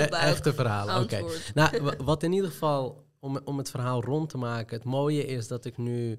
E- 0.00 0.02
Echte 0.04 0.54
verhalen, 0.54 1.02
oké. 1.02 1.16
Antwoord. 1.16 1.50
Nou, 1.54 1.82
wa- 1.82 1.96
wat 2.04 2.22
in 2.22 2.32
ieder 2.32 2.50
geval, 2.50 3.04
om, 3.18 3.40
om 3.44 3.58
het 3.58 3.70
verhaal 3.70 4.04
rond 4.04 4.28
te 4.28 4.36
maken, 4.38 4.76
het 4.76 4.86
mooie 4.86 5.26
is 5.26 5.48
dat 5.48 5.64
ik 5.64 5.76
nu 5.78 6.18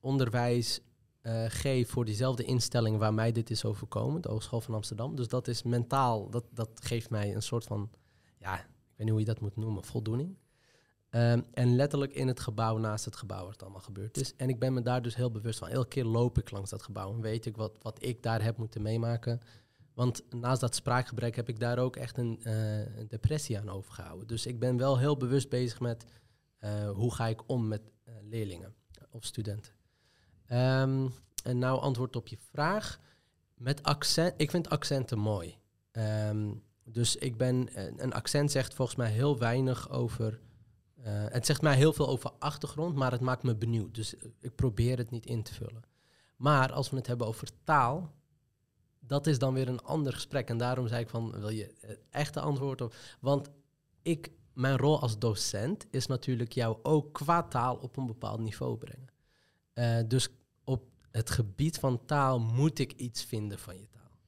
onderwijs 0.00 0.80
eh, 1.24 1.44
geef 1.48 1.90
voor 1.90 2.04
diezelfde 2.04 2.44
instelling 2.44 2.98
waar 2.98 3.14
mij 3.14 3.32
dit 3.32 3.50
is 3.50 3.64
overkomen, 3.64 4.22
de 4.22 4.28
Hogeschool 4.28 4.60
van 4.60 4.74
Amsterdam. 4.74 5.16
Dus 5.16 5.28
dat 5.28 5.48
is 5.48 5.62
mentaal, 5.62 6.30
dat, 6.30 6.44
dat 6.50 6.70
geeft 6.82 7.10
mij 7.10 7.34
een 7.34 7.42
soort 7.42 7.64
van, 7.64 7.90
ja, 8.38 8.58
ik 8.58 8.66
weet 8.96 8.98
niet 8.98 9.08
hoe 9.08 9.18
je 9.18 9.24
dat 9.24 9.40
moet 9.40 9.56
noemen, 9.56 9.84
voldoening. 9.84 10.36
Ehm, 11.10 11.40
en 11.52 11.76
letterlijk 11.76 12.12
in 12.12 12.28
het 12.28 12.40
gebouw, 12.40 12.76
naast 12.76 13.04
het 13.04 13.16
gebouw 13.16 13.42
waar 13.42 13.52
het 13.52 13.62
allemaal 13.62 13.80
gebeurd 13.80 14.20
is. 14.20 14.36
En 14.36 14.48
ik 14.48 14.58
ben 14.58 14.72
me 14.72 14.82
daar 14.82 15.02
dus 15.02 15.14
heel 15.14 15.30
bewust 15.30 15.58
van. 15.58 15.68
Elke 15.68 15.88
keer 15.88 16.04
loop 16.04 16.38
ik 16.38 16.50
langs 16.50 16.70
dat 16.70 16.82
gebouw 16.82 17.12
en 17.12 17.20
weet 17.20 17.46
ik 17.46 17.56
wat, 17.56 17.78
wat 17.82 18.02
ik 18.02 18.22
daar 18.22 18.42
heb 18.42 18.56
moeten 18.56 18.82
meemaken. 18.82 19.40
Want 19.94 20.22
naast 20.30 20.60
dat 20.60 20.74
spraakgebrek 20.74 21.36
heb 21.36 21.48
ik 21.48 21.60
daar 21.60 21.78
ook 21.78 21.96
echt 21.96 22.18
een, 22.18 22.40
eh, 22.42 22.54
depressie 23.08 23.58
aan 23.58 23.70
overgehouden. 23.70 24.26
Dus 24.26 24.46
ik 24.46 24.58
ben 24.58 24.76
wel 24.76 24.98
heel 24.98 25.16
bewust 25.16 25.48
bezig 25.48 25.80
met 25.80 26.04
eh, 26.58 26.90
hoe 26.90 27.14
ga 27.14 27.26
ik 27.26 27.42
om 27.46 27.68
met 27.68 27.82
leerlingen 28.22 28.74
of 29.10 29.24
studenten. 29.24 29.72
Ehm, 30.46 31.08
en 31.44 31.58
nou 31.58 31.80
antwoord 31.80 32.16
op 32.16 32.28
je 32.28 32.38
vraag. 32.50 33.00
Met 33.54 33.82
accent, 33.82 34.34
ik 34.36 34.50
vind 34.50 34.70
accenten 34.70 35.18
mooi. 35.18 35.58
Ehm, 35.90 36.52
dus 36.84 37.16
ik 37.16 37.36
ben, 37.36 37.68
eh, 37.74 37.84
een 37.96 38.12
accent 38.12 38.50
zegt 38.50 38.74
volgens 38.74 38.96
mij 38.96 39.10
heel 39.10 39.38
weinig 39.38 39.90
over. 39.90 40.40
eh, 41.02 41.12
het 41.28 41.46
zegt 41.46 41.62
mij 41.62 41.76
heel 41.76 41.92
veel 41.92 42.08
over 42.08 42.30
achtergrond, 42.38 42.94
maar 42.94 43.12
het 43.12 43.20
maakt 43.20 43.42
me 43.42 43.54
benieuwd. 43.56 43.94
Dus 43.94 44.16
eh, 44.16 44.24
ik 44.40 44.54
probeer 44.54 44.98
het 44.98 45.10
niet 45.10 45.26
in 45.26 45.42
te 45.42 45.54
vullen. 45.54 45.82
Maar 46.36 46.72
als 46.72 46.90
we 46.90 46.96
het 46.96 47.06
hebben 47.06 47.26
over 47.26 47.48
taal, 47.64 48.12
dat 49.00 49.26
is 49.26 49.38
dan 49.38 49.54
weer 49.54 49.68
een 49.68 49.82
ander 49.82 50.12
gesprek. 50.12 50.48
En 50.48 50.56
daarom 50.58 50.88
zei 50.88 51.02
ik 51.02 51.08
van, 51.08 51.40
wil 51.40 51.48
je 51.48 51.74
het 51.80 51.98
echte 52.10 52.40
antwoord 52.40 52.80
op? 52.80 52.94
Want 53.20 53.50
ik, 54.02 54.30
mijn 54.52 54.76
rol 54.76 55.00
als 55.00 55.18
docent 55.18 55.86
is 55.90 56.06
natuurlijk 56.06 56.52
jou 56.52 56.78
ook 56.82 57.12
qua 57.12 57.42
taal 57.42 57.76
op 57.76 57.96
een 57.96 58.06
bepaald 58.06 58.40
niveau 58.40 58.76
brengen. 58.76 59.08
Eh, 59.74 59.98
dus 60.08 60.28
op 60.64 60.84
het 61.10 61.30
gebied 61.30 61.78
van 61.78 62.04
taal 62.04 62.40
moet 62.40 62.78
ik 62.78 62.92
iets 62.92 63.24
vinden 63.24 63.58
van 63.58 63.78
je 63.78 63.88
taal. 63.90 64.18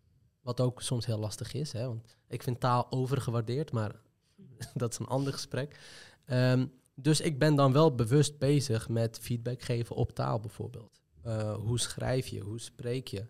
Wat 0.41 0.61
ook 0.61 0.83
soms 0.83 1.07
heel 1.07 1.19
lastig 1.19 1.53
is, 1.53 1.73
hè? 1.73 1.87
want 1.87 2.17
ik 2.29 2.43
vind 2.43 2.61
taal 2.61 2.87
overgewaardeerd, 2.91 3.73
maar 3.73 4.01
dat 4.75 4.93
is 4.93 4.99
een 4.99 5.07
ander 5.07 5.33
gesprek. 5.33 5.81
Ehm, 6.25 6.67
dus 6.95 7.21
ik 7.21 7.39
ben 7.39 7.55
dan 7.55 7.73
wel 7.73 7.95
bewust 7.95 8.39
bezig 8.39 8.89
met 8.89 9.19
feedback 9.19 9.63
geven 9.63 9.97
op 9.97 10.13
taal 10.13 10.41
bijvoorbeeld. 10.41 11.01
Eh, 11.23 11.55
hoe 11.55 11.81
schrijf 11.81 12.27
je, 12.27 12.41
hoe 12.41 12.61
spreek 12.61 13.09
je? 13.09 13.27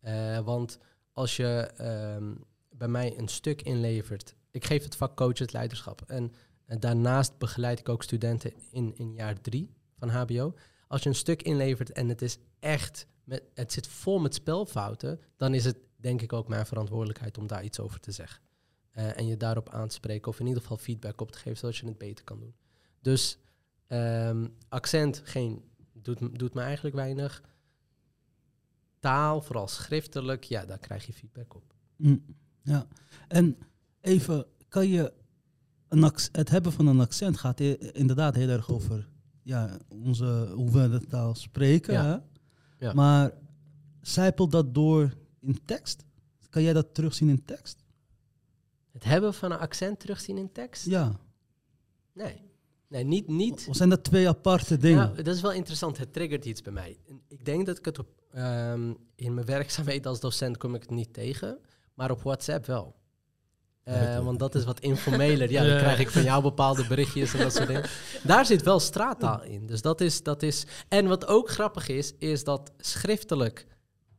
Eh, 0.00 0.38
want 0.38 0.78
als 1.12 1.36
je 1.36 1.70
ehm, 1.76 2.34
bij 2.70 2.88
mij 2.88 3.18
een 3.18 3.28
stuk 3.28 3.62
inlevert, 3.62 4.34
ik 4.50 4.64
geef 4.64 4.84
het 4.84 4.96
vak 4.96 5.16
coach 5.16 5.38
het 5.38 5.52
leiderschap. 5.52 6.02
En, 6.06 6.32
en 6.64 6.80
daarnaast 6.80 7.38
begeleid 7.38 7.78
ik 7.78 7.88
ook 7.88 8.02
studenten 8.02 8.52
in, 8.70 8.96
in 8.96 9.12
jaar 9.12 9.40
drie 9.40 9.74
van 9.98 10.08
HBO. 10.08 10.54
Als 10.92 11.02
je 11.02 11.08
een 11.08 11.14
stuk 11.14 11.42
inlevert 11.42 11.92
en 11.92 12.08
het 12.08 12.22
is 12.22 12.38
echt, 12.58 13.06
met, 13.24 13.42
het 13.54 13.72
zit 13.72 13.86
vol 13.86 14.18
met 14.18 14.34
spelfouten, 14.34 15.20
dan 15.36 15.54
is 15.54 15.64
het 15.64 15.76
denk 15.96 16.22
ik 16.22 16.32
ook 16.32 16.48
mijn 16.48 16.66
verantwoordelijkheid 16.66 17.38
om 17.38 17.46
daar 17.46 17.64
iets 17.64 17.80
over 17.80 18.00
te 18.00 18.12
zeggen. 18.12 18.42
Eh, 18.90 19.18
en 19.18 19.26
je 19.26 19.36
daarop 19.36 19.68
aan 19.68 19.88
te 19.88 19.94
spreken 19.94 20.28
of 20.28 20.40
in 20.40 20.46
ieder 20.46 20.62
geval 20.62 20.76
feedback 20.76 21.20
op 21.20 21.30
te 21.30 21.38
geven, 21.38 21.58
zodat 21.58 21.76
je 21.76 21.86
het 21.86 21.98
beter 21.98 22.24
kan 22.24 22.38
doen. 22.38 22.54
Dus 23.00 23.38
ehm, 23.86 24.48
accent 24.68 25.22
geen, 25.24 25.62
doet, 25.92 26.38
doet 26.38 26.54
me 26.54 26.60
eigenlijk 26.60 26.94
weinig. 26.94 27.42
Taal, 28.98 29.40
vooral 29.40 29.68
schriftelijk, 29.68 30.44
ja, 30.44 30.64
daar 30.64 30.78
krijg 30.78 31.06
je 31.06 31.12
feedback 31.12 31.54
op. 31.54 31.74
Mm, 31.96 32.24
ja, 32.62 32.86
en 33.28 33.58
even, 34.00 34.46
kan 34.68 34.88
je 34.88 35.12
een 35.88 36.12
het 36.32 36.48
hebben 36.48 36.72
van 36.72 36.86
een 36.86 37.00
accent 37.00 37.38
gaat 37.38 37.60
inderdaad 37.60 38.34
heel 38.34 38.48
erg 38.48 38.70
over 38.70 39.10
ja, 39.42 39.78
onze, 39.88 40.52
hoe 40.54 40.70
we 40.70 40.88
de 40.88 41.06
taal 41.06 41.34
spreken. 41.34 41.92
Ja. 41.92 42.04
Hè? 42.04 42.16
Ja. 42.86 42.92
Maar 42.92 43.32
zijpelt 44.00 44.50
dat 44.50 44.74
door 44.74 45.14
in 45.40 45.64
tekst? 45.64 46.04
Kan 46.50 46.62
jij 46.62 46.72
dat 46.72 46.94
terugzien 46.94 47.28
in 47.28 47.44
tekst? 47.44 47.84
Het 48.92 49.04
hebben 49.04 49.34
van 49.34 49.52
een 49.52 49.58
accent 49.58 50.00
terugzien 50.00 50.38
in 50.38 50.52
tekst? 50.52 50.86
Ja. 50.86 51.20
Nee. 52.12 52.50
Nee, 52.88 53.04
niet, 53.04 53.28
niet 53.28 53.66
Of 53.68 53.76
zijn 53.76 53.88
dat 53.88 54.04
twee 54.04 54.28
aparte 54.28 54.76
dingen? 54.76 55.16
Dat 55.16 55.34
is 55.34 55.40
wel 55.40 55.52
interessant. 55.52 55.98
Het 55.98 56.12
triggert 56.12 56.44
iets 56.44 56.62
bij 56.62 56.72
mij. 56.72 56.98
Ik 57.28 57.44
denk 57.44 57.66
dat 57.66 57.78
ik 57.78 57.84
het 57.84 57.98
op, 57.98 58.08
ehm, 58.30 58.92
in 59.14 59.34
mijn 59.34 59.46
werkzaamheid 59.46 60.06
als 60.06 60.20
docent 60.20 60.56
kom 60.56 60.74
ik 60.74 60.80
het 60.82 60.90
niet 60.90 61.12
tegen, 61.12 61.58
maar 61.94 62.10
op 62.10 62.22
WhatsApp 62.22 62.66
wel. 62.66 62.96
Eh, 63.84 64.24
want 64.24 64.38
dat 64.38 64.54
is 64.54 64.64
wat 64.64 64.80
informeler. 64.80 65.50
Ja, 65.50 65.64
dan 65.68 65.76
krijg 65.78 65.98
ik 65.98 66.10
van 66.10 66.22
jou 66.22 66.42
bepaalde 66.42 66.86
berichtjes 66.86 67.34
en 67.34 67.38
dat 67.38 67.54
soort 67.54 67.66
dingen. 67.66 67.84
Daar 68.22 68.46
zit 68.46 68.62
wel 68.62 68.80
straattaal 68.80 69.42
in. 69.42 69.66
Dus 69.66 69.82
dat 69.82 70.00
is, 70.00 70.22
dat 70.22 70.42
is. 70.42 70.66
En 70.88 71.06
wat 71.06 71.26
ook 71.26 71.50
grappig 71.50 71.88
is, 71.88 72.12
is 72.18 72.44
dat 72.44 72.72
schriftelijk 72.78 73.66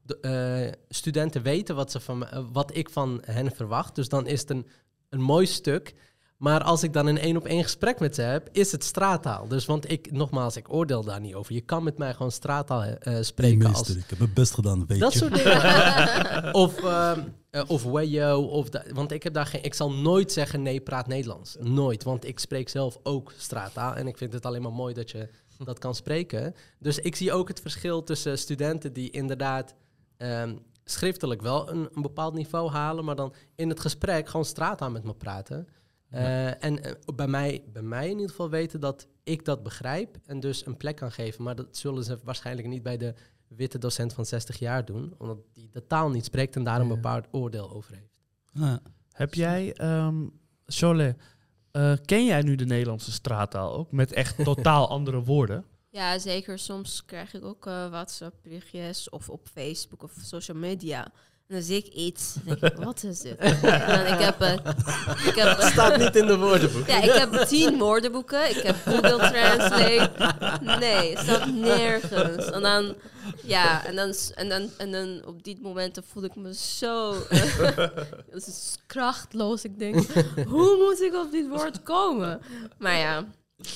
de, 0.02 0.20
eh, 0.20 0.80
studenten 0.90 1.42
weten 1.42 1.76
wat, 1.76 1.92
ze 1.92 2.00
van, 2.00 2.28
eh, 2.28 2.44
wat 2.52 2.76
ik 2.76 2.90
van 2.90 3.22
hen 3.26 3.52
verwacht. 3.52 3.96
Dus 3.96 4.10
dan 4.10 4.28
is 4.28 4.40
het 4.40 4.50
een, 4.50 4.68
een 5.10 5.22
mooi 5.22 5.46
stuk. 5.46 5.94
Maar 6.38 6.64
als 6.64 6.84
ik 6.84 6.94
dan 6.94 7.08
een 7.08 7.18
één 7.18 7.38
op 7.38 7.46
één 7.46 7.64
gesprek 7.64 8.00
met 8.00 8.16
ze 8.16 8.22
heb, 8.22 8.50
is 8.52 8.72
het 8.72 8.84
straattaal. 8.84 9.48
Dus 9.48 9.66
want 9.66 9.92
ik, 9.92 10.12
nogmaals, 10.12 10.58
ik 10.58 10.74
oordeel 10.74 11.04
daar 11.04 11.20
niet 11.20 11.36
over. 11.36 11.54
Je 11.54 11.62
kan 11.62 11.84
met 11.84 11.98
mij 11.98 12.14
gewoon 12.14 12.32
straattaal 12.32 12.84
spreken. 13.22 13.58
meester, 13.58 13.78
Als, 13.78 13.96
ik 13.96 14.10
heb 14.10 14.20
mijn 14.20 14.34
best 14.34 14.54
gedaan, 14.54 14.86
weet 14.86 15.00
dat 15.00 15.14
je. 15.14 15.20
soort 15.20 15.34
dingen. 15.36 16.54
of, 16.64 16.84
ehm 16.84 17.20
eh, 17.54 17.64
of 17.68 17.84
wayo. 17.84 18.42
Of 18.42 18.70
da- 18.70 18.84
want 18.94 19.12
ik 19.12 19.24
heb 19.24 19.34
daar 19.34 19.46
geen. 19.46 19.64
Ik 19.64 19.74
zal 19.74 19.92
nooit 19.92 20.32
zeggen 20.32 20.62
nee, 20.62 20.82
praat 20.82 21.08
Nederlands. 21.08 21.56
Nooit. 21.60 22.04
Want 22.04 22.26
ik 22.26 22.40
spreek 22.40 22.70
zelf 22.70 22.98
ook 23.04 23.34
straattaal. 23.38 23.96
En 23.96 24.08
ik 24.08 24.18
vind 24.18 24.34
het 24.34 24.46
alleen 24.46 24.62
maar 24.62 24.74
mooi 24.74 24.94
dat 24.94 25.12
je 25.12 25.30
dat 25.58 25.80
kan 25.80 25.96
spreken. 25.96 26.56
Dus 26.80 27.00
ik 27.00 27.16
zie 27.16 27.34
ook 27.34 27.48
het 27.48 27.60
verschil 27.60 28.04
tussen 28.04 28.38
studenten 28.38 28.94
die 28.94 29.10
inderdaad 29.10 29.76
ehm, 30.18 30.56
schriftelijk 30.84 31.42
wel 31.42 31.70
een, 31.70 31.90
een 31.94 32.02
bepaald 32.02 32.34
niveau 32.34 32.70
halen, 32.70 33.06
maar 33.06 33.16
dan 33.16 33.34
in 33.56 33.70
het 33.70 33.80
gesprek 33.80 34.28
gewoon 34.28 34.46
straattaal 34.46 34.92
met 34.92 35.04
me 35.04 35.14
praten. 35.14 35.68
Eh, 36.10 36.64
en 36.64 36.84
eh, 36.84 36.92
bij, 37.16 37.28
mij, 37.28 37.64
bij 37.74 37.82
mij 37.82 38.06
in 38.06 38.12
ieder 38.12 38.30
geval 38.30 38.50
weten 38.50 38.80
dat 38.80 39.08
ik 39.24 39.46
dat 39.46 39.64
begrijp 39.64 40.18
en 40.26 40.40
dus 40.40 40.66
een 40.66 40.78
plek 40.78 40.96
kan 40.96 41.12
geven. 41.12 41.44
Maar 41.44 41.56
dat 41.56 41.78
zullen 41.78 42.04
ze 42.04 42.20
waarschijnlijk 42.24 42.68
niet 42.68 42.84
bij 42.84 42.98
de 42.98 43.14
witte 43.56 43.78
docent 43.78 44.14
van 44.14 44.26
60 44.26 44.60
jaar 44.60 44.86
doen, 44.86 45.16
omdat 45.18 45.38
die 45.54 45.70
de 45.72 45.88
taal 45.88 46.10
niet 46.10 46.26
spreekt 46.26 46.56
en 46.56 46.64
daar 46.64 46.82
een 46.82 46.88
bepaald 46.88 47.28
oordeel 47.32 47.72
over 47.72 47.94
heeft. 47.94 48.14
Ja. 48.54 48.80
Heb 49.12 49.34
jij, 49.34 49.74
ehm 49.74 50.28
Cholet, 50.66 51.18
eh, 51.72 51.94
ken 52.06 52.26
jij 52.26 52.42
nu 52.42 52.56
de 52.56 52.66
Nederlandse 52.66 53.12
straattaal 53.12 53.74
ook? 53.74 53.92
Met 53.92 54.12
echt 54.14 54.44
totaal 54.44 54.90
andere 54.90 55.24
woorden? 55.24 55.66
Ja, 55.90 56.20
zeker. 56.20 56.60
Soms 56.60 57.06
krijg 57.06 57.34
ik 57.34 57.46
ook 57.46 57.66
eh, 57.66 57.90
WhatsApp-berichtjes 57.90 59.10
of 59.10 59.30
op 59.30 59.48
Facebook 59.48 60.04
of 60.04 60.14
social 60.22 60.58
media. 60.58 61.12
En 61.48 61.56
dan 61.56 61.62
zie 61.62 61.78
ik 61.78 61.94
iets. 61.94 62.34
Dan 62.34 62.58
denk 62.60 62.74
ik, 62.74 62.84
wat 62.86 63.04
is 63.04 63.20
dit? 63.20 63.38
en 63.38 64.14
ik 64.14 64.20
heb, 64.20 64.42
eh, 64.42 64.54
ik 65.28 65.36
heb, 65.36 65.58
Dat 65.60 65.64
staat 65.72 65.98
niet 65.98 66.16
in 66.16 66.26
de 66.26 66.38
woordenboek. 66.38 66.88
ja, 66.88 67.02
ik 67.02 67.12
heb 67.12 67.34
tien 67.34 67.78
woordenboeken. 67.78 68.50
Ik 68.50 68.64
heb 68.64 68.76
Google 68.86 69.18
Translate. 69.18 70.12
Nee, 70.80 71.16
het 71.16 71.20
staat 71.20 71.54
nergens. 71.54 72.50
En 72.50 72.62
dan, 72.62 72.96
ja, 73.44 73.86
en 73.86 73.96
dan, 73.96 74.14
en 74.36 74.50
dan, 74.50 74.70
en 74.78 74.92
dan 74.92 75.22
op 75.26 75.44
die 75.44 75.60
momenten 75.62 76.04
voel 76.04 76.24
ik 76.24 76.36
me 76.36 76.54
zo 76.54 77.16
is 78.36 78.78
krachtloos. 78.86 79.64
Ik 79.64 79.80
denk, 79.80 79.96
hoe 80.48 80.78
moet 80.78 81.02
ik 81.02 81.16
op 81.16 81.32
dit 81.32 81.48
woord 81.48 81.84
komen? 81.84 82.42
Maar 82.78 82.98
ja, 82.98 83.26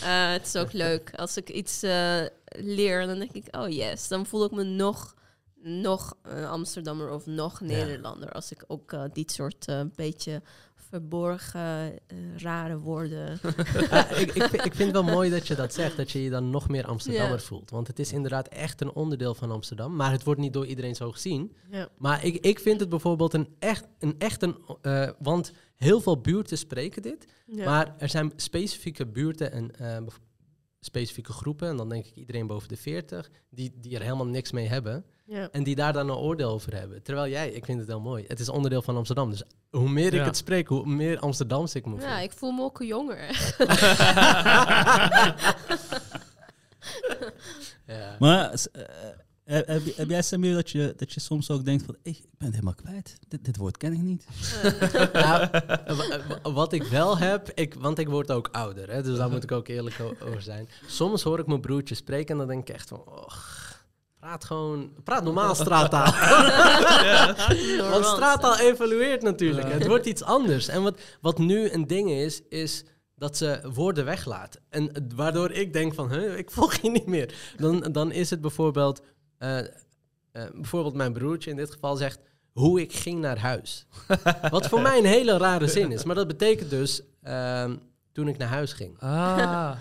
eh, 0.01 0.32
het 0.32 0.45
is 0.45 0.55
ook 0.55 0.74
leuk. 0.74 1.11
Als 1.15 1.38
ik 1.38 1.49
iets 1.49 1.84
eh, 1.84 2.22
leer, 2.47 3.07
dan 3.07 3.20
denk 3.20 3.32
ik, 3.32 3.55
oh 3.55 3.70
yes. 3.70 4.07
Dan 4.07 4.26
voel 4.26 4.45
ik 4.45 4.51
me 4.51 4.63
nog, 4.63 5.15
nog 5.64 6.18
eh, 6.22 6.49
Amsterdammer 6.49 7.12
of 7.12 7.26
nog 7.26 7.62
Nederlander. 7.62 8.32
Als 8.32 8.51
ik 8.51 8.64
ook 8.68 8.91
eh, 8.93 9.03
dit 9.14 9.32
soort 9.32 9.68
eh, 9.68 9.82
beetje 9.95 10.41
verborgen, 10.76 11.93
rare 12.38 12.78
woorden... 12.80 13.39
Ja, 13.89 14.10
ik, 14.10 14.34
ik, 14.36 14.43
vind- 14.43 14.66
ik 14.66 14.76
vind 14.76 14.95
het 14.95 15.05
wel 15.05 15.16
mooi 15.16 15.30
dat 15.30 15.47
je 15.47 15.55
dat 15.55 15.74
zegt, 15.74 15.97
dat 15.97 16.12
je 16.12 16.24
je 16.24 16.30
dan 16.30 16.49
nog 16.49 16.68
meer 16.70 16.86
Amsterdammer 16.86 17.38
Ja. 17.38 17.43
voelt. 17.43 17.70
Want 17.70 17.88
het 17.88 17.99
is 17.99 18.12
inderdaad 18.12 18.47
echt 18.47 18.82
een 18.82 18.93
onderdeel 18.93 19.34
van 19.36 19.51
Amsterdam, 19.51 19.95
maar 19.95 20.12
het 20.12 20.24
wordt 20.24 20.39
niet 20.39 20.53
door 20.53 20.66
iedereen 20.66 20.95
zo 20.95 21.12
gezien. 21.12 21.55
ja. 21.72 21.89
Maar 21.97 22.26
ik, 22.26 22.45
ik 22.45 22.60
vind 22.60 22.80
het 22.80 22.89
bijvoorbeeld 22.89 23.34
een 23.34 23.55
echt 23.60 23.86
een... 23.99 24.16
Echt 24.18 24.41
een 24.41 24.58
eh, 24.82 25.10
want 25.20 25.51
heel 25.76 26.01
veel 26.01 26.22
buurten 26.22 26.58
spreken 26.58 27.01
dit, 27.01 27.26
Ja. 27.45 27.66
maar 27.66 27.95
er 27.97 28.10
zijn 28.10 28.32
specifieke 28.36 29.05
buurten 29.05 29.51
en 29.51 29.76
eh, 29.76 29.97
specifieke 30.80 31.32
groepen, 31.34 31.68
en 31.70 31.78
dan 31.78 31.89
denk 31.89 32.05
ik 32.05 32.16
iedereen 32.16 32.47
boven 32.47 32.68
de 32.70 32.78
40, 32.78 33.30
die, 33.49 33.74
die 33.76 33.95
er 33.95 34.01
helemaal 34.01 34.28
niks 34.28 34.51
mee 34.51 34.68
hebben. 34.68 35.05
Ja. 35.28 35.49
En 35.51 35.63
die 35.63 35.75
daar 35.75 35.93
dan 35.93 36.09
een 36.09 36.15
oordeel 36.15 36.49
over 36.49 36.73
hebben. 36.75 37.03
Terwijl 37.03 37.32
jij, 37.32 37.49
ik 37.51 37.65
vind 37.65 37.80
het 37.80 37.88
heel 37.88 38.01
mooi. 38.01 38.25
Het 38.28 38.39
is 38.39 38.49
onderdeel 38.49 38.82
van 38.82 38.95
Amsterdam. 38.95 39.30
Dus 39.30 39.43
hoe 39.69 39.89
meer 39.89 40.13
ik 40.13 40.25
het 40.25 40.38
spreek, 40.38 40.67
hoe 40.67 40.86
meer 40.86 41.19
Amsterdamse 41.19 41.78
ik 41.78 41.86
me 41.86 41.95
voel. 41.97 42.07
Ja, 42.07 42.19
ik 42.19 42.32
voel 42.32 42.51
me 42.51 42.61
ook 42.63 42.84
jonger. 42.84 43.55
Ja. 47.88 48.15
Maar 48.19 48.51
eh, 49.43 49.59
heb, 49.95 50.09
jij, 50.09 50.21
Samir, 50.21 50.53
dat 50.53 50.69
je, 50.69 50.93
dat 50.97 51.13
je 51.13 51.19
soms 51.19 51.51
ook 51.51 51.65
denkt 51.65 51.86
van... 51.86 51.95
"Hey, 52.03 52.11
ik 52.11 52.23
ben 52.38 52.47
het 52.47 52.51
helemaal 52.55 52.75
kwijt. 52.75 53.15
Dit, 53.28 53.45
dit 53.45 53.57
woord 53.57 53.78
ken 53.78 53.93
ik 53.93 54.01
niet. 54.01 54.25
Nou, 55.13 55.47
wa- 55.86 56.19
wa- 56.43 56.51
wat 56.51 56.73
ik 56.73 56.84
wel 56.84 57.17
heb, 57.17 57.51
ik, 57.53 57.73
want 57.73 57.99
ik 57.99 58.07
word 58.09 58.32
ook 58.32 58.49
ouder, 58.51 58.91
hè, 58.91 59.03
dus 59.03 59.17
daar 59.17 59.30
moet 59.30 59.43
ik 59.43 59.51
ook 59.51 59.67
eerlijk 59.67 59.95
over 60.28 60.41
zijn. 60.41 60.69
Soms 60.86 61.23
hoor 61.23 61.39
ik 61.39 61.47
mijn 61.47 61.61
broertje 61.61 61.95
spreken 61.95 62.32
en 62.32 62.38
dan 62.38 62.47
denk 62.47 62.69
ik 62.69 62.75
echt 62.75 62.89
van, 62.89 63.03
och, 63.05 63.57
praat 64.20 64.45
gewoon, 64.45 64.91
praat 65.03 65.24
normaal 65.24 65.55
straattaal. 65.55 66.11
Want 67.91 68.05
straattaal 68.05 68.57
evolueert 68.57 69.22
natuurlijk, 69.22 69.72
het 69.72 69.88
wordt 69.88 70.05
iets 70.05 70.24
anders. 70.24 70.68
En 70.68 70.84
wat, 70.84 70.99
wat 71.22 71.38
nu 71.38 71.70
een 71.70 71.88
ding 71.88 72.11
is, 72.11 72.41
is 72.49 72.84
dat 73.15 73.38
ze 73.38 73.59
woorden 73.74 74.05
weglaat. 74.05 74.59
En 74.70 75.07
waardoor 75.15 75.51
ik 75.51 75.74
denk 75.74 75.93
van, 75.93 76.11
huh, 76.11 76.38
ik 76.38 76.51
volg 76.51 76.76
je 76.76 76.89
niet 76.89 77.05
meer. 77.05 77.34
Dan, 77.55 77.80
dan 77.91 78.11
is 78.11 78.30
het 78.30 78.41
bijvoorbeeld, 78.41 79.01
eh, 79.38 79.59
eh, 79.59 79.65
bijvoorbeeld 80.53 80.95
mijn 80.95 81.13
broertje 81.13 81.49
in 81.49 81.55
dit 81.55 81.72
geval 81.72 81.95
zegt, 81.95 82.20
hoe 82.51 82.82
ik 82.82 82.93
ging 82.93 83.20
naar 83.20 83.39
huis. 83.39 83.86
Wat 84.49 84.68
voor 84.68 84.82
mij 84.82 84.97
een 84.97 85.05
hele 85.05 85.38
rare 85.38 85.68
zin 85.68 85.91
is. 85.91 86.03
Maar 86.03 86.15
dat 86.15 86.28
betekent 86.28 86.70
dus 86.70 87.01
ehm, 87.22 87.76
toen 88.11 88.28
ik 88.28 88.38
naar 88.38 88.47
huis 88.47 88.74
ging. 88.74 88.99
Ah. 88.99 89.72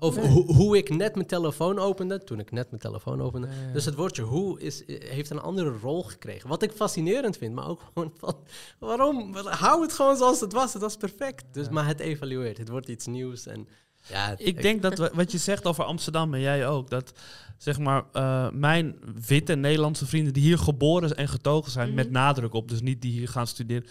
Of 0.00 0.16
hoe- 0.16 0.54
hoe 0.54 0.76
ik 0.76 0.88
net 0.90 1.14
mijn 1.14 1.26
telefoon 1.26 1.78
opende. 1.78 2.24
Toen 2.24 2.38
ik 2.38 2.50
net 2.50 2.70
mijn 2.70 2.82
telefoon 2.82 3.22
opende. 3.22 3.46
Ja. 3.46 3.72
Dus 3.72 3.84
het 3.84 3.94
woordje 3.94 4.22
hoe 4.22 4.60
is, 4.60 4.82
heeft 4.86 5.30
een 5.30 5.40
andere 5.40 5.78
rol 5.82 6.02
gekregen. 6.02 6.48
Wat 6.48 6.62
ik 6.62 6.72
fascinerend 6.72 7.36
vind. 7.36 7.54
Maar 7.54 7.68
ook 7.68 7.80
gewoon 7.94 8.12
van... 8.16 8.36
Waarom? 8.78 9.34
Hou 9.36 9.82
het 9.82 9.92
gewoon 9.92 10.16
zoals 10.16 10.40
het 10.40 10.52
was. 10.52 10.72
Het 10.72 10.82
was 10.82 10.96
perfect. 10.96 11.44
Dus, 11.52 11.68
Maar 11.68 11.86
het 11.86 12.00
evalueert. 12.00 12.58
Het 12.58 12.68
wordt 12.68 12.88
iets 12.88 13.06
nieuws. 13.06 13.46
En, 13.46 13.68
ja, 14.10 14.34
Ik 14.36 14.62
denk 14.62 14.82
dat 14.82 14.98
wa- 14.98 15.10
wat 15.14 15.32
je 15.32 15.38
zegt 15.38 15.66
over 15.66 15.84
Amsterdam 15.84 16.34
en 16.34 16.40
jij 16.40 16.66
ook, 16.68 16.90
dat 16.90 17.12
zeg 17.58 17.78
maar 17.78 18.04
eh, 18.12 18.50
mijn 18.50 18.98
witte 19.26 19.54
Nederlandse 19.54 20.06
vrienden 20.06 20.32
die 20.32 20.42
hier 20.42 20.58
geboren 20.58 21.16
en 21.16 21.28
getogen 21.28 21.70
zijn, 21.70 21.86
Mhm. 21.86 21.96
met 21.96 22.10
nadruk 22.10 22.52
op, 22.54 22.68
dus 22.68 22.80
niet 22.80 23.02
die 23.02 23.12
hier 23.12 23.28
gaan 23.28 23.46
studeren, 23.46 23.86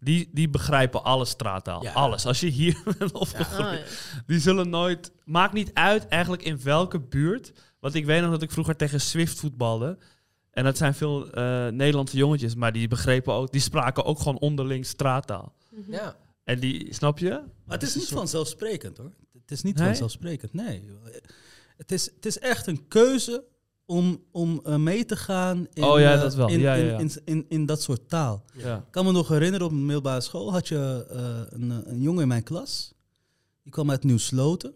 die, 0.00 0.28
die 0.32 0.48
begrijpen 0.48 1.04
alle 1.04 1.24
straattaal. 1.24 1.82
Ja. 1.82 1.92
Alles. 1.92 2.26
Als 2.26 2.40
je 2.40 2.46
hier 2.48 2.82
bent 2.98 3.12
opgegroeid, 3.12 3.80
Oh, 3.80 3.86
ja. 3.86 4.22
die 4.26 4.38
zullen 4.40 4.68
nooit. 4.68 5.12
Maakt 5.24 5.52
niet 5.52 5.70
uit 5.74 6.06
eigenlijk 6.06 6.42
in 6.42 6.62
welke 6.62 7.00
buurt. 7.00 7.52
Want 7.80 7.94
ik 7.94 8.04
weet 8.04 8.22
nog 8.22 8.30
dat 8.30 8.42
ik 8.42 8.50
vroeger 8.50 8.76
tegen 8.76 9.00
Swift 9.00 9.38
voetbalde. 9.40 9.98
En 10.50 10.64
dat 10.64 10.76
zijn 10.76 10.94
veel 10.94 11.30
eh, 11.30 11.66
Nederlandse 11.68 12.16
jongetjes, 12.16 12.54
maar 12.54 12.72
die 12.72 12.88
begrepen 12.88 13.32
ook, 13.34 13.52
die 13.52 13.60
spraken 13.60 14.04
ook 14.04 14.18
gewoon 14.18 14.38
onderling 14.38 14.86
straattaal. 14.86 15.54
Mhm. 15.70 15.92
ja. 15.92 16.16
En 16.44 16.60
die, 16.60 16.94
snap 16.94 17.18
je? 17.18 17.28
Maar 17.64 17.78
het 17.78 17.82
is 17.82 17.94
niet 17.94 18.08
vanzelfsprekend 18.08 18.96
hoor. 18.96 19.12
Is 19.52 19.62
niet 19.62 19.76
Nee? 19.76 19.86
vanzelfsprekend, 19.86 20.52
nee. 20.52 20.82
Het 21.76 21.92
is, 21.92 22.04
het 22.14 22.26
is 22.26 22.38
echt 22.38 22.66
een 22.66 22.88
keuze 22.88 23.44
om, 23.86 24.22
om 24.30 24.60
eh, 24.64 24.76
mee 24.76 25.04
te 25.04 25.16
gaan 25.16 25.66
in, 25.72 25.82
Oh 25.82 26.00
ja, 26.00 26.16
dat 26.16 26.34
wel. 26.34 26.48
in, 26.48 26.60
Ja, 26.60 26.74
ja, 26.74 27.00
in, 27.48 27.66
dat 27.66 27.82
soort 27.82 28.08
taal. 28.08 28.44
Ja. 28.54 28.76
Ik 28.76 28.90
kan 28.90 29.04
me 29.04 29.12
nog 29.12 29.28
herinneren, 29.28 29.66
op 29.66 29.72
een 29.72 29.84
middelbare 29.84 30.20
school 30.20 30.52
had 30.52 30.68
je 30.68 31.06
eh, 31.10 31.40
een, 31.60 31.70
eh, 31.70 31.92
een 31.92 32.00
jongen 32.00 32.22
in 32.22 32.28
mijn 32.28 32.42
klas. 32.42 32.92
Die 33.62 33.72
kwam 33.72 33.90
uit 33.90 34.04
Nieuw-Sloten. 34.04 34.74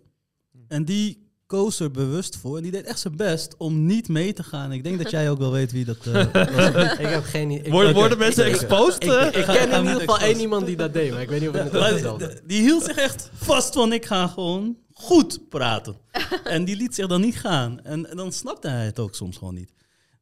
En 0.69 0.85
die 0.85 1.26
koos 1.47 1.81
er 1.81 1.91
bewust 1.91 2.37
voor. 2.37 2.57
En 2.57 2.63
die 2.63 2.73
deed 2.73 2.85
echt 2.87 2.99
zijn 3.01 3.17
best 3.17 3.55
om 3.59 3.87
niet 3.87 4.09
mee 4.09 4.33
te 4.33 4.43
gaan. 4.43 4.73
Ik 4.73 4.85
denk 4.85 4.99
dat 5.03 5.11
jij 5.11 5.31
ook 5.31 5.39
wel 5.39 5.53
weet 5.53 5.73
wie 5.73 5.85
dat 5.85 5.97
eh, 6.07 6.13
was. 6.75 6.99
Ik 6.99 7.07
heb 7.07 7.25
geen 7.25 7.51
idee. 7.51 7.65
Ik- 7.65 7.73
Worden, 7.73 7.95
worden 7.95 8.19
mensen 8.19 8.47
Ik- 8.47 8.53
exposed? 8.55 9.05
Ik, 9.05 9.11
eh? 9.11 9.27
ik 9.27 9.45
Ga- 9.45 9.53
ken 9.55 9.71
in 9.71 9.83
ieder 9.83 9.99
geval 10.01 10.19
één 10.19 10.41
iemand 10.41 10.67
die 10.67 10.77
dat 10.77 10.93
deed. 10.93 11.11
Maar 11.13 11.23
ik 11.23 11.29
weet 11.29 11.41
niet 11.41 11.49
of 11.49 11.55
het 11.55 11.71
vertelde. 11.71 12.41
die 12.47 12.61
hield 12.61 12.85
zich 12.85 12.97
echt 12.97 13.31
vast 13.35 13.75
van 13.75 13.93
ik 13.93 14.07
ga 14.07 14.27
gewoon 14.27 14.77
goed 14.93 15.49
praten. 15.49 15.97
en 16.45 16.65
die 16.65 16.77
liet 16.77 16.95
zich 16.95 17.07
dan 17.07 17.21
niet 17.21 17.37
gaan. 17.37 17.81
En, 17.83 18.11
en 18.11 18.17
dan 18.17 18.33
snapte 18.33 18.69
hij 18.69 18.85
het 18.85 18.99
ook 18.99 19.15
soms 19.15 19.37
gewoon 19.37 19.55
niet. 19.55 19.73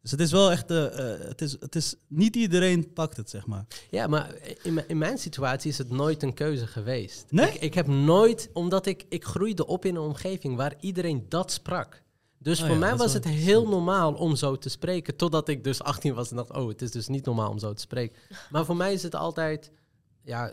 Dus 0.05 0.13
het 0.13 0.21
is 0.23 0.33
wel 0.33 0.51
echt, 0.51 0.71
eh, 0.71 0.87
het, 1.19 1.41
is, 1.41 1.57
het 1.61 1.77
is, 1.77 1.95
niet 2.09 2.37
iedereen 2.37 2.93
pakt 2.93 3.17
het, 3.17 3.31
zeg 3.31 3.47
maar. 3.47 3.67
Ja, 3.91 4.07
maar 4.07 4.35
in, 4.63 4.75
mijn- 4.75 4.89
in 4.89 4.99
mijn 4.99 5.19
situatie 5.19 5.71
is 5.71 5.79
het 5.79 5.91
nooit 5.91 6.23
een 6.23 6.35
keuze 6.35 6.67
geweest. 6.67 7.25
Nee? 7.31 7.53
Ik, 7.53 7.61
ik 7.61 7.75
heb 7.75 7.87
nooit, 7.87 8.51
omdat 8.53 8.87
ik, 8.87 9.07
ik 9.09 9.25
groeide 9.25 9.67
op 9.67 9.85
in 9.85 9.95
een 9.95 10.03
omgeving 10.03 10.57
waar 10.57 10.75
iedereen 10.81 11.27
dat 11.29 11.53
sprak. 11.53 12.03
Dus 12.39 12.59
Oh 12.61 12.65
voor 12.67 12.75
ja, 12.75 12.81
mij 12.81 12.91
was 12.97 13.13
wel 13.13 13.15
het 13.23 13.25
heel 13.25 13.69
normaal 13.69 14.15
om 14.15 14.37
zo 14.37 14.57
te 14.57 14.69
spreken. 14.69 15.17
Totdat 15.17 15.49
ik 15.49 15.65
dus 15.65 15.83
18 15.83 16.15
was 16.15 16.31
en 16.31 16.37
dacht, 16.37 16.53
oh, 16.53 16.69
het 16.69 16.83
is 16.83 16.91
dus 16.91 17.09
niet 17.09 17.25
normaal 17.25 17.51
om 17.51 17.59
zo 17.59 17.73
te 17.73 17.81
spreken. 17.81 18.17
Maar 18.51 18.65
voor 18.65 18.77
mij 18.77 18.93
is 18.93 19.03
het 19.03 19.15
altijd, 19.15 19.71
ja, 20.23 20.53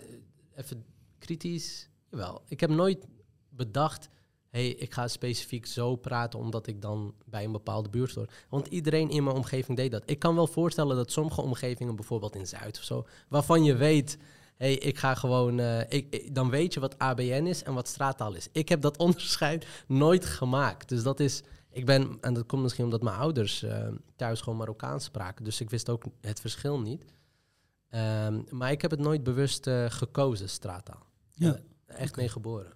even 0.56 0.86
kritisch. 1.20 1.90
Jawel, 2.12 2.42
ik 2.48 2.60
heb 2.60 2.70
nooit 2.70 3.06
bedacht, 3.50 4.10
hey, 4.52 4.68
ik 4.70 4.94
ga 4.94 5.08
specifiek 5.08 5.66
zo 5.66 5.96
praten 5.96 6.40
omdat 6.40 6.68
ik 6.68 6.82
dan 6.82 7.14
bij 7.26 7.44
een 7.44 7.52
bepaalde 7.52 7.90
buurt 7.90 8.16
hoor. 8.16 8.28
Want 8.50 8.68
iedereen 8.68 9.10
in 9.10 9.24
mijn 9.24 9.36
omgeving 9.36 9.78
deed 9.78 9.92
dat. 9.92 10.04
Ik 10.06 10.20
kan 10.20 10.36
wel 10.36 10.48
voorstellen 10.48 10.96
dat 10.96 11.12
sommige 11.12 11.42
omgevingen, 11.42 11.96
bijvoorbeeld 11.96 12.36
in 12.36 12.48
Zuid 12.48 12.78
of 12.78 12.84
zo, 12.84 13.06
waarvan 13.30 13.64
je 13.64 13.76
weet, 13.76 14.18
hey, 14.58 14.74
ik 14.74 14.98
ga 14.98 15.16
gewoon, 15.16 15.60
eh, 15.60 15.80
ik, 15.80 16.08
ik- 16.10 16.36
dan 16.36 16.50
weet 16.50 16.74
je 16.74 16.80
wat 16.80 16.98
ABN 16.98 17.46
is 17.46 17.64
en 17.64 17.74
wat 17.74 17.88
straattaal 17.88 18.34
is. 18.34 18.48
Ik 18.52 18.70
heb 18.70 18.82
dat 18.82 18.98
onderscheid 19.08 19.66
nooit 19.88 20.26
gemaakt. 20.26 20.90
Dus 20.90 21.04
dat 21.04 21.20
is, 21.20 21.42
ik 21.70 21.86
ben, 21.86 22.18
en 22.22 22.34
dat 22.34 22.46
komt 22.46 22.62
misschien 22.62 22.84
omdat 22.84 23.02
mijn 23.02 23.16
ouders 23.18 23.64
eh, 23.64 23.88
thuis 24.16 24.42
gewoon 24.42 24.58
Marokkaans 24.58 25.04
spraken, 25.04 25.44
dus 25.44 25.62
ik 25.62 25.70
wist 25.70 25.90
ook 25.90 26.04
het 26.22 26.40
verschil 26.40 26.80
niet. 26.80 27.06
Ehm, 27.90 28.42
maar 28.50 28.72
ik 28.72 28.82
heb 28.82 28.92
het 28.92 29.00
nooit 29.00 29.24
bewust 29.24 29.68
eh, 29.68 29.86
gekozen, 29.90 30.50
straattaal. 30.50 31.06
Ja. 31.36 31.58
Echt 31.86 32.16
mee 32.16 32.30
geboren. 32.30 32.72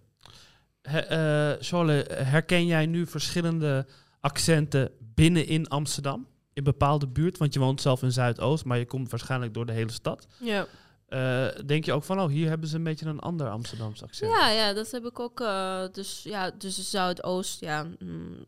He, 0.85 0.99
eh, 0.99 1.57
Charlotte, 1.63 2.13
herken 2.13 2.65
jij 2.65 2.85
nu 2.85 3.07
verschillende 3.07 3.85
accenten 4.19 4.91
binnen 4.99 5.47
in 5.47 5.67
Amsterdam? 5.67 6.27
In 6.53 6.63
bepaalde 6.63 7.07
buurt? 7.07 7.37
Want 7.37 7.53
je 7.53 7.59
woont 7.59 7.81
zelf 7.81 8.03
in 8.03 8.11
Zuidoost, 8.11 8.65
maar 8.65 8.77
je 8.77 8.85
komt 8.85 9.09
waarschijnlijk 9.09 9.53
door 9.53 9.65
de 9.65 9.71
hele 9.71 9.91
stad. 9.91 10.27
Ja. 10.39 10.67
Eh, 11.07 11.47
denk 11.65 11.85
je 11.85 11.93
ook 11.93 12.03
van, 12.03 12.19
oh, 12.21 12.29
hier 12.29 12.47
hebben 12.49 12.67
ze 12.67 12.75
een 12.75 12.83
beetje 12.83 13.05
een 13.05 13.19
ander 13.19 13.49
Amsterdams 13.49 14.03
accent? 14.03 14.31
Ja, 14.31 14.49
ja, 14.49 14.73
dat 14.73 14.91
heb 14.91 15.05
ik 15.05 15.19
ook. 15.19 15.39
eh, 15.39 15.83
dus 15.91 16.23
ja, 16.23 16.51
dus 16.51 16.89
Zuidoost, 16.89 17.59
ja. 17.59 17.87
mm, 17.99 18.45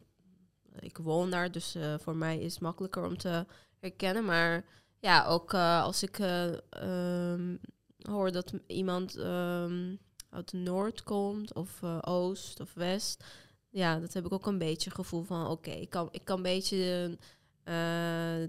ik 0.79 0.97
woon 0.97 1.29
daar, 1.29 1.51
dus 1.51 1.75
voor 2.01 2.15
mij 2.15 2.39
is 2.39 2.53
het 2.53 2.61
makkelijker 2.61 3.05
om 3.05 3.17
te 3.17 3.45
herkennen. 3.79 4.25
Maar 4.25 4.65
ja, 4.99 5.25
ook 5.25 5.53
als 5.53 6.03
ik 6.03 6.19
eh, 6.19 6.53
ehm, 6.69 7.55
hoor 8.01 8.31
dat 8.31 8.53
iemand 8.67 9.15
ehm, 9.15 9.95
uit 10.37 10.51
de 10.51 10.57
Noord 10.57 11.03
komt, 11.03 11.53
of 11.53 11.69
eh, 11.83 11.97
Oost 12.01 12.59
of 12.59 12.73
West. 12.73 13.23
Ja, 13.69 13.99
dat 13.99 14.13
heb 14.13 14.25
ik 14.25 14.33
ook 14.33 14.45
een 14.45 14.57
beetje 14.57 14.89
het 14.89 14.99
gevoel 14.99 15.23
van, 15.23 15.47
oké, 15.47 15.69
ik, 15.71 15.89
kan, 15.89 16.07
ik 16.11 16.21
kan 16.25 16.37
een 16.37 16.43
beetje 16.43 17.17
eh, 17.63 17.75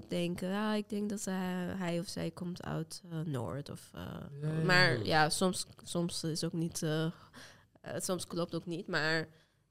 denken, 0.08 0.48
ja, 0.48 0.74
ik 0.74 0.88
denk 0.88 1.10
dat 1.10 1.24
hij, 1.24 1.74
hij 1.76 1.98
of 1.98 2.08
zij 2.08 2.30
komt 2.30 2.62
uit 2.64 3.02
eh, 3.10 3.18
Noord. 3.24 3.70
Of, 3.70 3.90
eh, 3.94 4.02
ja, 4.42 4.64
maar 4.64 5.04
ja. 5.04 5.30
soms, 5.30 5.66
soms 5.84 6.24
is 6.24 6.44
ook 6.44 6.52
niet, 6.52 6.86
soms 7.96 8.26
klopt 8.26 8.54
ook 8.54 8.66
niet, 8.66 8.86
maar 8.86 9.28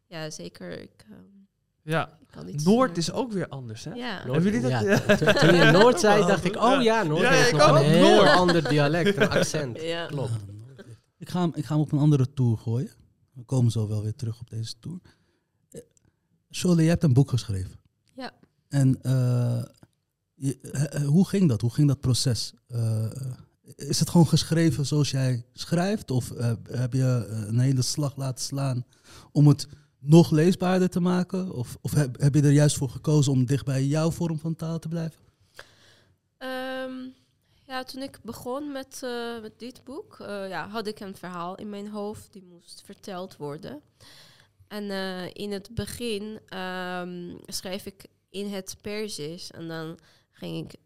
ja, 0.07 0.29
zeker, 0.29 0.79
ik, 0.81 1.05
ehm, 1.11 1.21
Ja. 1.81 2.07
ik 2.21 2.27
kan 2.31 2.45
niet... 2.45 2.65
Noord 2.65 2.97
is 2.97 3.11
ook 3.11 3.31
weer 3.31 3.47
anders, 3.47 3.83
hè? 3.83 3.93
Ja, 3.93 4.21
Hebben 4.23 4.41
jullie 4.43 4.61
dat- 4.61 4.71
Ja, 4.71 4.99
toen- 5.15 5.33
Toen 5.33 5.55
je 5.55 5.71
Noord 5.79 5.99
zei, 5.99 6.25
dacht 6.27 6.43
ik, 6.43 6.55
oh 6.55 6.81
ja, 6.81 7.03
Noord 7.03 7.21
Ja, 7.21 7.29
heeft 7.31 7.47
ik 7.49 7.55
nog 7.57 7.69
ook, 7.69 7.75
een 7.75 7.83
heel 7.83 8.15
Noord. 8.15 8.29
ander 8.29 8.69
dialect, 8.69 9.17
een 9.17 9.29
accent. 9.29 9.81
ja. 9.81 10.05
Klopt. 10.05 10.31
Ik, 11.27 11.33
ga 11.33 11.41
hem, 11.41 11.51
ik 11.55 11.65
ga 11.65 11.73
hem 11.73 11.81
op 11.83 11.91
een 11.91 11.99
andere 11.99 12.33
tour 12.33 12.57
gooien. 12.57 12.89
We 13.33 13.43
komen 13.43 13.71
zo 13.71 13.87
wel 13.87 14.03
weer 14.03 14.15
terug 14.15 14.39
op 14.39 14.49
deze 14.49 14.73
tour. 14.79 14.99
Eh, 15.69 15.81
Shirley, 16.51 16.83
je 16.83 16.89
hebt 16.89 17.03
een 17.03 17.13
boek 17.13 17.29
geschreven. 17.29 17.79
Ja. 18.15 18.31
En 18.69 19.01
eh, 19.01 19.63
je- 20.33 20.59
eh, 20.59 21.05
hoe 21.05 21.27
ging 21.27 21.49
dat? 21.49 21.61
Hoe 21.61 21.73
ging 21.73 21.87
dat 21.87 21.99
proces? 21.99 22.53
Is 23.75 23.99
het 23.99 24.09
gewoon 24.09 24.27
geschreven 24.27 24.85
zoals 24.85 25.11
jij 25.11 25.45
schrijft? 25.53 26.11
Of 26.11 26.29
heb 26.71 26.93
je 26.93 27.25
een 27.47 27.59
hele 27.59 27.81
slag 27.81 28.15
laten 28.15 28.43
slaan 28.45 28.85
om 29.31 29.47
het 29.47 29.67
nog 29.99 30.31
leesbaarder 30.31 30.89
te 30.89 30.99
maken? 30.99 31.51
Of, 31.53 31.77
of 31.81 31.91
heb, 31.93 32.19
heb 32.21 32.35
je 32.35 32.41
er 32.41 32.51
juist 32.51 32.77
voor 32.77 32.89
gekozen 32.89 33.31
om 33.31 33.45
dicht 33.45 33.65
bij 33.65 33.85
jouw 33.85 34.11
vorm 34.11 34.39
van 34.39 34.55
taal 34.55 34.79
te 34.79 34.87
blijven? 34.87 35.19
Ja, 37.67 37.83
toen 37.83 38.01
ik 38.01 38.19
begon 38.23 38.71
met, 38.71 38.99
eh, 39.03 39.41
met 39.41 39.59
dit 39.59 39.83
boek, 39.83 40.19
eh, 40.19 40.49
ja, 40.49 40.67
had 40.67 40.87
ik 40.87 40.99
een 40.99 41.15
verhaal 41.15 41.55
in 41.55 41.69
mijn 41.69 41.87
hoofd 41.87 42.33
die 42.33 42.43
moest 42.43 42.81
verteld 42.85 43.37
worden. 43.37 43.81
En 44.67 44.89
eh, 44.89 45.33
in 45.33 45.51
het 45.51 45.69
begin 45.75 46.39
ehm, 46.45 47.37
schreef 47.45 47.85
ik 47.85 48.05
in 48.29 48.47
het 48.53 48.77
Perzisch 48.81 49.51
en 49.51 49.67
dan 49.67 49.99
ging 50.31 50.71
ik 50.71 50.79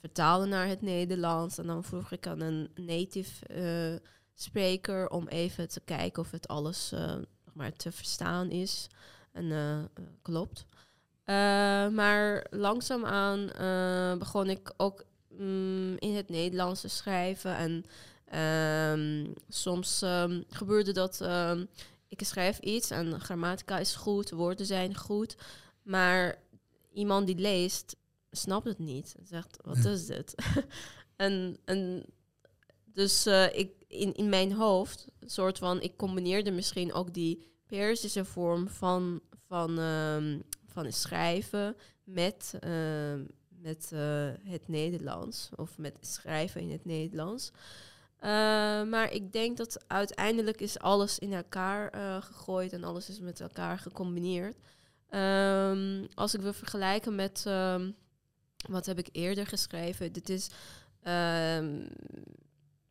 vertalen 0.00 0.48
naar 0.48 0.66
het 0.66 0.82
Nederlands 0.82 1.58
en 1.58 1.66
dan 1.66 1.84
vroeg 1.84 2.10
ik 2.10 2.26
aan 2.26 2.40
een 2.40 2.70
native 2.74 4.00
spreker 4.34 5.10
om 5.10 5.28
even 5.28 5.68
te 5.68 5.80
kijken 5.80 6.22
of 6.22 6.30
het 6.30 6.48
alles 6.48 6.92
maar 7.52 7.72
te 7.72 7.92
verstaan 7.92 8.50
is 8.50 8.86
en 9.32 9.90
klopt. 10.22 10.66
Maar 11.94 12.46
langzaamaan 12.50 13.46
begon 14.18 14.50
ik 14.50 14.72
ook 14.76 15.04
mm, 15.38 15.96
in 15.98 16.14
het 16.14 16.28
Nederlands 16.28 16.80
te 16.80 16.88
schrijven. 16.88 17.56
En 17.56 17.84
ehm, 18.24 19.32
soms 19.48 20.02
ehm, 20.02 20.42
gebeurde 20.48 20.92
dat 20.92 21.20
ehm, 21.20 21.64
ik 22.08 22.22
schrijf 22.24 22.58
iets 22.58 22.90
en 22.90 23.20
grammatica 23.20 23.78
is 23.78 23.94
goed, 23.94 24.30
woorden 24.30 24.66
zijn 24.66 24.96
goed. 24.96 25.36
Maar 25.82 26.38
iemand 26.92 27.26
die 27.26 27.38
leest, 27.38 27.96
snapt 28.30 28.66
het 28.66 28.78
niet. 28.78 29.14
Zegt, 29.24 29.58
wat 29.62 29.84
is 29.84 30.06
dit? 30.06 30.34
en, 31.16 31.56
en 31.64 32.04
dus 32.84 33.26
eh, 33.26 33.58
ik, 33.58 33.72
in, 33.86 34.14
in 34.14 34.28
mijn 34.28 34.52
hoofd, 34.52 35.06
soort 35.20 35.58
van, 35.58 35.80
ik 35.80 35.96
combineerde 35.96 36.50
misschien 36.50 36.92
ook 36.92 37.14
die 37.14 37.50
Perzische 37.66 38.24
vorm 38.24 38.68
van, 38.68 39.20
van, 39.46 39.78
van 40.66 40.92
schrijven 40.92 41.76
met, 42.04 42.58
met 43.62 43.90
eh, 43.92 44.28
het 44.42 44.68
Nederlands. 44.68 45.48
Of 45.56 45.78
met 45.78 45.94
schrijven 46.00 46.60
in 46.60 46.70
het 46.70 46.84
Nederlands. 46.84 47.52
Eh, 48.18 48.30
maar 48.82 49.12
ik 49.12 49.32
denk 49.32 49.56
dat 49.56 49.84
uiteindelijk 49.86 50.60
is 50.60 50.78
alles 50.78 51.18
in 51.18 51.32
elkaar 51.32 51.88
eh, 51.88 52.22
gegooid 52.22 52.72
en 52.72 52.84
alles 52.84 53.08
is 53.08 53.20
met 53.20 53.40
elkaar 53.40 53.78
gecombineerd. 53.78 54.56
Ehm, 55.08 56.06
als 56.14 56.34
ik 56.34 56.40
wil 56.40 56.52
vergelijken 56.52 57.14
met 57.14 57.42
ehm, 57.46 57.90
wat 58.68 58.86
heb 58.86 58.98
ik 58.98 59.08
eerder 59.12 59.46
geschreven, 59.46 60.12
dit 60.12 60.28
is 60.28 60.50
ehm, 61.02 61.86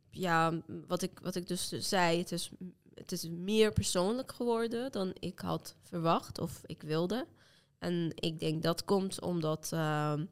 ja, 0.10 0.62
wat 0.88 1.02
ik, 1.02 1.20
wat 1.22 1.36
ik 1.36 1.48
dus 1.48 1.70
zei, 1.70 2.18
het 2.18 2.32
is, 2.32 2.52
het 2.94 3.12
is 3.12 3.30
meer 3.30 3.72
persoonlijk 3.72 4.32
geworden 4.32 4.92
dan 4.92 5.14
ik 5.20 5.40
had 5.40 5.76
verwacht 5.82 6.40
of 6.40 6.62
ik 6.66 6.82
wilde. 6.82 7.28
En 7.80 8.12
ik 8.16 8.40
denk 8.40 8.64
dat 8.64 8.86
komt 8.86 9.22
omdat 9.22 9.70
die 9.70 10.28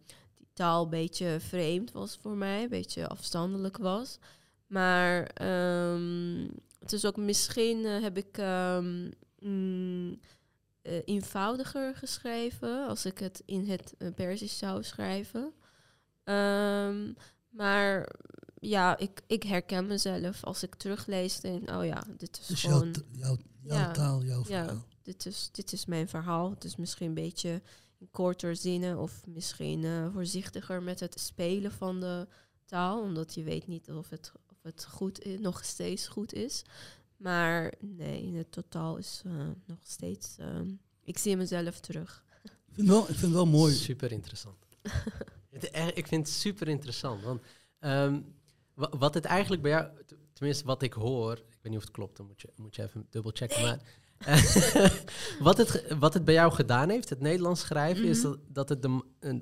taal 0.60 0.84
een 0.84 0.90
beetje 0.90 1.38
vreemd 1.40 1.92
was 1.92 2.18
voor 2.22 2.36
mij, 2.36 2.64
een 2.64 2.70
beetje 2.70 3.08
afstandelijk 3.08 3.78
was. 3.78 4.20
Maar 4.68 5.24
ehm, 5.24 6.48
het 6.80 6.94
is 6.94 7.06
ook 7.06 7.18
misschien 7.18 7.86
eh, 7.86 8.02
heb 8.02 8.18
ik 8.18 8.38
ehm, 8.38 9.10
mm, 9.40 10.20
eh, 10.82 11.02
eenvoudiger 11.06 11.96
geschreven 11.96 12.88
als 12.88 13.06
ik 13.06 13.18
het 13.20 13.42
in 13.46 13.70
het 13.70 13.94
uh, 13.98 14.14
Perzisch 14.16 14.58
zou 14.58 14.84
schrijven. 14.84 15.54
Ehm, 16.24 17.14
maar 17.50 18.10
ja, 18.60 18.98
ik, 18.98 19.22
ik 19.28 19.44
herken 19.44 19.88
mezelf 19.88 20.44
als 20.44 20.64
ik 20.64 20.76
teruglees. 20.76 21.40
Denk, 21.40 21.70
oh 21.70 21.86
ja, 21.86 22.04
dit 22.18 22.40
is 22.40 22.48
Dus 22.48 22.62
jouw, 22.62 22.78
gewoon. 22.78 22.96
jouw, 23.12 23.38
jouw 23.62 23.78
Ja, 23.78 23.92
taal, 23.92 24.24
jouw 24.24 24.44
ja. 24.48 24.64
verhaal. 24.66 24.86
Dit 25.02 25.26
is, 25.26 25.50
dit 25.52 25.72
is 25.74 25.86
mijn 25.86 26.08
verhaal. 26.10 26.50
Het 26.50 26.64
is 26.64 26.76
misschien 26.76 27.08
een 27.08 27.14
beetje 27.14 27.62
korter 28.12 28.56
zinnen 28.56 28.98
of 28.98 29.22
misschien 29.28 29.84
eh, 29.84 30.08
voorzichtiger 30.14 30.84
met 30.84 31.00
het 31.00 31.20
spelen 31.20 31.72
van 31.72 32.00
de 32.00 32.28
taal, 32.66 33.02
omdat 33.02 33.34
je 33.34 33.44
weet 33.44 33.68
niet 33.68 33.92
of 33.92 34.10
het, 34.10 34.32
of 34.52 34.58
het 34.62 34.86
goed 34.86 35.22
is, 35.24 35.40
nog 35.40 35.66
steeds 35.66 36.08
goed 36.08 36.34
is. 36.34 36.62
Maar 37.18 37.74
nee, 37.80 38.22
in 38.24 38.36
het 38.36 38.52
totaal 38.52 38.98
is 38.98 39.22
eh, 39.26 39.32
nog 39.66 39.80
steeds. 39.84 40.36
eh, 40.38 40.60
ik 41.04 41.18
zie 41.18 41.38
mezelf 41.38 41.80
terug. 41.80 42.24
Ik 42.44 42.52
vind, 42.76 42.88
wel, 42.88 43.00
ik 43.02 43.06
vind 43.06 43.22
het 43.22 43.32
wel 43.32 43.46
mooi. 43.46 43.74
Super 43.74 44.12
interessant. 44.12 44.58
Het- 45.52 45.98
ik 45.98 46.08
vind 46.08 46.28
het 46.28 46.36
super 46.36 46.68
interessant. 46.68 47.24
Want 47.24 47.42
ehm, 47.80 48.22
wa- 48.74 48.98
wat 48.98 49.14
het 49.14 49.26
eigenlijk 49.26 49.62
bij 49.62 49.72
jou, 49.72 49.88
tenminste 50.34 50.66
wat 50.66 50.82
ik 50.82 50.94
hoor, 50.94 51.34
ik 51.38 51.44
weet 51.62 51.72
niet 51.72 51.76
of 51.78 51.84
het 51.84 51.92
klopt, 51.94 52.18
dan 52.18 52.26
moet 52.26 52.42
je, 52.42 52.50
moet 52.56 52.76
je 52.76 52.84
even 52.84 53.08
dubbel 53.10 53.32
checken. 53.34 53.62
Maar 53.62 53.80
wat, 55.40 55.58
het, 55.58 55.86
wat 56.00 56.14
het 56.14 56.26
bij 56.26 56.34
jou 56.34 56.52
gedaan 56.52 56.90
heeft, 56.90 57.10
het 57.10 57.20
Nederlands 57.20 57.62
schrijven, 57.62 58.04
is 58.06 58.24
Mhm. 58.24 58.28
dat, 58.32 58.40
dat 58.48 58.70
het 58.70 58.82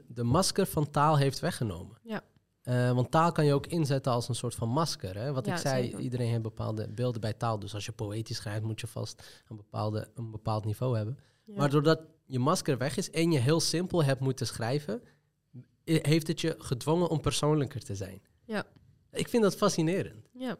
de, 0.08 0.24
masker 0.24 0.66
van 0.66 0.90
taal 0.90 1.18
heeft 1.18 1.40
weggenomen. 1.40 1.98
Ja. 2.04 2.22
Eh, 2.62 2.92
want 2.92 3.12
taal 3.12 3.32
kan 3.32 3.46
je 3.46 3.54
ook 3.54 3.66
inzetten 3.68 4.12
als 4.12 4.30
een 4.30 4.36
soort 4.36 4.56
van 4.56 4.70
masker. 4.70 5.18
Hè? 5.18 5.34
Wat 5.34 5.46
Ja, 5.46 5.54
ik 5.54 5.60
zei, 5.60 5.84
zeker. 5.84 6.00
iedereen 6.00 6.30
heeft 6.30 6.42
bepaalde 6.42 6.90
beelden 6.90 7.22
bij 7.22 7.34
taal. 7.34 7.60
Dus 7.60 7.74
als 7.74 7.86
je 7.86 7.92
poëtisch 7.92 8.38
schrijft, 8.38 8.64
moet 8.64 8.80
je 8.82 8.88
vast 8.88 9.44
een, 9.48 9.56
bepaalde, 9.56 10.08
een 10.16 10.32
bepaald 10.32 10.66
niveau 10.66 10.96
hebben. 10.98 11.20
Ja. 11.44 11.54
Maar 11.56 11.70
doordat 11.70 12.02
je 12.26 12.40
masker 12.40 12.78
weg 12.78 12.98
is 12.98 13.10
en 13.12 13.32
je 13.32 13.40
heel 13.40 13.60
simpel 13.60 14.04
hebt 14.04 14.20
moeten 14.20 14.48
schrijven, 14.48 15.02
heeft 15.84 16.28
het 16.28 16.42
je 16.42 16.56
gedwongen 16.58 17.10
om 17.10 17.22
persoonlijker 17.22 17.84
te 17.84 17.96
zijn. 17.96 18.22
Ja. 18.46 18.66
Ik 19.12 19.28
vind 19.28 19.44
dat 19.44 19.56
fascinerend. 19.56 20.30
Ja. 20.34 20.58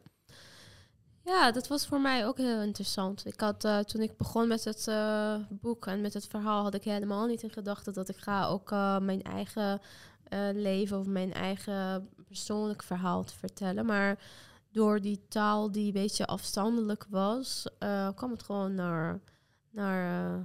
Ja, 1.28 1.52
dat 1.52 1.68
was 1.68 1.86
voor 1.88 2.02
mij 2.02 2.28
ook 2.28 2.38
heel 2.38 2.62
interessant. 2.62 3.26
Ik 3.26 3.40
had, 3.40 3.64
eh, 3.64 3.80
toen 3.80 4.02
ik 4.02 4.18
begon 4.18 4.48
met 4.48 4.64
het 4.64 4.88
eh, 4.88 5.36
boek 5.50 5.86
en 5.86 6.02
met 6.02 6.14
het 6.14 6.28
verhaal, 6.28 6.64
had 6.64 6.74
ik 6.74 6.84
helemaal 6.84 7.26
niet 7.26 7.44
in 7.44 7.50
gedachten 7.50 7.94
dat 7.94 8.10
ik 8.10 8.18
ga 8.18 8.46
ook 8.46 8.72
eh, 8.72 9.00
mijn 9.00 9.24
eigen 9.24 9.82
leven 10.54 11.00
of 11.00 11.06
mijn 11.06 11.34
eigen 11.34 12.10
persoonlijk 12.28 12.84
verhaal 12.84 13.24
te 13.24 13.36
vertellen. 13.36 13.86
Maar 13.86 14.20
door 14.72 15.02
die 15.02 15.26
taal 15.28 15.72
die 15.72 15.86
een 15.86 15.94
beetje 16.02 16.26
afstandelijk 16.26 17.06
was, 17.10 17.66
kwam 18.16 18.32
het 18.32 18.44
gewoon 18.44 18.76
naar, 18.76 19.20
naar, 19.72 20.02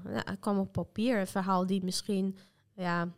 ja, 0.08 0.36
kwam 0.40 0.58
op 0.58 0.72
papier. 0.72 1.18
Een 1.18 1.26
verhaal 1.26 1.66
die 1.66 1.84
misschien 1.84 2.38
ja, 2.74 3.12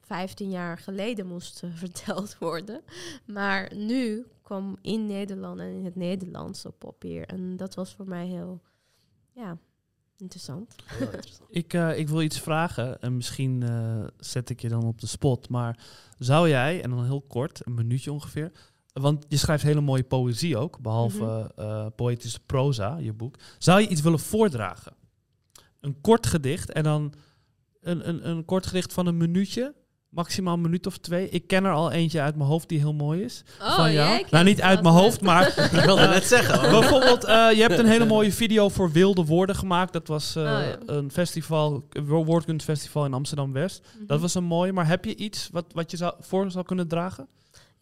15 0.00 0.50
jaar 0.50 0.78
geleden 0.78 1.26
moest 1.26 1.62
uh, 1.62 1.70
verteld 1.84 2.38
worden. 2.38 2.82
Maar 3.26 3.74
nu 3.74 4.26
kwam 4.42 4.78
in 4.80 5.06
Nederland 5.06 5.60
en 5.60 5.72
in 5.72 5.84
het 5.84 5.96
Nederlands 5.96 6.66
op 6.66 6.78
papier. 6.78 7.26
En 7.26 7.56
dat 7.56 7.74
was 7.74 7.94
voor 7.94 8.08
mij 8.08 8.26
heel, 8.26 8.62
ja, 9.32 9.58
interessant. 10.16 10.74
Heel 10.84 11.12
interessant. 11.12 11.48
Ik, 11.56 11.72
uh, 11.72 11.98
ik 11.98 12.08
wil 12.08 12.22
iets 12.22 12.40
vragen 12.40 13.00
en 13.00 13.16
misschien 13.16 13.60
uh, 13.62 14.04
zet 14.16 14.50
ik 14.50 14.60
je 14.60 14.68
dan 14.68 14.84
op 14.84 15.00
de 15.00 15.06
spot. 15.06 15.48
Maar 15.48 15.84
zou 16.18 16.48
jij, 16.48 16.82
en 16.82 16.90
dan 16.90 17.04
heel 17.04 17.24
kort, 17.28 17.66
een 17.66 17.74
minuutje 17.74 18.12
ongeveer. 18.12 18.52
Want 18.92 19.24
je 19.28 19.36
schrijft 19.36 19.62
hele 19.62 19.80
mooie 19.80 20.04
poëzie 20.04 20.56
ook, 20.56 20.80
behalve 20.80 21.52
mm 21.56 21.64
-hmm. 21.64 21.94
poëtische 21.94 22.40
proza, 22.40 22.96
je 22.96 23.12
boek. 23.12 23.36
Zou 23.58 23.80
je 23.80 23.88
iets 23.88 24.00
willen 24.00 24.18
voordragen? 24.18 24.92
Een 25.80 26.00
kort 26.00 26.26
gedicht 26.26 26.72
en 26.72 26.82
dan 26.82 27.14
een, 27.84 28.08
een, 28.08 28.28
een 28.28 28.44
kort 28.44 28.66
gedicht 28.66 28.92
van 28.92 29.06
een 29.06 29.16
minuutje. 29.16 29.74
Maximaal 30.08 30.54
een 30.54 30.60
minuut 30.60 30.86
of 30.86 30.98
twee. 30.98 31.28
Ik 31.28 31.46
ken 31.46 31.64
er 31.64 31.72
al 31.72 31.90
eentje 31.90 32.20
uit 32.20 32.36
mijn 32.36 32.48
hoofd 32.48 32.68
die 32.68 32.78
heel 32.78 32.92
mooi 32.94 33.22
is. 33.22 33.44
Oh, 33.60 33.74
van 33.74 33.92
jou. 33.92 34.08
jij 34.08 34.24
nou, 34.30 34.44
niet 34.44 34.60
uit 34.62 34.82
mijn 34.82 34.94
hoofd, 34.94 35.20
maar 35.20 35.48
ik 35.72 35.84
wilde 35.84 36.06
net 36.06 36.24
zeggen. 36.24 36.60
hoor. 36.60 36.80
bijvoorbeeld, 36.80 37.24
eh, 37.24 37.52
je 37.52 37.60
hebt 37.60 37.78
een 37.78 37.86
hele 37.86 38.04
mooie 38.06 38.32
video 38.32 38.68
voor 38.68 38.92
Wilde 38.92 39.24
Woorden 39.24 39.56
gemaakt. 39.56 39.92
Dat 39.92 40.08
was 40.08 40.36
eh, 40.36 40.42
Oh, 40.42 40.48
ja. 40.48 40.76
een 40.86 41.10
festival, 41.10 41.86
een 41.90 42.04
woordkunstfestival 42.06 43.04
in 43.04 43.14
Amsterdam-West. 43.14 43.82
Mhm. 43.96 44.06
Dat 44.06 44.20
was 44.20 44.34
een 44.34 44.44
mooie. 44.44 44.72
Maar 44.72 44.86
heb 44.86 45.04
je 45.04 45.16
iets 45.16 45.48
wat, 45.52 45.64
wat 45.72 45.90
je 45.90 45.96
zou, 45.96 46.14
voor 46.20 46.50
zou 46.50 46.64
kunnen 46.64 46.88
dragen? 46.88 47.28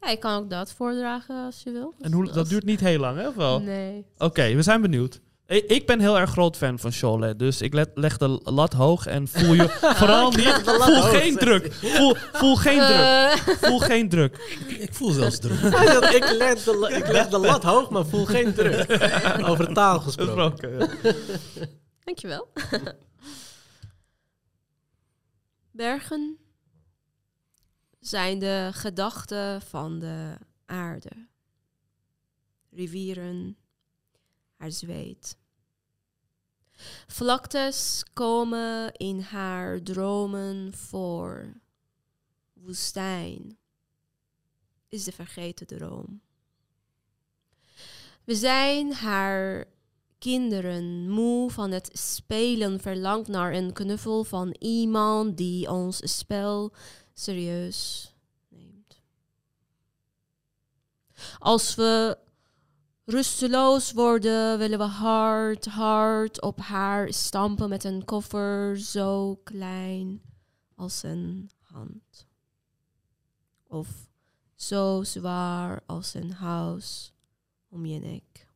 Ja, 0.01 0.09
ik 0.09 0.21
kan 0.21 0.37
ook 0.43 0.51
dat 0.51 0.73
voordragen 0.73 1.45
als 1.45 1.63
je 1.63 1.71
wil. 1.71 1.95
En 2.01 2.13
hoe, 2.13 2.33
dat 2.33 2.49
duurt 2.49 2.65
niet 2.65 2.81
heel 2.81 2.99
lang, 2.99 3.19
hè? 3.19 3.29
of 3.29 3.35
wel? 3.35 3.61
Nee. 3.61 4.05
Oké, 4.19 4.55
we 4.55 4.63
zijn 4.63 4.81
benieuwd. 4.81 5.21
Ik, 5.53 5.65
ik 5.65 5.87
ben 5.87 6.01
heel 6.01 6.19
erg 6.19 6.31
groot 6.31 6.57
fan 6.57 6.79
van 6.79 6.93
Cholet, 6.93 7.39
dus 7.39 7.61
ik 7.61 7.73
let, 7.73 7.91
leg 7.95 8.17
de 8.17 8.41
lat 8.45 8.73
hoog 8.73 9.07
en 9.07 9.29
voel 9.29 9.55
je 9.55 9.69
vooral 9.99 10.31
niet. 10.31 10.61
Voel 10.65 11.03
geen 11.03 11.37
druk. 11.37 11.73
Voel, 11.73 12.15
voel 12.15 12.57
geen 12.57 12.79
druk. 12.79 12.99
Eh, 12.99 13.55
Voel 13.69 13.79
geen 13.79 14.09
druk. 14.09 14.37
Ik 14.69 14.95
voel 14.95 15.11
zelfs 15.11 15.39
druk. 15.39 15.59
Ik, 16.19 16.31
leg 16.31 16.63
de, 16.63 16.93
ik 16.97 17.09
leg 17.09 17.29
de 17.29 17.39
lat 17.39 17.63
hoog, 17.63 17.91
maar 17.91 18.07
voel 18.07 18.25
geen 18.25 18.55
druk. 18.55 18.91
Over 19.49 19.73
taal 19.73 20.01
gesproken. 20.01 20.79
Gesproken, 20.79 21.13
ja. 21.55 21.67
dankjewel. 22.05 22.49
Bergen 25.71 26.39
zijn 28.01 28.39
de 28.39 28.71
gedachten 28.73 29.63
van 29.63 29.99
de 29.99 30.35
aarde. 30.67 31.29
Rivieren, 32.71 33.57
haar 34.57 34.71
zweet. 34.71 35.41
Vlaktes 37.07 38.05
komen 38.13 38.93
in 38.93 39.21
haar 39.21 39.83
dromen 39.83 40.73
voor. 40.75 41.53
Woestijn 42.53 43.59
is 44.89 45.05
de 45.05 45.13
vergeten 45.13 45.67
droom. 45.67 46.21
We 48.25 48.35
zijn 48.35 48.93
haar 48.93 49.65
kinderen 50.19 51.11
moe 51.11 51.51
van 51.51 51.71
het 51.71 51.91
spelen, 51.93 52.81
verlangt 52.81 53.29
naar 53.29 53.53
een 53.53 53.73
knuffel 53.73 54.25
van 54.25 54.57
iemand 54.59 55.37
die 55.37 55.71
ons 55.71 56.17
spel 56.19 56.73
serieus 57.15 58.13
neemt. 58.49 59.01
Als 61.39 61.75
we 61.75 62.19
rusteloos 63.06 63.92
worden, 63.94 64.58
willen 64.58 64.78
we 64.80 64.86
hard, 64.86 65.66
hard 65.66 66.42
op 66.42 66.60
haar 66.60 67.14
stampen 67.14 67.70
met 67.70 67.84
een 67.84 68.06
koffer 68.06 68.80
zo 68.80 69.36
klein 69.44 70.22
als 70.76 71.04
een 71.04 71.50
hand. 71.60 72.28
Of 73.68 73.88
zo 74.56 75.04
zwaar 75.04 75.82
als 75.86 76.14
een 76.14 76.32
huis 76.32 77.14
om 77.70 77.86
je 77.86 78.00
nek. 78.00 78.48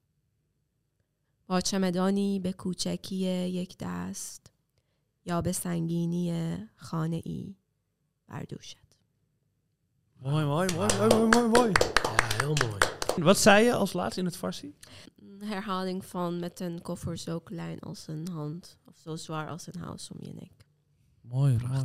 با 1.51 1.61
چمدانی 1.61 2.39
به 2.39 2.53
کوچکی 2.53 3.15
یک 3.15 3.75
دست 3.79 4.51
یا 5.25 5.41
به 5.41 5.51
سنگینی 5.51 6.57
خانه 6.75 7.21
ای 7.25 7.55
بردوشد. 8.27 8.77
Mooi, 10.21 10.45
mooi, 10.45 10.67
mooi, 10.73 10.87
mooi, 10.97 11.09
mooi, 11.09 11.27
mooi, 11.33 11.47
mooi. 11.49 11.71
Ja, 12.03 12.15
heel 12.37 12.53
mooi. 12.53 12.94
Wat 13.22 13.38
zei 13.38 13.64
je 13.64 13.72
als 13.72 13.92
laatste 13.92 14.20
in 14.20 14.26
het 14.26 14.36
Farsi? 14.36 14.74
Een 15.20 15.48
herhaling 15.48 16.04
van 16.04 16.38
met 16.38 16.60
een 16.60 16.82
koffer 16.82 17.18
zo 17.18 17.38
klein 17.40 17.80
als 17.80 18.04
een 18.06 18.28
hand 18.32 18.78
of 18.84 18.96
zo 18.96 19.16
zwaar 19.16 19.48
als 19.48 19.66
een 19.66 19.80
huis 19.80 20.10
om 20.10 20.16
je 20.20 20.32
nek. 20.32 20.52
Mooi, 21.20 21.56
mooi. 21.68 21.80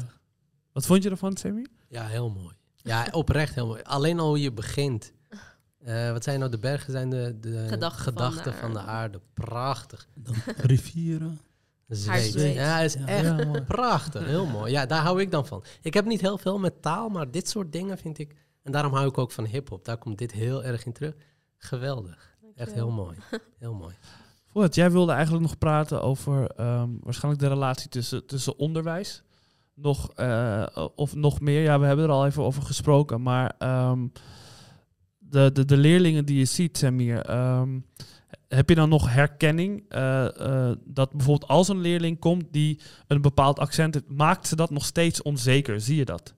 Wat 0.72 0.86
vond 0.86 1.04
je 1.04 1.10
ervan, 1.10 1.38
Sammy? 1.38 1.66
Ja, 1.88 2.08
heel 2.08 2.30
mooi. 2.30 2.56
Ja, 2.76 3.08
oprecht 3.12 3.56
heel 3.56 3.68
mooi. 3.68 3.82
Alleen 3.82 4.20
al 4.20 4.28
hoe 4.28 4.42
je 4.42 4.52
begint. 4.52 5.12
Eh, 5.82 6.12
wat 6.12 6.24
zijn 6.24 6.40
nou 6.40 6.52
de 6.52 6.58
bergen? 6.58 6.92
Zijn 6.92 7.10
de, 7.10 7.38
de 7.40 7.66
Gedachten 7.68 8.04
van 8.04 8.14
de 8.14 8.32
gedachten 8.32 8.54
van 8.54 8.74
de 8.74 8.80
aarde. 8.80 9.22
Prachtig. 9.34 10.08
Dan 10.14 10.36
rivieren. 10.72 11.40
Zweet. 11.88 12.34
Ja, 12.34 12.80
is 12.80 12.96
echt 12.96 13.24
Ja, 13.24 13.62
prachtig. 13.68 14.26
Heel 14.26 14.46
mooi. 14.46 14.72
Ja, 14.72 14.86
daar 14.86 15.02
hou 15.02 15.22
ik 15.22 15.32
dan 15.32 15.46
van. 15.46 15.64
Ik 15.82 15.94
heb 15.94 16.06
niet 16.06 16.22
heel 16.22 16.38
veel 16.38 16.60
met 16.60 16.82
taal, 16.82 17.10
maar 17.10 17.32
dit 17.32 17.50
soort 17.50 17.72
dingen 17.72 17.98
vind 17.98 18.18
ik... 18.18 18.36
En 18.64 18.72
daarom 18.72 18.94
hou 18.94 19.08
ik 19.08 19.18
ook 19.18 19.32
van 19.32 19.46
hip-hop. 19.46 19.86
Daar 19.86 19.98
komt 19.98 20.18
dit 20.18 20.32
heel 20.32 20.64
erg 20.64 20.86
in 20.86 20.94
terug. 20.94 21.14
Geweldig. 21.58 22.36
Echt 22.56 22.74
heel 22.74 22.92
mooi. 22.92 23.18
Heel 23.60 23.74
mooi. 23.74 23.96
Voordat 24.52 24.76
jij 24.76 24.92
wilde 24.92 25.12
eigenlijk 25.12 25.44
nog 25.44 25.58
praten 25.58 26.02
over 26.02 26.50
ehm, 26.50 26.90
waarschijnlijk 27.00 27.44
de 27.44 27.50
relatie 27.50 27.90
tussen, 27.90 28.26
tussen 28.26 28.58
onderwijs. 28.58 29.24
Nog, 29.74 30.12
eh, 30.14 30.66
of 30.96 31.16
nog 31.16 31.40
meer, 31.40 31.62
ja, 31.62 31.80
we 31.80 31.86
hebben 31.86 32.06
er 32.06 32.12
al 32.12 32.26
even 32.26 32.44
over 32.44 32.64
gesproken. 32.64 33.22
Maar 33.22 33.56
ehm, 33.58 34.08
de, 35.18 35.52
de, 35.54 35.66
de 35.66 35.78
leerlingen 35.78 36.26
die 36.26 36.38
je 36.38 36.46
ziet, 36.46 36.78
Samir, 36.78 37.26
ehm, 37.26 37.80
heb 38.48 38.70
je 38.70 38.76
dan 38.76 38.90
nog 38.90 39.14
herkenning? 39.14 39.86
eh, 39.90 40.70
eh, 40.70 40.78
dat 40.86 41.12
bijvoorbeeld 41.12 41.50
als 41.50 41.68
een 41.68 41.82
leerling 41.82 42.20
komt 42.20 42.46
die 42.52 42.80
een 43.08 43.22
bepaald 43.22 43.60
accent 43.60 43.94
heeft, 43.94 44.10
maakt 44.10 44.48
ze 44.48 44.56
dat 44.56 44.70
nog 44.70 44.86
steeds 44.86 45.22
onzeker? 45.22 45.82
Zie 45.82 45.96
je 45.96 46.06
dat? 46.06 46.36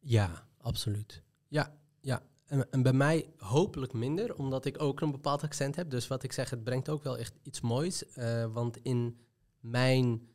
Ja, 0.00 0.48
absoluut. 0.70 1.22
Ja, 1.48 1.74
ja. 2.00 2.22
En, 2.46 2.70
en 2.70 2.82
bij 2.82 2.92
mij 2.92 3.28
hopelijk 3.36 3.92
minder, 3.92 4.34
omdat 4.36 4.64
ik 4.64 4.82
ook 4.82 5.00
een 5.00 5.10
bepaald 5.10 5.42
accent 5.42 5.76
heb. 5.76 5.90
Dus 5.90 6.06
wat 6.08 6.22
ik 6.22 6.32
zeg, 6.32 6.50
het 6.50 6.64
brengt 6.64 6.88
ook 6.88 7.02
wel 7.02 7.18
echt 7.18 7.34
iets 7.42 7.60
moois. 7.60 8.06
eh, 8.08 8.44
want 8.52 8.76
in 8.82 9.20
mijn 9.60 10.28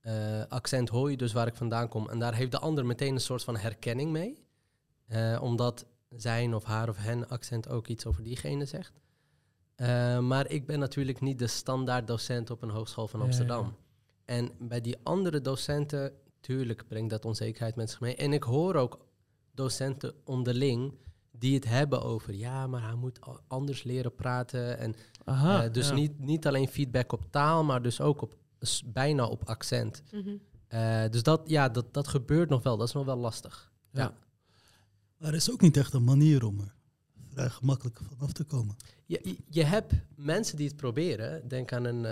eh, 0.00 0.42
accent 0.48 0.88
hoor 0.88 1.10
je 1.10 1.16
dus 1.16 1.32
waar 1.32 1.46
ik 1.46 1.54
vandaan 1.54 1.88
kom. 1.88 2.08
En 2.08 2.18
daar 2.18 2.34
heeft 2.34 2.50
de 2.50 2.58
ander 2.58 2.86
meteen 2.86 3.14
een 3.14 3.20
soort 3.20 3.44
van 3.44 3.56
herkenning 3.56 4.10
mee. 4.10 4.38
Eh, 5.06 5.38
omdat 5.42 5.86
zijn 6.08 6.54
of 6.54 6.64
haar 6.64 6.88
of 6.88 6.96
hen 6.96 7.28
accent 7.28 7.68
ook 7.68 7.86
iets 7.86 8.06
over 8.06 8.22
diegene 8.22 8.64
zegt. 8.64 9.00
Maar 10.20 10.50
ik 10.50 10.66
ben 10.66 10.78
natuurlijk 10.78 11.20
niet 11.20 11.38
de 11.38 11.46
standaard 11.46 12.06
docent 12.06 12.50
op 12.50 12.62
een 12.62 12.70
hogeschool 12.70 13.08
van 13.08 13.20
Ja, 13.20 13.26
Amsterdam. 13.26 13.64
ja. 13.64 13.74
En 14.24 14.50
bij 14.58 14.80
die 14.80 14.96
andere 15.02 15.40
docenten, 15.40 16.12
tuurlijk 16.40 16.88
brengt 16.88 17.10
dat 17.10 17.24
onzekerheid 17.24 17.76
met 17.76 17.90
zich 17.90 18.00
mee. 18.00 18.16
En 18.16 18.32
ik 18.32 18.42
hoor 18.42 18.74
ook 18.74 19.06
docenten 19.54 20.14
onderling 20.24 20.94
die 21.30 21.54
het 21.54 21.64
hebben 21.64 22.02
over, 22.02 22.34
ja, 22.34 22.66
maar 22.66 22.82
hij 22.82 22.94
moet 22.94 23.18
anders 23.46 23.82
leren 23.82 24.14
praten. 24.14 24.78
En 24.78 24.94
Aha, 25.24 25.64
eh, 25.64 25.72
dus 25.72 25.88
ja. 25.88 25.94
niet, 25.94 26.18
niet 26.18 26.46
alleen 26.46 26.68
feedback 26.68 27.12
op 27.12 27.26
taal, 27.30 27.64
maar 27.64 27.82
dus 27.82 28.00
ook 28.00 28.22
op, 28.22 28.36
bijna 28.84 29.26
op 29.26 29.44
accent. 29.44 30.02
Mhm. 30.10 30.36
Eh, 30.68 31.04
dus 31.10 31.22
dat, 31.22 31.40
ja, 31.44 31.68
dat, 31.68 31.94
dat 31.94 32.08
gebeurt 32.08 32.48
nog 32.48 32.62
wel. 32.62 32.76
Dat 32.76 32.88
is 32.88 32.94
nog 32.94 33.04
wel 33.04 33.16
lastig. 33.16 33.72
Ja. 33.90 34.14
Maar 35.16 35.28
er 35.28 35.34
is 35.34 35.50
ook 35.50 35.60
niet 35.60 35.76
echt 35.76 35.92
een 35.92 36.04
manier 36.04 36.44
om 36.44 36.60
er 36.60 36.74
vrij 37.32 37.48
gemakkelijk 37.50 37.98
vanaf 38.16 38.32
te 38.32 38.44
komen. 38.44 38.76
Je, 39.06 39.20
je- 39.22 39.36
je 39.48 39.64
hebt 39.64 39.92
mensen 40.16 40.56
die 40.56 40.66
het 40.66 40.76
proberen. 40.76 41.48
Denk 41.48 41.72
aan 41.72 41.84
een 41.84 42.02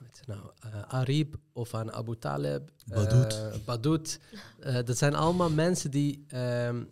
wat 0.00 0.18
het 0.18 0.26
nou, 0.26 0.40
eh, 0.60 0.82
Arib 0.82 1.34
of 1.52 1.74
aan 1.74 1.92
Abu 1.92 2.16
Taleb. 2.18 2.70
Badoet. 2.86 3.64
Badoet. 3.64 4.20
Dat 4.84 4.98
zijn 4.98 5.14
allemaal 5.14 5.50
mensen 5.50 5.90
die 5.90 6.24
ehm, 6.28 6.84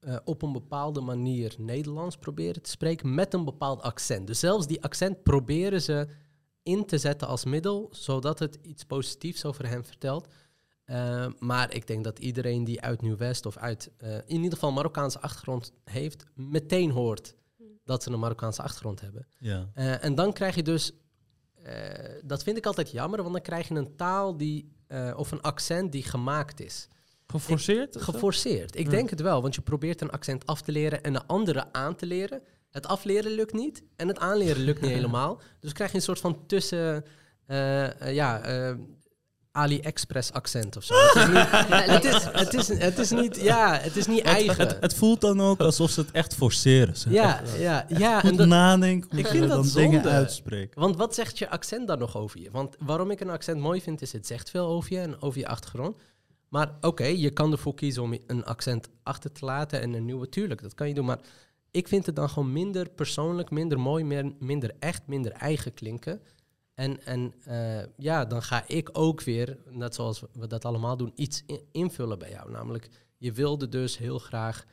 eh, 0.00 0.16
op 0.24 0.42
een 0.42 0.52
bepaalde 0.52 1.00
manier 1.00 1.54
Nederlands 1.58 2.16
proberen 2.16 2.62
te 2.62 2.70
spreken 2.70 3.14
met 3.14 3.34
een 3.34 3.44
bepaald 3.44 3.82
accent. 3.82 4.26
Dus 4.26 4.38
zelfs 4.38 4.66
die 4.66 4.82
accent 4.82 5.22
proberen 5.22 5.82
ze 5.82 6.06
in 6.62 6.86
te 6.86 6.98
zetten 6.98 7.28
als 7.28 7.44
middel, 7.44 7.88
zodat 7.90 8.38
het 8.38 8.58
iets 8.62 8.84
positiefs 8.84 9.44
over 9.44 9.68
hen 9.68 9.84
vertelt. 9.84 10.28
Eh, 10.90 11.26
maar 11.38 11.74
ik 11.74 11.86
denk 11.86 12.04
dat 12.04 12.18
iedereen 12.18 12.64
die 12.64 12.80
uit 12.80 13.02
Nieuw-West 13.02 13.46
of 13.46 13.56
uit 13.56 13.90
eh, 13.96 14.14
in 14.14 14.22
ieder 14.36 14.52
geval 14.52 14.72
Marokkaanse 14.72 15.20
achtergrond 15.20 15.72
heeft, 15.84 16.24
meteen 16.34 16.90
hoort 16.90 17.34
dat 17.84 18.02
ze 18.02 18.10
een 18.10 18.18
Marokkaanse 18.18 18.62
achtergrond 18.62 19.00
hebben. 19.00 19.26
Ja. 19.38 19.70
Eh, 19.74 20.04
en 20.04 20.14
dan 20.14 20.32
krijg 20.32 20.54
je 20.54 20.62
dus, 20.62 20.92
eh, 21.62 21.74
dat 22.24 22.42
vind 22.42 22.56
ik 22.56 22.66
altijd 22.66 22.90
jammer, 22.90 23.20
want 23.22 23.32
dan 23.32 23.42
krijg 23.42 23.68
je 23.68 23.74
een 23.74 23.96
taal 23.96 24.36
die, 24.36 24.72
eh, 24.86 25.14
of 25.16 25.30
een 25.30 25.40
accent 25.40 25.92
die 25.92 26.02
gemaakt 26.02 26.60
is. 26.60 26.88
Geforceerd? 27.26 27.96
Geforceerd. 28.02 28.76
Ik 28.76 28.84
Ja. 28.84 28.90
denk 28.90 29.10
het 29.10 29.20
wel, 29.20 29.42
want 29.42 29.54
je 29.54 29.60
probeert 29.60 30.00
een 30.00 30.10
accent 30.10 30.46
af 30.46 30.62
te 30.62 30.72
leren 30.72 31.02
en 31.02 31.14
een 31.14 31.26
andere 31.26 31.72
aan 31.72 31.94
te 31.96 32.06
leren. 32.06 32.42
Het 32.70 32.86
afleren 32.86 33.30
lukt 33.32 33.52
niet 33.52 33.82
en 33.96 34.08
het 34.08 34.18
aanleren 34.18 34.62
lukt 34.62 34.80
niet 34.80 34.90
helemaal. 35.00 35.40
Dus 35.60 35.72
krijg 35.72 35.90
je 35.90 35.96
een 35.96 36.02
soort 36.02 36.20
van 36.20 36.46
tussen, 36.46 37.04
ja, 38.04 38.40
AliExpress 39.52 40.32
accent 40.32 40.76
of 40.76 40.84
zo. 40.84 40.94
Het 40.94 41.14
is, 41.14 41.26
niet, 41.26 41.50
het, 41.94 42.04
is, 42.04 42.24
het, 42.24 42.54
is, 42.54 42.68
het 42.68 42.98
is 42.98 43.10
niet, 43.10 43.40
ja, 43.40 43.78
het 43.80 43.96
is 43.96 44.06
niet 44.06 44.22
eigen. 44.22 44.66
Het, 44.66 44.76
het 44.80 44.94
voelt 44.94 45.20
dan 45.20 45.40
ook 45.40 45.60
alsof 45.60 45.90
ze 45.90 46.00
het 46.00 46.10
echt 46.10 46.34
forceren. 46.34 46.96
Ze 46.96 47.10
ja, 47.10 47.42
ja, 47.58 47.86
ja. 47.88 48.20
Goed 48.20 48.30
En 48.30 48.36
dat, 48.36 48.46
nadenken 48.46 49.18
ik 49.18 49.26
vind 49.26 49.48
dan 49.48 49.62
dat 49.62 49.72
dingen 49.72 50.04
uitspreken. 50.04 50.80
want 50.80 50.96
wat 50.96 51.14
zegt 51.14 51.38
je 51.38 51.50
accent 51.50 51.88
dan 51.88 51.98
nog 51.98 52.16
over 52.16 52.40
je? 52.40 52.50
Want 52.50 52.76
waarom 52.78 53.10
ik 53.10 53.20
een 53.20 53.30
accent 53.30 53.60
mooi 53.60 53.80
vind, 53.80 54.02
is 54.02 54.12
het 54.12 54.26
zegt 54.26 54.50
veel 54.50 54.66
over 54.66 54.92
je 54.92 55.00
en 55.00 55.22
over 55.22 55.38
je 55.38 55.46
achtergrond. 55.46 55.96
Maar 56.48 56.72
oké, 56.80 57.04
je 57.04 57.30
kan 57.30 57.52
ervoor 57.52 57.74
kiezen 57.74 58.02
om 58.02 58.18
een 58.26 58.44
accent 58.44 58.88
achter 59.02 59.32
te 59.32 59.44
laten 59.44 59.80
en 59.80 59.92
een 59.92 60.04
nieuwe, 60.04 60.28
tuurlijk, 60.28 60.62
dat 60.62 60.74
kan 60.74 60.88
je 60.88 60.94
doen. 60.94 61.04
Maar 61.04 61.20
ik 61.70 61.88
vind 61.88 62.06
het 62.06 62.16
dan 62.16 62.28
gewoon 62.28 62.52
minder 62.52 62.88
persoonlijk, 62.88 63.50
minder 63.50 63.80
mooi, 63.80 64.04
meer, 64.04 64.32
minder 64.38 64.72
echt, 64.78 65.02
minder 65.06 65.32
eigen 65.32 65.74
klinken. 65.74 66.20
En, 66.74 67.04
en 67.04 67.34
eh, 67.44 67.86
ja, 67.96 68.24
dan 68.24 68.42
ga 68.42 68.64
ik 68.66 68.88
ook 68.92 69.20
weer, 69.22 69.58
net 69.68 69.94
zoals 69.94 70.22
we 70.32 70.46
dat 70.46 70.64
allemaal 70.64 70.96
doen, 70.96 71.12
iets 71.14 71.42
in- 71.46 71.68
invullen 71.72 72.18
bij 72.18 72.30
jou. 72.30 72.50
Namelijk, 72.50 72.88
je 73.16 73.32
wilde 73.32 73.68
dus 73.68 73.98
heel 73.98 74.18
graag 74.18 74.64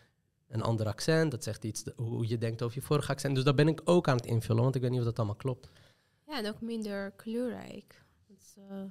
een 0.48 0.62
ander 0.62 0.86
accent. 0.88 1.32
Dat 1.32 1.44
zegt 1.44 1.64
iets 1.64 1.84
de- 1.84 1.94
hoe 1.96 2.28
je 2.28 2.38
denkt 2.38 2.62
over 2.62 2.78
je 2.78 2.86
vorige 2.86 3.12
accent. 3.12 3.36
Dus 3.36 3.44
daar 3.44 3.54
ben 3.54 3.68
ik 3.68 3.82
ook 3.84 4.08
aan 4.08 4.16
het 4.16 4.26
invullen, 4.26 4.64
want 4.64 4.76
ik 4.76 4.82
weet 4.82 4.90
niet 4.92 5.00
of 5.00 5.06
dat 5.06 5.18
allemaal 5.18 5.36
klopt. 5.36 5.70
Ja, 6.28 6.38
en 6.38 6.48
ook 6.48 6.62
minder 6.62 7.12
kleurrijk. 7.12 8.04
Dus, 8.28 8.54
eh, 8.70 8.84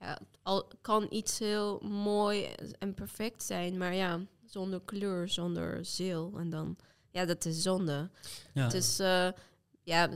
ja, 0.00 0.18
al 0.42 0.68
kan 0.80 1.06
iets 1.10 1.38
heel 1.38 1.80
mooi 1.80 2.46
en 2.78 2.94
perfect 2.94 3.42
zijn, 3.42 3.78
maar 3.78 3.94
ja, 3.94 4.20
zonder 4.44 4.80
kleur, 4.84 5.28
zonder 5.28 5.84
ziel. 5.84 6.32
En 6.38 6.50
dan, 6.50 6.76
ja, 7.10 7.24
dat 7.24 7.44
is 7.44 7.62
zonde. 7.62 8.10
Ja. 8.54 8.64
Het 8.64 8.74
is, 8.74 8.98
eh, 8.98 9.28
ja, 9.84 10.08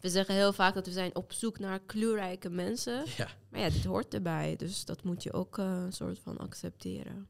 we 0.00 0.08
zeggen 0.08 0.34
heel 0.34 0.52
vaak 0.52 0.74
dat 0.74 0.86
we 0.86 0.92
zijn 0.92 1.14
op 1.14 1.32
zoek 1.32 1.58
naar 1.58 1.80
kleurrijke 1.80 2.50
mensen. 2.50 3.04
Ja. 3.16 3.28
Maar 3.50 3.60
ja, 3.60 3.70
dit 3.70 3.84
hoort 3.84 4.14
erbij, 4.14 4.56
dus 4.56 4.84
dat 4.84 5.02
moet 5.02 5.22
je 5.22 5.32
ook 5.32 5.58
eh, 5.58 5.82
een 5.84 5.92
soort 5.92 6.18
van 6.18 6.38
accepteren. 6.38 7.28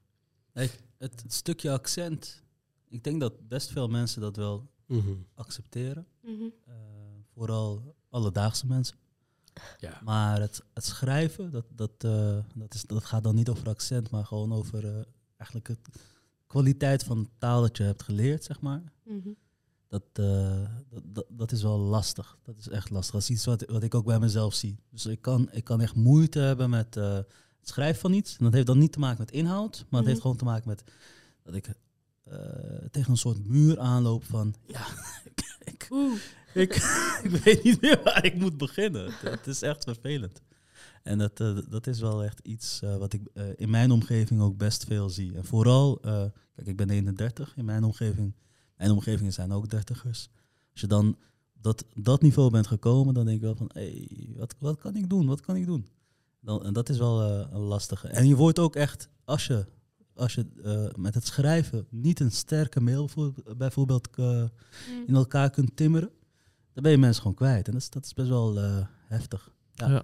Het, 0.53 0.81
het 0.99 1.25
stukje 1.33 1.71
accent, 1.71 2.43
ik 2.89 3.05
denk 3.05 3.21
dat 3.21 3.49
best 3.49 3.71
veel 3.71 3.89
mensen 3.89 4.21
dat 4.21 4.37
wel 4.37 4.69
accepteren. 5.35 6.07
Mhm. 6.21 6.49
Eh, 6.65 6.75
vooral 7.35 7.95
alledaagse 8.09 8.67
mensen. 8.67 8.97
Ja. 9.79 10.01
Maar 10.05 10.41
het, 10.41 10.63
het 10.75 10.85
schrijven, 10.85 11.51
dat, 11.51 11.65
dat, 11.71 11.91
eh, 11.99 12.39
dat, 12.55 12.75
is, 12.75 12.83
dat 12.83 13.05
gaat 13.05 13.25
dan 13.25 13.35
niet 13.35 13.49
over 13.49 13.69
accent, 13.69 14.11
maar 14.11 14.25
gewoon 14.25 14.53
over 14.53 14.85
eh, 14.87 15.03
eigenlijk 15.37 15.69
het 15.69 15.89
kwaliteit 16.47 17.05
van 17.05 17.23
de 17.23 17.29
taal 17.39 17.61
dat 17.61 17.77
je 17.77 17.83
hebt 17.83 18.03
geleerd, 18.03 18.45
zeg 18.45 18.61
maar. 18.61 18.83
Mhm. 19.03 19.29
Dat, 19.89 20.03
eh, 20.13 20.63
dat, 20.91 21.03
dat, 21.05 21.27
dat 21.29 21.53
is 21.53 21.63
wel 21.63 21.79
lastig. 21.79 22.37
Dat 22.43 22.57
is 22.59 22.69
echt 22.69 22.91
lastig. 22.91 23.13
Dat 23.13 23.23
is 23.23 23.31
iets 23.31 23.45
wat, 23.45 23.65
wat 23.65 23.83
ik 23.83 23.95
ook 23.95 24.05
bij 24.05 24.19
mezelf 24.19 24.55
zie. 24.55 24.79
Dus 24.91 25.07
ik 25.07 25.21
kan, 25.23 25.49
ik 25.53 25.65
kan 25.65 25.81
echt 25.81 25.95
moeite 25.95 26.39
hebben 26.39 26.71
met 26.71 26.97
eh, 26.97 27.15
het 27.15 27.27
schrijven 27.69 28.01
van 28.01 28.13
iets. 28.13 28.37
En 28.39 28.45
dat 28.45 28.53
heeft 28.53 28.67
dan 28.67 28.79
niet 28.79 28.93
te 28.93 28.99
maken 28.99 29.19
met 29.19 29.31
inhoud, 29.31 29.73
maar 29.77 29.85
het 29.85 30.01
Mhm. 30.01 30.07
heeft 30.09 30.21
gewoon 30.21 30.37
te 30.37 30.45
maken 30.45 30.69
met 30.69 30.85
dat 31.43 31.55
ik 31.55 31.67
eh, 32.23 32.37
tegen 32.91 33.11
een 33.11 33.17
soort 33.17 33.47
muur 33.49 33.79
aanloop 33.81 34.25
van, 34.25 34.55
ja, 34.67 34.87
ik, 35.31 35.41
ik, 35.65 35.89
ik, 36.55 36.75
ik 37.25 37.31
weet 37.31 37.63
niet 37.65 37.81
meer 37.81 38.01
waar 38.05 38.25
ik 38.25 38.35
moet 38.35 38.57
beginnen. 38.57 39.13
Het, 39.13 39.47
is 39.47 39.63
echt 39.63 39.85
vervelend. 39.85 40.43
En 41.03 41.19
dat, 41.19 41.37
dat 41.69 41.87
is 41.87 42.01
wel 42.01 42.25
echt 42.25 42.41
iets 42.43 42.81
wat 42.99 43.13
ik 43.13 43.23
in 43.57 43.71
mijn 43.71 43.91
omgeving 43.91 44.41
ook 44.41 44.57
best 44.57 44.85
veel 44.85 45.11
zie. 45.11 45.35
En 45.35 45.45
vooral, 45.45 45.99
kijk, 46.55 46.67
ik 46.67 46.77
ben 46.77 46.91
31, 46.91 47.57
in 47.57 47.65
mijn 47.65 47.85
omgeving, 47.85 48.35
mijn 48.77 48.91
omgevingen 48.91 49.33
zijn 49.33 49.53
ook 49.53 49.69
dertigers. 49.71 50.29
Als 50.73 50.81
je 50.81 50.87
dan 50.87 51.17
dat, 51.61 51.85
dat 51.95 52.23
niveau 52.23 52.51
bent 52.51 52.67
gekomen, 52.67 53.15
dan 53.15 53.25
denk 53.25 53.37
ik 53.37 53.43
wel 53.43 53.55
van, 53.57 53.71
hé, 53.73 54.07
wat, 54.37 54.55
wat 54.59 54.79
kan 54.79 54.97
ik 54.97 55.09
doen? 55.11 55.27
Wat 55.27 55.41
kan 55.41 55.57
ik 55.57 55.67
doen? 55.67 55.87
Dan, 56.41 56.65
en 56.65 56.73
dat 56.73 56.89
is 56.89 56.99
wel 56.99 57.23
eh, 57.23 57.47
een 57.53 57.61
lastige. 57.61 58.09
En 58.09 58.29
je 58.29 58.37
wordt 58.37 58.59
ook 58.59 58.77
echt, 58.77 59.09
als 59.25 59.47
je, 59.47 59.67
als 60.15 60.35
je 60.35 60.47
eh, 60.65 60.95
met 61.01 61.15
het 61.15 61.27
schrijven 61.27 61.87
niet 61.91 62.21
een 62.21 62.33
sterke 62.33 62.81
mail 62.81 63.09
voor, 63.09 63.33
bijvoorbeeld 63.57 64.09
eh, 64.17 64.25
Mm. 64.91 65.05
in 65.07 65.15
elkaar 65.15 65.51
kunt 65.51 65.77
timmeren, 65.77 66.11
dan 66.73 66.83
ben 66.83 66.93
je 66.93 66.99
mensen 66.99 67.23
gewoon 67.23 67.37
kwijt. 67.37 67.67
En 67.67 67.73
dat 67.73 67.83
is, 67.83 67.91
dat 67.91 68.05
is 68.05 68.15
best 68.15 68.29
wel 68.29 68.59
eh, 68.61 68.79
heftig. 69.07 69.51
Ja. 69.75 69.89
Ja. 69.91 70.03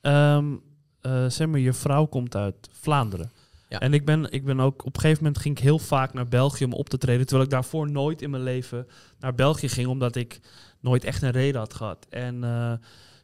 Ehm, 0.00 0.56
eh, 1.00 1.28
zeg 1.28 1.48
maar, 1.48 1.60
je 1.60 1.72
vrouw 1.72 2.06
komt 2.06 2.36
uit 2.36 2.68
Vlaanderen. 2.72 3.30
Ja. 3.72 3.80
En 3.80 3.94
ik 3.94 4.04
ben, 4.04 4.30
ik 4.32 4.44
ben 4.44 4.60
ook, 4.60 4.84
op 4.86 4.94
een 4.94 5.00
gegeven 5.00 5.22
moment 5.24 5.42
ging 5.42 5.56
ik 5.56 5.62
heel 5.62 5.78
vaak 5.78 6.12
naar 6.12 6.28
België 6.28 6.64
om 6.64 6.72
op 6.72 6.88
te 6.88 6.98
treden. 6.98 7.22
Terwijl 7.26 7.44
ik 7.44 7.50
daarvoor 7.52 7.90
nooit 7.90 8.22
in 8.22 8.30
mijn 8.30 8.42
leven 8.42 8.86
naar 9.20 9.34
België 9.34 9.68
ging, 9.68 9.86
omdat 9.88 10.16
ik 10.16 10.40
nooit 10.80 11.04
echt 11.04 11.22
een 11.22 11.30
reden 11.30 11.60
had 11.60 11.74
gehad. 11.74 12.06
En 12.10 12.44
eh, 12.44 12.72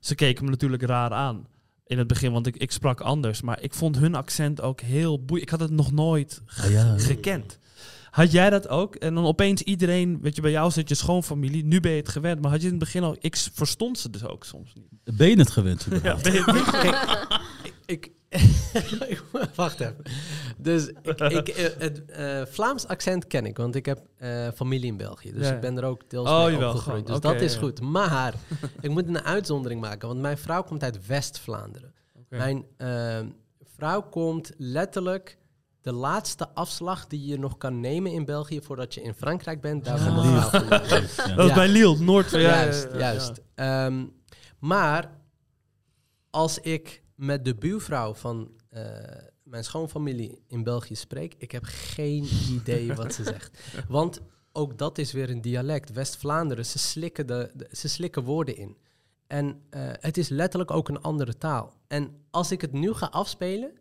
ze 0.01 0.15
keken 0.15 0.45
me 0.45 0.51
natuurlijk 0.51 0.83
raar 0.83 1.11
aan 1.13 1.47
in 1.87 1.99
het 1.99 2.07
begin, 2.07 2.33
want 2.33 2.47
ik, 2.47 2.57
ik 2.57 2.73
sprak 2.73 3.01
anders. 3.01 3.41
Maar 3.41 3.63
ik 3.63 3.75
vond 3.75 3.99
hun 3.99 4.15
accent 4.15 4.61
ook 4.61 4.81
heel 4.81 5.25
boeiend. 5.25 5.43
Ik 5.43 5.59
had 5.59 5.61
het 5.69 5.77
nog 5.77 5.93
nooit 5.93 6.43
ge- 6.45 6.63
Ah, 6.67 6.71
ja. 6.73 6.99
gekend. 6.99 7.59
Had 8.11 8.33
jij 8.33 8.51
dat 8.51 8.69
ook? 8.69 8.95
En 8.95 9.15
dan 9.15 9.25
opeens 9.25 9.63
iedereen, 9.63 10.19
weet 10.21 10.37
je, 10.37 10.43
bij 10.43 10.51
jou 10.51 10.71
zit 10.71 10.89
je 10.89 10.95
schoonfamilie, 10.95 11.65
nu 11.65 11.81
ben 11.81 11.91
je 11.91 11.97
het 11.97 12.09
gewend. 12.09 12.41
Maar 12.43 12.51
had 12.51 12.61
je 12.61 12.67
in 12.67 12.73
het 12.73 12.83
begin 12.83 13.03
al, 13.03 13.17
ik 13.21 13.37
verstond 13.37 13.99
ze 13.99 14.11
dus 14.11 14.25
ook 14.25 14.45
soms 14.45 14.73
niet. 14.75 15.17
Ben 15.17 15.29
je 15.29 15.37
het 15.39 15.51
gewend? 15.51 15.87
Ja, 16.03 16.17
ben 16.23 16.33
je- 16.33 17.39
Ik, 17.87 18.11
wacht 19.55 19.81
even. 19.81 20.03
Dus 20.57 20.87
ik, 20.87 21.21
ik, 21.21 21.49
eh, 21.49 21.65
het 21.79 22.05
eh, 22.05 22.43
Vlaams 22.47 22.87
accent 22.87 23.27
ken 23.27 23.47
ik, 23.47 23.57
want 23.57 23.75
ik 23.75 23.87
heb 23.87 24.01
eh, 24.17 24.49
familie 24.55 24.91
in 24.91 24.97
België. 24.97 25.33
Dus 25.33 25.47
Ja. 25.49 25.55
ik 25.55 25.61
ben 25.61 25.77
er 25.79 25.85
ook 25.85 26.11
deels 26.11 26.29
Oh, 26.29 26.45
mee 26.45 26.53
jawel, 26.53 26.71
opgegroeid. 26.71 27.07
Dus 27.07 27.21
dat 27.21 27.41
is 27.41 27.53
ja. 27.53 27.59
goed. 27.59 27.81
Maar 27.81 28.35
ik 28.81 28.91
moet 28.91 29.09
een 29.09 29.23
uitzondering 29.23 29.81
maken, 29.81 30.09
want 30.09 30.21
mijn 30.21 30.39
vrouw 30.39 30.63
komt 30.63 30.83
uit 30.83 31.07
West-Vlaanderen. 31.07 31.93
Mijn 32.29 32.65
eh, 32.77 33.19
vrouw 33.77 34.03
komt 34.03 34.53
letterlijk 34.57 35.39
de 35.81 35.93
laatste 35.93 36.49
afslag 36.55 37.07
die 37.07 37.27
je 37.27 37.39
nog 37.39 37.57
kan 37.57 37.81
nemen 37.81 38.13
in 38.13 38.25
België 38.25 38.61
voordat 38.63 38.95
je 38.95 39.03
in 39.03 39.15
Frankrijk 39.15 39.61
bent. 39.61 39.85
Daar. 39.85 39.99
Ja. 40.13 41.35
Dat 41.37 41.49
is 41.49 41.53
bij 41.55 41.69
Lille, 41.69 41.99
Noord. 41.99 42.31
Ja, 42.31 42.39
juist, 42.39 42.89
juist. 42.99 43.41
Ehm, 43.55 44.05
maar 44.59 45.11
als 46.31 46.59
ik 46.59 47.03
met 47.19 47.45
de 47.45 47.55
buurvrouw 47.55 48.15
van 48.15 48.51
eh, 48.69 48.83
mijn 49.43 49.65
schoonfamilie 49.65 50.43
in 50.47 50.63
België 50.63 50.95
spreek, 50.95 51.35
ik 51.39 51.51
heb 51.51 51.63
geen 51.67 52.29
idee 52.51 52.95
wat 52.95 53.15
ze 53.15 53.23
zegt. 53.25 53.59
Want 53.89 54.21
ook 54.53 54.79
dat 54.79 54.99
is 54.99 55.13
weer 55.13 55.31
een 55.31 55.41
dialect. 55.41 55.93
West-Vlaanderen, 55.93 56.67
ze, 56.67 56.79
slikken 56.79 57.27
de, 57.27 57.51
de- 57.55 57.69
ze 57.73 57.89
slikken 57.89 58.23
woorden 58.25 58.57
in. 58.57 58.77
En 59.27 59.63
eh, 59.71 59.91
het 59.93 60.17
is 60.17 60.29
letterlijk 60.29 60.71
ook 60.71 60.89
een 60.89 61.01
andere 61.03 61.39
taal. 61.39 61.75
En 61.87 62.25
als 62.31 62.53
ik 62.53 62.61
het 62.61 62.73
nu 62.73 62.93
ga 62.93 63.07
afspelen, 63.07 63.73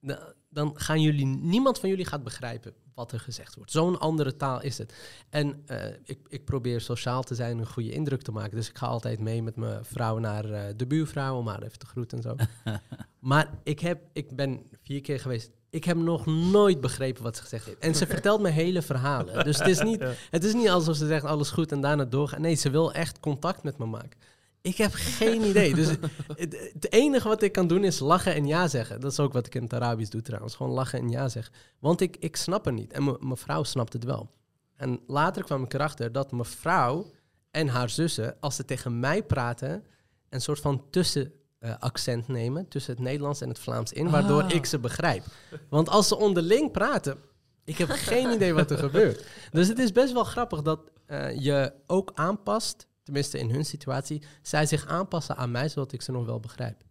da- 0.00 0.32
dan 0.48 0.80
gaan 0.80 1.00
jullie, 1.00 1.26
niemand 1.26 1.78
van 1.78 1.88
jullie 1.88 2.04
gaat 2.06 2.24
begrijpen 2.24 2.74
wat 3.00 3.12
er 3.12 3.20
gezegd 3.20 3.54
wordt. 3.54 3.70
Zo'n 3.70 3.98
andere 3.98 4.36
taal 4.36 4.62
is 4.62 4.78
het. 4.78 4.94
En 5.30 5.62
eh, 5.66 5.86
ik, 6.04 6.18
ik 6.28 6.44
probeer 6.44 6.80
sociaal 6.80 7.22
te 7.22 7.34
zijn, 7.34 7.58
een 7.58 7.66
goede 7.66 7.92
indruk 7.92 8.22
te 8.22 8.32
maken. 8.32 8.56
Dus 8.56 8.68
ik 8.68 8.78
ga 8.78 8.86
altijd 8.86 9.20
mee 9.20 9.42
met 9.42 9.56
mijn 9.56 9.84
vrouw 9.84 10.18
naar 10.18 10.44
eh, 10.44 10.62
de 10.76 10.86
buurvrouw 10.86 11.36
om 11.36 11.46
haar 11.46 11.62
even 11.62 11.78
te 11.78 11.86
groeten 11.86 12.18
en 12.18 12.22
zo. 12.22 12.36
maar 13.30 13.50
ik, 13.62 13.80
heb, 13.80 14.00
ik 14.12 14.36
ben 14.36 14.62
vier 14.82 15.00
keer 15.00 15.20
geweest. 15.20 15.50
Ik 15.70 15.84
heb 15.84 15.96
nog 15.96 16.26
nooit 16.26 16.80
begrepen 16.80 17.22
wat 17.22 17.36
ze 17.36 17.42
gezegd 17.42 17.66
heeft. 17.66 17.78
En 17.78 17.94
ze 17.94 18.06
vertelt 18.14 18.40
me 18.40 18.48
hele 18.48 18.82
verhalen. 18.82 19.44
Dus 19.44 19.58
het 19.58 19.68
is 19.68 19.80
niet, 19.80 20.04
het 20.30 20.44
is 20.44 20.54
niet 20.54 20.68
alsof 20.68 20.96
ze 20.96 21.06
zegt 21.06 21.24
alles 21.24 21.50
goed 21.50 21.72
en 21.72 21.80
daarna 21.80 22.04
doorgaan. 22.04 22.40
Nee, 22.40 22.54
ze 22.54 22.70
wil 22.70 22.92
echt 22.92 23.20
contact 23.20 23.62
met 23.62 23.78
me 23.78 23.86
maken. 23.86 24.18
Ik 24.62 24.76
heb 24.76 24.90
geen 24.94 25.42
idee. 25.42 25.74
Dus 25.74 25.88
het, 26.36 26.70
het 26.72 26.92
enige 26.92 27.28
wat 27.28 27.42
ik 27.42 27.52
kan 27.52 27.66
doen 27.66 27.84
is 27.84 27.98
lachen 27.98 28.34
en 28.34 28.46
ja 28.46 28.68
zeggen. 28.68 29.00
Dat 29.00 29.12
is 29.12 29.20
ook 29.20 29.32
wat 29.32 29.46
ik 29.46 29.54
in 29.54 29.62
het 29.62 29.72
Arabisch 29.74 30.10
doe 30.10 30.22
trouwens. 30.22 30.54
Gewoon 30.54 30.72
lachen 30.72 30.98
en 30.98 31.08
ja 31.08 31.28
zeggen. 31.28 31.54
Want 31.78 32.00
ik, 32.00 32.16
ik 32.16 32.36
snap 32.36 32.64
het 32.64 32.74
niet. 32.74 32.92
En 32.92 33.04
mijn 33.04 33.36
vrouw 33.36 33.62
snapt 33.62 33.92
het 33.92 34.04
wel. 34.04 34.30
En 34.76 35.00
later 35.06 35.44
kwam 35.44 35.62
ik 35.62 35.74
erachter 35.74 36.12
dat 36.12 36.32
mijn 36.32 36.44
vrouw 36.44 37.10
en 37.50 37.68
haar 37.68 37.90
zussen, 37.90 38.36
als 38.40 38.56
ze 38.56 38.64
tegen 38.64 39.00
mij 39.00 39.22
praten, 39.22 39.84
een 40.28 40.40
soort 40.40 40.60
van 40.60 40.84
tussenaccent 40.90 42.28
nemen 42.28 42.68
tussen 42.68 42.92
het 42.94 43.02
Nederlands 43.02 43.40
en 43.40 43.48
het 43.48 43.58
Vlaams 43.58 43.92
in, 43.92 44.10
waardoor 44.10 44.42
Ah. 44.42 44.50
ik 44.54 44.66
ze 44.66 44.78
begrijp. 44.78 45.24
Want 45.68 45.88
als 45.88 46.08
ze 46.08 46.16
onderling 46.16 46.70
praten, 46.70 47.18
ik 47.64 47.78
heb 47.78 47.88
geen 47.90 48.30
idee 48.30 48.54
wat 48.54 48.70
er 48.70 48.78
gebeurt. 48.78 49.24
Dus 49.50 49.68
het 49.68 49.78
is 49.78 49.92
best 49.92 50.12
wel 50.12 50.24
grappig 50.24 50.62
dat 50.62 50.80
eh, 51.06 51.40
je 51.40 51.72
ook 51.86 52.10
aanpast, 52.14 52.86
tenminste 53.10 53.38
in 53.38 53.50
hun 53.50 53.64
situatie, 53.64 54.22
zij 54.42 54.66
zich 54.66 54.86
aanpassen 54.86 55.36
aan 55.36 55.50
mij, 55.50 55.68
zodat 55.68 55.92
ik 55.92 56.02
ze 56.02 56.12
nog 56.12 56.26
wel 56.26 56.40
begrijp. 56.40 56.82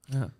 Ja. 0.00 0.32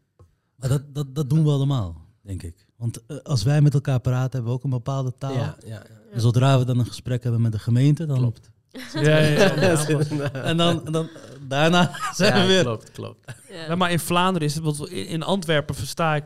Maar 0.57 0.69
dat, 0.69 0.95
dat, 0.95 1.15
dat 1.15 1.31
doen 1.31 1.45
we 1.45 1.51
allemaal, 1.51 2.07
denk 2.23 2.43
ik. 2.43 2.67
Want 2.77 3.07
eh, 3.07 3.17
als 3.17 3.43
wij 3.43 3.61
met 3.61 3.75
elkaar 3.75 4.01
praten, 4.01 4.31
hebben 4.33 4.51
we 4.51 4.57
ook 4.57 4.65
een 4.65 4.71
bepaalde 4.71 5.13
taal. 5.19 5.33
Ja, 5.33 5.57
ja, 5.67 5.69
ja. 5.69 5.83
En 6.13 6.21
zodra 6.21 6.59
we 6.59 6.65
dan 6.65 6.79
een 6.79 6.87
gesprek 6.87 7.23
hebben 7.23 7.41
met 7.41 7.53
de 7.53 7.59
gemeente, 7.59 8.07
dan... 8.07 8.17
Klopt. 8.17 8.51
Ja, 8.95 9.19
ja, 9.19 9.61
ja. 9.61 10.33
En 10.33 10.57
dan, 10.57 10.85
dan 10.85 11.09
daarna 11.49 11.97
zijn 12.15 12.35
Ja, 12.35 12.41
we 12.41 12.47
weer... 12.47 12.63
Klopt, 12.63 12.91
klopt. 12.91 13.33
Ja. 13.49 13.67
Ja, 13.67 13.75
maar 13.75 13.91
in 13.91 14.01
Vlaanderen 14.01 14.49
is 14.49 14.55
het, 14.55 14.65
want 14.65 14.89
in 14.89 15.07
in 15.07 15.23
Antwerpen 15.23 15.75
versta 15.75 16.15
ik 16.15 16.25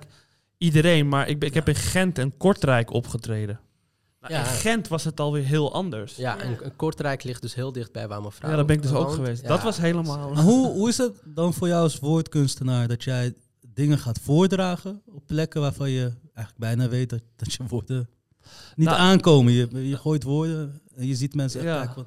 iedereen, 0.59 1.09
maar 1.09 1.29
ik, 1.29 1.39
ben, 1.39 1.49
ik 1.49 1.55
heb 1.55 1.69
in 1.69 1.75
Gent 1.75 2.19
en 2.19 2.37
Kortrijk 2.37 2.91
opgetreden. 2.91 3.61
Nou, 4.21 4.33
Ja. 4.35 4.41
In 4.41 4.47
Gent 4.47 4.89
was 4.89 5.05
het 5.05 5.21
alweer 5.21 5.45
heel 5.45 5.73
anders. 5.73 6.17
Ja, 6.17 6.35
Ja, 6.37 6.41
en, 6.43 6.63
en 6.63 6.77
Kortrijk 6.77 7.23
ligt 7.23 7.43
dus 7.43 7.55
heel 7.55 7.73
dichtbij 7.73 8.09
waar 8.09 8.21
mijn 8.21 8.33
vrouw 8.33 8.57
daar 8.57 8.65
ben 8.65 8.77
ik 8.77 8.83
dus 8.83 8.91
ook 8.93 9.03
woont. 9.05 9.15
geweest. 9.15 9.43
Ja. 9.43 9.49
Dat 9.49 9.63
was 9.63 9.77
helemaal... 9.77 10.31
Maar 10.31 10.43
hoe, 10.43 10.67
hoe 10.69 10.89
is 10.89 10.97
het 10.99 11.23
dan 11.25 11.55
voor 11.55 11.69
jou 11.69 11.83
als 11.83 11.99
woordkunstenaar 11.99 12.89
dat 12.89 13.05
jij 13.05 13.35
dingen 13.69 13.99
gaat 13.99 14.19
voordragen 14.23 15.03
op 15.07 15.27
plekken 15.27 15.61
waarvan 15.61 15.91
je 15.91 16.13
eigenlijk 16.35 16.57
bijna 16.59 16.89
weet 16.89 17.11
dat, 17.11 17.21
dat 17.37 17.53
je 17.53 17.65
woorden 17.69 18.09
niet 18.75 18.87
Nou- 18.89 18.99
aankomen? 19.01 19.53
Je, 19.53 19.89
je 19.89 19.97
gooit 19.97 20.23
woorden 20.23 20.81
en 20.95 21.07
je 21.07 21.15
ziet 21.15 21.35
mensen 21.35 21.61
echt 21.61 21.69
Ja. 21.69 21.77
kijken 21.77 21.95
van... 21.95 22.07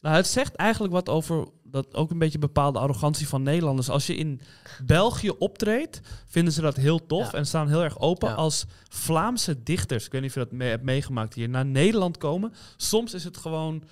Nou, 0.00 0.16
het 0.16 0.26
zegt 0.26 0.54
eigenlijk 0.54 0.92
wat 0.92 1.08
over 1.08 1.46
dat 1.74 1.94
ook 1.94 2.10
een 2.10 2.18
beetje 2.18 2.38
bepaalde 2.38 2.78
arrogantie 2.78 3.28
van 3.28 3.42
Nederlanders. 3.42 3.88
Als 3.90 4.06
je 4.06 4.14
in 4.16 4.40
België 4.84 5.30
optreedt, 5.30 6.00
vinden 6.26 6.52
ze 6.52 6.60
dat 6.60 6.76
heel 6.76 7.06
tof 7.06 7.32
Ja. 7.32 7.38
en 7.38 7.46
staan 7.46 7.68
heel 7.68 7.82
erg 7.82 7.98
open. 7.98 8.28
Ja. 8.28 8.34
Als 8.34 8.64
Vlaamse 8.88 9.62
dichters, 9.62 10.06
ik 10.06 10.12
weet 10.12 10.20
niet 10.20 10.30
of 10.30 10.36
je 10.36 10.42
dat 10.44 10.52
mee 10.52 10.68
hebt 10.68 10.82
meegemaakt 10.82 11.34
hier, 11.34 11.48
naar 11.48 11.66
Nederland 11.66 12.18
komen. 12.18 12.52
Soms 12.76 13.14
is 13.14 13.24
het 13.24 13.36
gewoon, 13.36 13.82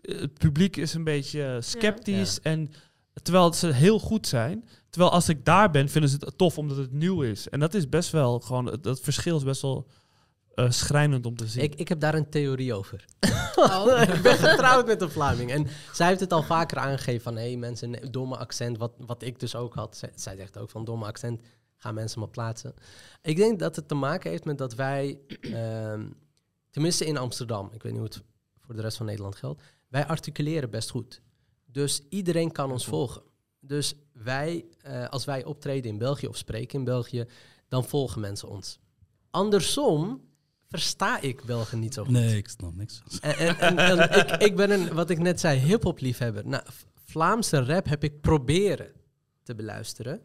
eh, 0.00 0.20
het 0.20 0.38
publiek 0.38 0.76
is 0.76 0.94
een 0.94 1.04
beetje 1.04 1.58
sceptisch. 1.60 2.40
En 2.40 2.70
terwijl 3.22 3.52
ze 3.52 3.66
heel 3.72 3.98
goed 3.98 4.26
zijn. 4.26 4.68
Terwijl 4.90 5.12
als 5.12 5.28
ik 5.28 5.44
daar 5.44 5.70
ben, 5.70 5.88
vinden 5.88 6.10
ze 6.10 6.16
het 6.20 6.38
tof 6.38 6.58
omdat 6.58 6.76
het 6.76 6.92
nieuw 6.92 7.22
is. 7.22 7.48
En 7.48 7.60
dat 7.60 7.74
is 7.74 7.88
best 7.88 8.10
wel 8.10 8.40
gewoon, 8.40 8.66
het- 8.66 8.82
dat 8.82 9.00
verschil 9.00 9.36
is 9.36 9.42
best 9.44 9.62
wel 9.62 9.86
eh, 10.54 10.70
schrijnend 10.70 11.26
om 11.26 11.36
te 11.36 11.46
zien. 11.46 11.62
Ik, 11.62 11.74
ik 11.74 11.88
heb 11.88 12.00
daar 12.00 12.14
een 12.14 12.28
theorie 12.28 12.74
over. 12.74 13.04
Oh. 13.56 14.02
ik 14.14 14.22
ben 14.22 14.36
getrouwd 14.36 14.86
met 14.86 15.02
een 15.02 15.10
Vlaming. 15.10 15.50
En 15.50 15.66
zij 15.92 16.08
heeft 16.08 16.20
het 16.20 16.32
al 16.32 16.42
vaker 16.42 16.78
aangegeven 16.78 17.22
van... 17.22 17.36
hé, 17.36 17.42
hey, 17.42 17.56
mensen, 17.56 18.10
domme 18.10 18.36
accent, 18.36 18.78
wat, 18.78 18.92
wat 18.98 19.22
ik 19.22 19.40
dus 19.40 19.54
ook 19.54 19.74
had. 19.74 19.96
Zij, 19.96 20.10
zij 20.14 20.36
zegt 20.36 20.58
ook 20.58 20.70
van 20.70 20.84
domme 20.84 21.04
accent, 21.04 21.40
gaan 21.76 21.94
mensen 21.94 22.20
maar 22.20 22.28
plaatsen. 22.28 22.74
Ik 23.22 23.36
denk 23.36 23.58
dat 23.58 23.76
het 23.76 23.88
te 23.88 23.94
maken 23.94 24.30
heeft 24.30 24.44
met 24.44 24.58
dat 24.58 24.74
wij... 24.74 25.18
ehm, 25.40 26.06
tenminste 26.70 27.06
in 27.06 27.16
Amsterdam, 27.16 27.70
ik 27.72 27.82
weet 27.82 27.92
niet 27.92 28.00
hoe 28.00 28.10
het 28.10 28.22
voor 28.58 28.74
de 28.74 28.80
rest 28.80 28.96
van 28.96 29.06
Nederland 29.06 29.36
geldt... 29.36 29.62
wij 29.88 30.06
articuleren 30.06 30.70
best 30.70 30.90
goed. 30.90 31.20
Dus 31.64 32.02
iedereen 32.08 32.52
kan 32.52 32.72
ons 32.72 32.86
volgen. 32.86 33.22
Dus 33.60 33.94
wij, 34.12 34.64
eh, 34.82 35.08
als 35.08 35.24
wij 35.24 35.44
optreden 35.44 35.90
in 35.90 35.98
België 35.98 36.26
of 36.26 36.36
spreken 36.36 36.78
in 36.78 36.84
België... 36.84 37.24
dan 37.68 37.84
volgen 37.84 38.20
mensen 38.20 38.48
ons. 38.48 38.78
Andersom 39.30 40.20
versta 40.78 41.20
ik 41.20 41.44
Belgen 41.44 41.78
niet 41.78 41.94
zo 41.94 42.04
goed. 42.04 42.12
Nee, 42.12 42.36
ik 42.36 42.48
snap 42.48 42.74
niks. 42.76 43.02
En, 43.20 43.36
en, 43.36 43.58
en- 43.58 43.78
en 43.78 43.98
ik, 44.20 44.30
ik 44.42 44.56
ben 44.56 44.70
een, 44.70 44.94
wat 44.94 45.10
ik 45.10 45.18
net 45.18 45.40
zei, 45.40 45.58
hip-hop 45.58 46.00
liefhebber. 46.00 46.46
Nou, 46.46 46.62
Vlaamse 47.04 47.64
rap 47.64 47.88
heb 47.88 48.04
ik 48.04 48.20
proberen 48.20 48.92
te 49.42 49.54
beluisteren. 49.54 50.20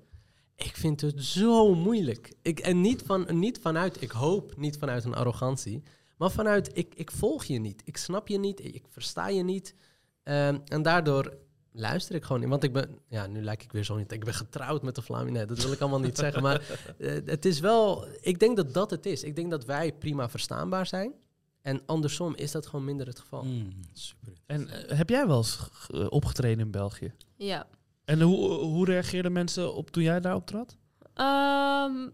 Ik 0.56 0.76
vind 0.76 1.02
het 1.02 1.24
zo 1.24 1.76
moeilijk. 1.76 2.34
Ik, 2.42 2.60
en 2.60 2.82
niet, 2.82 3.02
van, 3.06 3.40
niet 3.40 3.60
vanuit, 3.62 4.02
ik 4.02 4.12
hoop 4.12 4.58
niet 4.58 4.78
vanuit 4.78 5.04
een 5.06 5.14
arrogantie, 5.16 5.84
maar 6.18 6.32
vanuit, 6.32 6.78
ik, 6.78 6.96
ik 6.96 7.12
volg 7.12 7.44
je 7.44 7.60
niet. 7.60 7.82
Ik 7.86 7.98
snap 7.98 8.28
je 8.28 8.40
niet, 8.40 8.66
ik 8.66 8.84
versta 8.90 9.28
je 9.28 9.44
niet. 9.44 9.76
Ehm, 10.24 10.58
en 10.66 10.82
daardoor 10.82 11.38
luister 11.72 12.16
ik 12.16 12.24
gewoon 12.24 12.40
niet. 12.42 12.50
Want 12.50 12.64
ik 12.64 12.74
ben, 12.74 13.00
ja, 13.08 13.28
nu 13.28 13.44
lijk 13.44 13.64
ik 13.64 13.72
weer 13.72 13.84
zo 13.84 13.96
niet. 13.98 14.12
Ik 14.12 14.24
ben 14.24 14.34
getrouwd 14.34 14.82
met 14.82 14.96
de 14.96 15.02
Vlaming. 15.02 15.36
Nee, 15.36 15.46
dat 15.46 15.64
wil 15.64 15.72
ik 15.72 15.80
allemaal 15.80 16.00
niet 16.00 16.18
zeggen. 16.26 16.42
Maar 16.42 16.62
eh, 16.98 17.12
het 17.26 17.46
is 17.46 17.60
wel, 17.60 18.08
ik 18.22 18.40
denk 18.40 18.56
dat 18.56 18.74
dat 18.74 18.92
het 18.92 19.06
is. 19.06 19.24
Ik 19.24 19.36
denk 19.36 19.50
dat 19.52 19.66
wij 19.66 19.94
prima 19.94 20.30
verstaanbaar 20.30 20.86
zijn. 20.86 21.14
En 21.62 21.82
andersom 21.86 22.36
is 22.36 22.52
dat 22.52 22.68
gewoon 22.68 22.86
minder 22.86 23.08
het 23.08 23.20
geval. 23.20 23.44
Mm, 23.44 23.70
super. 23.94 24.34
En 24.46 24.68
eh, 24.68 24.98
heb 24.98 25.10
jij 25.10 25.28
wel 25.28 25.38
eens 25.38 25.60
eh, 25.88 26.06
opgetreden 26.10 26.60
in 26.60 26.72
België? 26.72 27.14
Ja. 27.36 27.68
En 28.06 28.22
hoe, 28.22 28.54
hoe 28.54 28.86
reageerden 28.86 29.32
mensen 29.32 29.74
op 29.74 29.90
toen 29.90 30.04
jij 30.04 30.20
daar 30.20 30.36
optrad? 30.36 30.78
Ehm, 31.14 32.10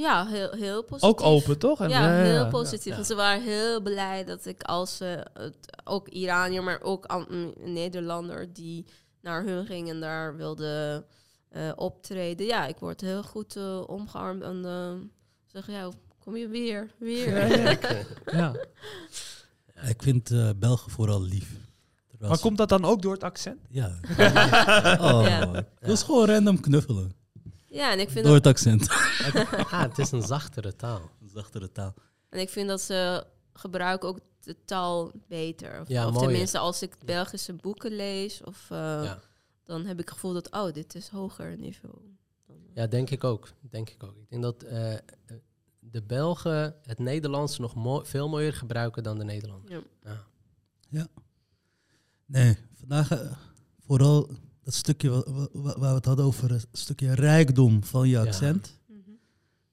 ja, 0.00 0.26
heel, 0.26 0.50
heel 0.50 0.82
positief. 0.84 1.10
Ook 1.10 1.20
open, 1.22 1.58
toch? 1.58 1.80
En, 1.80 1.88
ja, 1.88 2.12
heel 2.22 2.48
positief. 2.48 2.92
ja. 2.92 2.98
En 2.98 3.04
Ze 3.04 3.14
waren 3.14 3.42
heel 3.42 3.80
blij 3.80 4.24
dat 4.24 4.46
ik 4.46 4.62
als 4.62 5.00
eh, 5.00 5.20
het, 5.34 5.56
ook 5.84 6.08
Iranier, 6.08 6.62
maar 6.62 6.80
ook 6.82 7.04
an- 7.06 7.26
een 7.28 7.54
Nederlander 7.72 8.52
die 8.52 8.86
naar 9.20 9.44
hun 9.44 9.66
ging 9.66 9.88
en 9.88 10.00
daar 10.00 10.36
wilde 10.36 11.04
eh, 11.48 11.72
optreden. 11.76 12.46
Ja, 12.46 12.66
ik 12.66 12.76
word 12.78 13.00
heel 13.00 13.22
goed 13.22 13.56
eh, 13.56 13.80
omgearmd 13.86 14.42
en 14.42 14.64
eh 14.64 14.92
zeggen, 15.46 15.72
ja, 15.74 15.88
kom 16.18 16.36
je 16.36 16.48
weer, 16.48 16.90
weer. 16.98 17.48
Ja, 17.48 17.70
ja. 17.80 18.06
ja. 18.32 18.54
Ik 19.88 20.02
vind 20.02 20.30
eh 20.30 20.50
Belgen 20.56 20.90
vooral 20.90 21.22
lief. 21.22 21.56
Terwijl 22.08 22.30
Maar 22.30 22.40
komt 22.40 22.58
dat 22.58 22.68
dan 22.68 22.84
ook 22.84 23.02
door 23.02 23.12
het 23.12 23.22
accent? 23.22 23.60
Ja. 23.68 23.94
oh, 25.00 25.52
wil 25.80 25.96
ze 25.96 26.04
gewoon 26.04 26.26
random 26.26 26.60
knuffelen. 26.60 27.12
Ja, 27.74 27.92
en 27.92 28.00
ik 28.00 28.10
vind 28.10 28.24
Door 28.24 28.40
dat, 28.40 28.44
het 28.44 28.54
accent. 28.54 28.88
Ah, 29.72 29.80
het 29.82 29.98
is 29.98 30.10
een 30.10 30.22
zachtere 30.22 30.76
taal. 30.76 31.10
Zachtere 31.26 31.72
taal. 31.72 31.94
en 32.28 32.40
ik 32.40 32.48
vind 32.48 32.68
dat 32.68 32.80
ze 32.80 33.26
gebruiken 33.52 34.08
ook 34.08 34.18
de 34.40 34.56
taal 34.64 35.10
beter. 35.28 35.80
Of, 35.80 35.88
Ja, 35.88 36.06
of 36.06 36.12
mooi, 36.12 36.26
tenminste, 36.26 36.58
als 36.58 36.82
ik 36.82 36.96
Belgische 37.04 37.52
boeken 37.52 37.92
lees, 37.92 38.42
of, 38.42 38.70
eh, 38.70 38.78
Ja. 38.78 39.20
dan 39.64 39.84
heb 39.86 39.92
ik 39.98 40.04
het 40.04 40.14
gevoel 40.14 40.32
dat, 40.32 40.50
oh, 40.52 40.72
dit 40.72 40.94
is 40.94 41.08
hoger 41.08 41.56
niveau. 41.56 41.94
Eh, 42.46 42.54
ja, 42.74 42.86
denk 42.86 43.10
ik 43.10 43.24
ook. 43.24 43.48
Denk 43.60 43.90
ik 43.90 44.02
ook. 44.02 44.16
Ik 44.16 44.28
denk 44.30 44.42
dat 44.42 44.62
eh, 44.62 44.94
de 45.78 46.02
Belgen 46.02 46.76
het 46.82 46.98
Nederlands 46.98 47.58
nog 47.58 47.74
mo- 47.74 48.04
veel 48.04 48.28
mooier 48.28 48.52
gebruiken 48.54 49.02
dan 49.02 49.18
de 49.18 49.24
Nederlanders. 49.24 49.82
ja. 50.02 50.24
Ja. 50.88 51.06
Nee, 52.26 52.56
vandaag 52.74 53.08
vooral 53.86 54.30
dat 54.64 54.74
stukje 54.74 55.08
wa- 55.10 55.24
wa- 55.32 55.48
wa- 55.52 55.78
waar 55.78 55.88
we 55.90 55.94
het 55.96 56.04
hadden 56.04 56.24
over 56.24 56.50
het 56.50 56.66
stukje 56.72 57.14
rijkdom 57.14 57.84
van 57.84 58.08
je 58.08 58.14
Ja. 58.14 58.22
accent. 58.22 58.78
Mhm. 58.86 58.98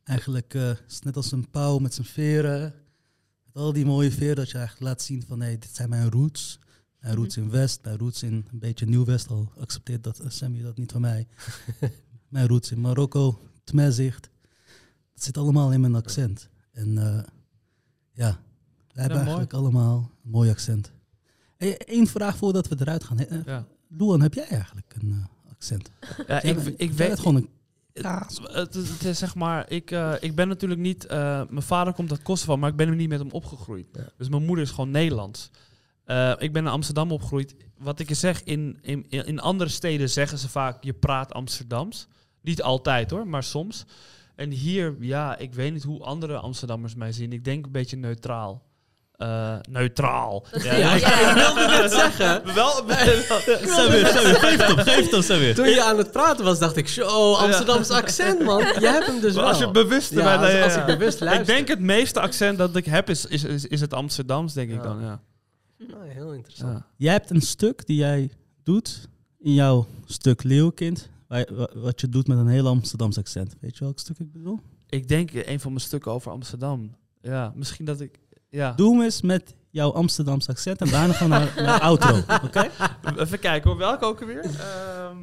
Eigenlijk 0.04 0.54
eh, 0.54 0.70
is 0.70 0.96
het 0.96 1.04
net 1.04 1.16
als 1.16 1.32
een 1.32 1.50
pauw 1.50 1.78
met 1.80 1.94
zijn 1.94 2.08
veren. 2.08 2.62
Met 3.46 3.56
al 3.64 3.74
die 3.74 3.86
mooie 3.86 4.12
veren 4.12 4.36
dat 4.36 4.50
je 4.50 4.58
eigenlijk 4.58 4.86
laat 4.88 5.02
zien 5.02 5.24
van 5.28 5.42
hey, 5.42 5.58
dit 5.58 5.76
zijn 5.76 5.90
mijn 5.90 6.10
roots. 6.12 6.60
Mijn 7.00 7.16
roots 7.16 7.38
in 7.38 7.50
West, 7.50 7.80
mijn 7.84 7.98
roots 7.98 8.24
in 8.24 8.34
een 8.52 8.60
beetje 8.60 8.86
Nieuw-West. 8.86 9.30
Al 9.30 9.52
accepteert 9.60 10.04
dat 10.04 10.20
eh, 10.20 10.30
Sammy 10.30 10.62
dat 10.62 10.78
niet 10.78 10.92
van 10.92 11.02
mij. 11.02 11.28
mijn 12.30 12.48
roots 12.48 12.72
in 12.72 12.82
Marokko, 12.82 13.40
Tmezicht. 13.64 14.30
Het 15.14 15.24
zit 15.24 15.38
allemaal 15.38 15.72
in 15.74 15.82
mijn 15.82 15.96
accent. 15.96 16.50
En 16.72 16.98
eh, 16.98 17.24
ja, 18.12 18.40
wij 18.94 19.04
hebben 19.04 19.08
mooi. 19.10 19.20
eigenlijk 19.20 19.54
allemaal 19.54 20.12
een 20.24 20.30
mooi 20.32 20.50
accent. 20.50 20.92
Eén 21.58 22.08
vraag 22.08 22.38
voordat 22.38 22.68
we 22.68 22.76
eruit 22.80 23.04
gaan. 23.04 23.20
Eh, 23.20 23.46
Ja. 23.46 23.66
Luan, 23.98 24.22
heb 24.22 24.34
jij 24.34 24.48
eigenlijk 24.48 24.96
een 25.02 25.12
eh, 25.12 25.52
accent? 25.52 25.92
Ja, 26.28 26.42
ik, 26.42 26.58
ik 26.78 26.92
weet 26.92 27.20
gewoon 27.20 27.36
een 27.36 27.50
Het, 27.94 28.40
het, 28.44 28.74
het 28.74 29.04
is 29.04 29.20
zeg 29.20 29.36
maar, 29.36 29.70
ik, 29.72 29.92
eh, 29.92 30.14
ik 30.20 30.36
ben 30.36 30.48
natuurlijk 30.48 30.82
niet. 30.82 31.06
eh, 31.06 31.42
mijn 31.50 31.62
vader 31.62 31.94
komt 31.94 32.12
uit 32.12 32.22
Kosovo, 32.22 32.58
maar 32.58 32.70
ik 32.70 32.76
ben 32.76 32.88
er 32.88 32.96
niet 32.96 33.10
met 33.10 33.20
hem 33.20 33.32
opgegroeid. 33.32 33.86
Ja. 33.94 34.10
Dus 34.18 34.30
mijn 34.30 34.46
moeder 34.46 34.64
is 34.66 34.72
gewoon 34.72 34.92
Nederlands. 34.92 35.50
Eh, 36.06 36.34
ik 36.38 36.54
ben 36.54 36.66
in 36.66 36.72
Amsterdam 36.72 37.12
opgegroeid. 37.12 37.56
Wat 37.78 38.00
ik 38.00 38.10
je 38.10 38.16
zeg, 38.16 38.44
in, 38.44 38.78
in, 38.82 39.06
in 39.10 39.40
andere 39.40 39.70
steden 39.70 40.10
zeggen 40.10 40.38
ze 40.38 40.50
vaak: 40.50 40.84
je 40.84 40.94
praat 40.94 41.34
Amsterdams. 41.34 42.08
Niet 42.42 42.62
altijd 42.62 43.12
hoor, 43.12 43.28
maar 43.28 43.44
soms. 43.44 43.86
En 44.36 44.52
hier, 44.52 44.96
ja, 45.00 45.38
ik 45.38 45.54
weet 45.54 45.74
niet 45.74 45.84
hoe 45.84 46.04
andere 46.04 46.38
Amsterdammers 46.38 46.96
mij 46.96 47.12
zien. 47.12 47.34
Ik 47.34 47.44
denk 47.44 47.66
een 47.66 47.72
beetje 47.72 47.98
neutraal. 47.98 48.64
Eh, 49.22 49.56
neutraal. 49.70 50.46
Dat 50.52 50.64
Ja, 50.64 50.72
ik- 50.72 50.96
ik- 50.96 51.08
ja. 51.08 51.30
ik 51.30 51.36
wilde 51.36 51.68
net 51.82 51.92
zeggen. 52.02 52.54
Wel, 52.54 52.72
Samir, 52.72 54.08
Samir, 54.08 54.36
geef 54.36 54.58
het 54.58 54.72
op, 54.72 54.80
geef 54.80 55.06
het 55.06 55.14
op, 55.14 55.22
Samir. 55.22 55.56
Toen 55.56 55.70
je 55.70 55.84
aan 55.84 55.98
het 55.98 56.12
praten 56.12 56.46
was, 56.46 56.60
dacht 56.60 56.76
ik, 56.78 56.88
zo, 56.88 57.34
Amsterdams 57.34 57.90
accent, 57.90 58.44
man. 58.44 58.60
Je 58.60 58.88
hebt 58.88 59.06
hem 59.06 59.20
dus 59.22 59.34
Maar 59.34 59.42
wel. 59.44 59.52
als 59.52 59.60
je 59.60 59.72
bewust 59.72 60.10
Ja, 60.12 60.24
bent, 60.24 60.42
als, 60.44 60.52
ja, 60.52 60.64
als 60.64 60.76
ik 60.76 60.86
bewust 60.86 61.20
luister. 61.20 61.42
Ik 61.42 61.46
denk 61.56 61.68
het 61.68 61.80
meeste 61.80 62.20
accent 62.20 62.58
dat 62.58 62.76
ik 62.76 62.86
heb 62.86 63.10
is, 63.10 63.26
is, 63.26 63.44
is, 63.44 63.66
is 63.66 63.82
het 63.82 63.94
Amsterdams, 63.94 64.54
denk 64.54 64.72
ik 64.72 64.84
dan. 64.84 65.02
Ja. 65.02 65.22
Oh, 65.80 65.88
heel 66.08 66.34
interessant. 66.34 66.72
Ja. 66.78 66.86
Jij 66.98 67.12
hebt 67.14 67.30
een 67.30 67.42
stuk 67.42 67.86
die 67.86 67.98
jij 67.98 68.32
doet 68.64 69.08
in 69.40 69.54
jouw 69.54 69.88
stuk 70.06 70.44
Leeuwkind. 70.44 71.10
Wat 71.74 72.02
je 72.02 72.10
doet 72.10 72.28
met 72.28 72.38
een 72.38 72.48
heel 72.48 72.68
Amsterdams 72.68 73.18
accent. 73.18 73.56
Weet 73.60 73.78
je 73.78 73.84
welk 73.84 74.00
stuk 74.00 74.20
ik 74.20 74.32
bedoel? 74.32 74.60
Ik 74.90 75.08
denk 75.08 75.30
een 75.34 75.60
van 75.60 75.72
mijn 75.72 75.84
stukken 75.84 76.12
over 76.12 76.32
Amsterdam. 76.32 76.96
Ja, 77.22 77.52
misschien 77.56 77.86
dat 77.86 78.00
ik. 78.02 78.20
Ja. 78.52 78.72
Doe 78.72 78.94
hem 78.94 79.02
eens 79.04 79.22
met 79.22 79.56
jouw 79.70 79.92
Amsterdams 79.94 80.48
accent 80.50 80.82
en 80.82 80.90
daarna 80.90 81.14
gaan 81.14 81.30
we 81.30 81.36
naar, 81.36 81.54
naar 81.56 81.80
de 81.80 81.86
outro. 81.86 82.18
Oké? 82.48 82.70
Even 83.18 83.40
kijken 83.40 83.70
hoor, 83.70 83.80
welke 83.80 84.06
ook 84.06 84.22
alweer? 84.22 84.44
Ehm 84.44 85.18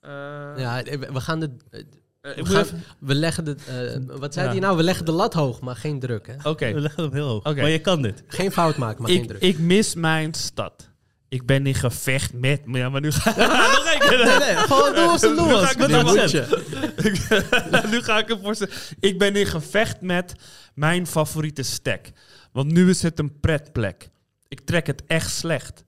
eh, 0.00 0.10
Ja, 0.56 0.82
we 1.12 1.20
gaan 1.20 1.40
de... 1.40 1.50
eh, 1.70 1.80
We, 2.20 2.34
moet 2.36 2.48
gaan, 2.48 2.60
even- 2.62 2.82
we 2.98 3.14
leggen 3.14 3.44
de... 3.44 3.56
eh, 3.66 4.18
wat 4.18 4.34
zei 4.34 4.46
Ja. 4.46 4.52
hij 4.52 4.60
nou? 4.60 4.76
We 4.76 4.82
leggen 4.82 5.04
de 5.04 5.12
lat 5.12 5.34
hoog, 5.34 5.60
maar 5.60 5.76
geen 5.76 5.98
druk, 5.98 6.26
hè? 6.26 6.48
Oké, 6.50 6.72
We 6.72 6.80
leggen 6.80 7.02
hem 7.04 7.12
heel 7.12 7.28
hoog. 7.28 7.44
Oké. 7.46 7.60
Maar 7.60 7.70
je 7.70 7.78
kan 7.80 8.02
dit. 8.02 8.22
Geen 8.26 8.52
fout 8.52 8.76
maken, 8.76 9.02
maar 9.02 9.10
geen 9.10 9.22
ik, 9.22 9.28
druk. 9.28 9.40
ik 9.42 9.58
mis 9.58 9.94
mijn 9.94 10.34
stad. 10.34 10.89
Ik 11.30 11.46
ben 11.46 11.66
in 11.66 11.74
gevecht 11.74 12.32
met. 12.32 12.60
Ja, 12.66 12.88
maar 12.88 13.00
nu 13.00 13.12
ga 13.12 13.34
nog 13.36 13.86
één 13.86 13.98
keer. 13.98 14.38
Nee, 14.38 14.56
gewoon 14.56 14.94
doe 14.94 15.08
als 15.08 15.22
een 15.22 15.34
Nu 15.34 15.38
ga 15.38 15.46
Louis. 15.46 15.70
ik 15.70 15.78
Met 15.78 15.90
het 15.90 17.82
een 17.82 17.90
nu 17.90 18.02
ga 18.02 18.18
ik 18.18 18.28
hem 18.28 18.40
voorstellen. 18.42 18.74
Ik 19.00 19.18
ben 19.18 19.36
in 19.36 19.46
gevecht 19.46 20.00
met 20.00 20.34
mijn 20.74 21.06
favoriete 21.06 21.62
stek. 21.62 22.12
Want 22.52 22.72
nu 22.72 22.88
is 22.88 23.02
het 23.02 23.18
een 23.18 23.40
pretplek. 23.40 24.10
Ik 24.48 24.60
trek 24.60 24.86
het 24.86 25.02
echt 25.06 25.30
slecht. 25.30 25.84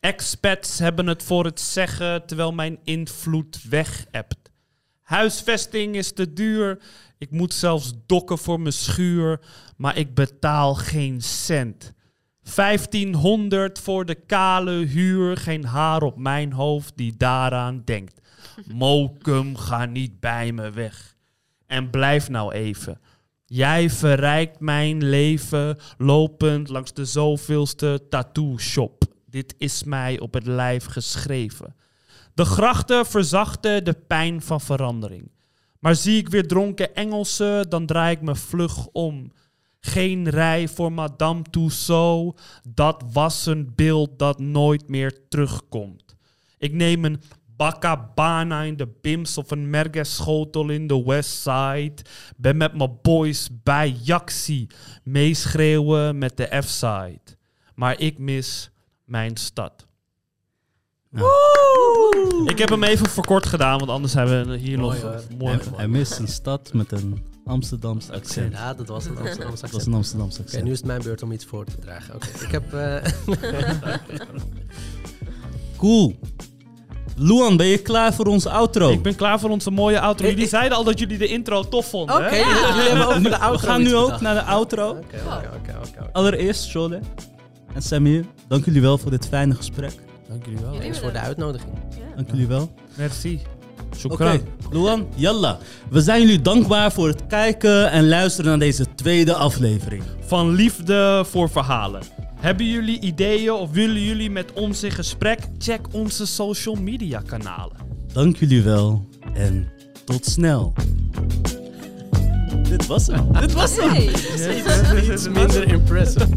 Expats 0.00 0.78
hebben 0.78 1.06
het 1.06 1.22
voor 1.22 1.44
het 1.44 1.60
zeggen 1.60 2.26
terwijl 2.26 2.52
mijn 2.52 2.78
invloed 2.84 3.60
weg 3.68 4.04
hebt. 4.10 4.36
Huisvesting 5.00 5.96
is 5.96 6.12
te 6.12 6.32
duur. 6.32 6.78
Ik 7.18 7.30
moet 7.30 7.54
zelfs 7.54 7.92
dokken 8.06 8.38
voor 8.38 8.60
mijn 8.60 8.72
schuur, 8.72 9.40
maar 9.76 9.96
ik 9.96 10.14
betaal 10.14 10.74
geen 10.74 11.20
cent. 11.20 11.92
1500 12.42 13.78
voor 13.78 14.04
de 14.04 14.14
kale 14.14 14.70
huur, 14.70 15.36
geen 15.36 15.64
haar 15.64 16.02
op 16.02 16.18
mijn 16.18 16.52
hoofd 16.52 16.92
die 16.96 17.16
daaraan 17.16 17.82
denkt. 17.84 18.20
Mokum, 18.74 19.56
ga 19.56 19.84
niet 19.84 20.20
bij 20.20 20.52
me 20.52 20.70
weg. 20.70 21.16
En 21.66 21.90
blijf 21.90 22.28
nou 22.28 22.52
even. 22.52 23.00
Jij 23.46 23.90
verrijkt 23.90 24.60
mijn 24.60 25.04
leven 25.04 25.78
lopend 25.98 26.68
langs 26.68 26.92
de 26.92 27.04
zoveelste 27.04 28.06
tattoo 28.08 28.58
shop. 28.58 29.04
Dit 29.26 29.54
is 29.58 29.84
mij 29.84 30.20
op 30.20 30.34
het 30.34 30.46
lijf 30.46 30.84
geschreven. 30.84 31.74
De 32.34 32.44
grachten 32.44 33.06
verzachten 33.06 33.84
de 33.84 33.92
pijn 33.92 34.42
van 34.42 34.60
verandering. 34.60 35.30
Maar 35.78 35.94
zie 35.94 36.18
ik 36.18 36.28
weer 36.28 36.46
dronken 36.46 36.94
Engelsen, 36.94 37.70
dan 37.70 37.86
draai 37.86 38.14
ik 38.16 38.22
me 38.22 38.36
vlug 38.36 38.86
om. 38.86 39.32
Geen 39.80 40.28
rij 40.28 40.68
voor 40.68 40.92
Madame 40.92 41.42
Tussaud, 41.50 42.40
dat 42.68 43.04
was 43.12 43.46
een 43.46 43.72
beeld 43.74 44.18
dat 44.18 44.38
nooit 44.38 44.88
meer 44.88 45.28
terugkomt. 45.28 46.16
Ik 46.58 46.72
neem 46.72 47.04
een 47.04 47.20
Bacabana 47.56 48.62
in 48.62 48.76
de 48.76 48.88
Bims 49.00 49.38
of 49.38 49.50
een 49.50 49.70
Merges 49.70 50.14
schotel 50.14 50.68
in 50.68 50.86
de 50.86 51.02
Westside. 51.04 51.94
Ben 52.36 52.56
met 52.56 52.76
mijn 52.76 52.98
boys 53.02 53.48
bij 53.62 53.90
Jaxi, 53.90 54.66
meeschreeuwen 55.04 56.18
met 56.18 56.36
de 56.36 56.62
F-side. 56.62 57.36
Maar 57.74 58.00
ik 58.00 58.18
mis 58.18 58.70
mijn 59.04 59.36
stad. 59.36 59.86
Ik 62.46 62.58
heb 62.58 62.68
hem 62.68 62.84
even 62.84 63.10
verkort 63.10 63.46
gedaan, 63.46 63.78
want 63.78 63.90
anders 63.90 64.14
hebben 64.14 64.48
we 64.48 64.56
hier 64.56 64.78
Mooi, 64.78 65.02
nog 65.02 65.28
mooi. 65.38 65.56
Hij, 65.56 65.66
hij 65.76 65.88
mist 65.88 66.18
een 66.18 66.28
stad 66.28 66.72
met 66.72 66.92
een 66.92 67.29
Amsterdamse 67.50 68.12
accent. 68.12 68.52
Ja, 68.52 68.74
dat 68.74 68.88
was 68.88 69.04
een 69.04 69.10
Amsterdamse 69.16 69.40
Dat 69.40 69.52
accent. 69.62 69.72
was 69.72 69.86
een 69.86 69.92
Amsterdamse 69.94 70.38
Oké, 70.38 70.46
accent. 70.46 70.64
nu 70.64 70.70
is 70.70 70.76
het 70.78 70.86
mijn 70.86 71.02
beurt 71.02 71.22
om 71.22 71.32
iets 71.32 71.44
voor 71.44 71.64
te 71.64 71.78
dragen. 71.80 72.14
Oké, 72.14 72.26
ik 72.44 72.50
heb... 72.50 72.72
eh, 72.74 72.96
Cool. 75.76 76.18
Luan, 77.16 77.56
ben 77.56 77.66
je 77.66 77.78
klaar 77.78 78.14
voor 78.14 78.26
onze 78.26 78.50
outro? 78.50 78.90
Ik 78.90 79.02
ben 79.02 79.14
klaar 79.14 79.40
voor 79.40 79.50
onze 79.50 79.70
mooie 79.70 80.00
outro. 80.00 80.26
Jullie 80.26 80.42
ik- 80.42 80.48
zeiden 80.48 80.76
al 80.78 80.84
dat 80.84 80.98
jullie 80.98 81.18
de 81.18 81.26
intro 81.26 81.62
tof 81.68 81.90
vonden. 81.90 82.14
Oké, 82.16 82.24
hè? 82.24 82.36
jullie 82.68 82.88
hebben 82.88 83.06
over 83.06 83.22
de 83.22 83.38
outro 83.38 83.60
We 83.60 83.66
gaan 83.72 83.82
nu 83.82 83.94
ook 83.94 84.04
bedacht. 84.04 84.20
naar 84.20 84.34
de 84.34 84.42
outro. 84.42 84.88
Oké, 84.90 85.16
oké, 85.26 85.74
oké. 85.88 86.08
Allereerst, 86.12 86.64
Shole 86.68 87.00
en 87.74 87.82
Samir, 87.82 88.24
dank 88.48 88.64
jullie 88.64 88.80
wel 88.80 88.98
voor 88.98 89.10
dit 89.10 89.26
fijne 89.28 89.54
gesprek. 89.54 89.92
Dank 90.28 90.44
jullie 90.44 90.60
wel. 90.60 90.78
Thanks 90.78 90.98
voor 90.98 91.12
de 91.12 91.18
uitnodiging. 91.18 91.72
Ja. 91.90 92.14
Dank 92.16 92.30
jullie 92.30 92.46
wel. 92.46 92.74
Merci. 92.96 93.40
Oké, 93.90 93.98
Shukran. 93.98 94.40
Luan, 94.70 95.06
yalla. 95.14 95.58
We 95.90 96.00
zijn 96.00 96.20
jullie 96.20 96.40
dankbaar 96.40 96.92
voor 96.92 97.08
het 97.08 97.26
kijken 97.26 97.90
en 97.90 98.08
luisteren 98.08 98.50
naar 98.50 98.58
deze 98.58 98.86
tweede 98.94 99.34
aflevering. 99.34 100.02
Van 100.26 100.50
liefde 100.50 101.24
voor 101.26 101.50
verhalen. 101.50 102.02
Hebben 102.40 102.66
jullie 102.66 103.00
ideeën 103.00 103.52
of 103.52 103.70
willen 103.70 104.02
jullie 104.02 104.30
met 104.30 104.52
ons 104.52 104.82
in 104.82 104.90
gesprek? 104.90 105.38
Check 105.58 105.80
onze 105.92 106.26
social 106.26 106.74
media 106.74 107.22
kanalen. 107.26 107.76
Dank 108.12 108.36
jullie 108.36 108.62
wel 108.62 109.08
en 109.34 109.68
tot 110.04 110.26
snel. 110.26 110.72
Dit 112.68 112.86
was 112.86 113.06
hem. 113.06 113.32
Dit 113.40 113.52
was 113.52 113.76
hem. 113.76 113.90
Hey. 113.90 115.12
Iets 115.12 115.28
minder 115.28 115.68
impressive. 115.68 116.28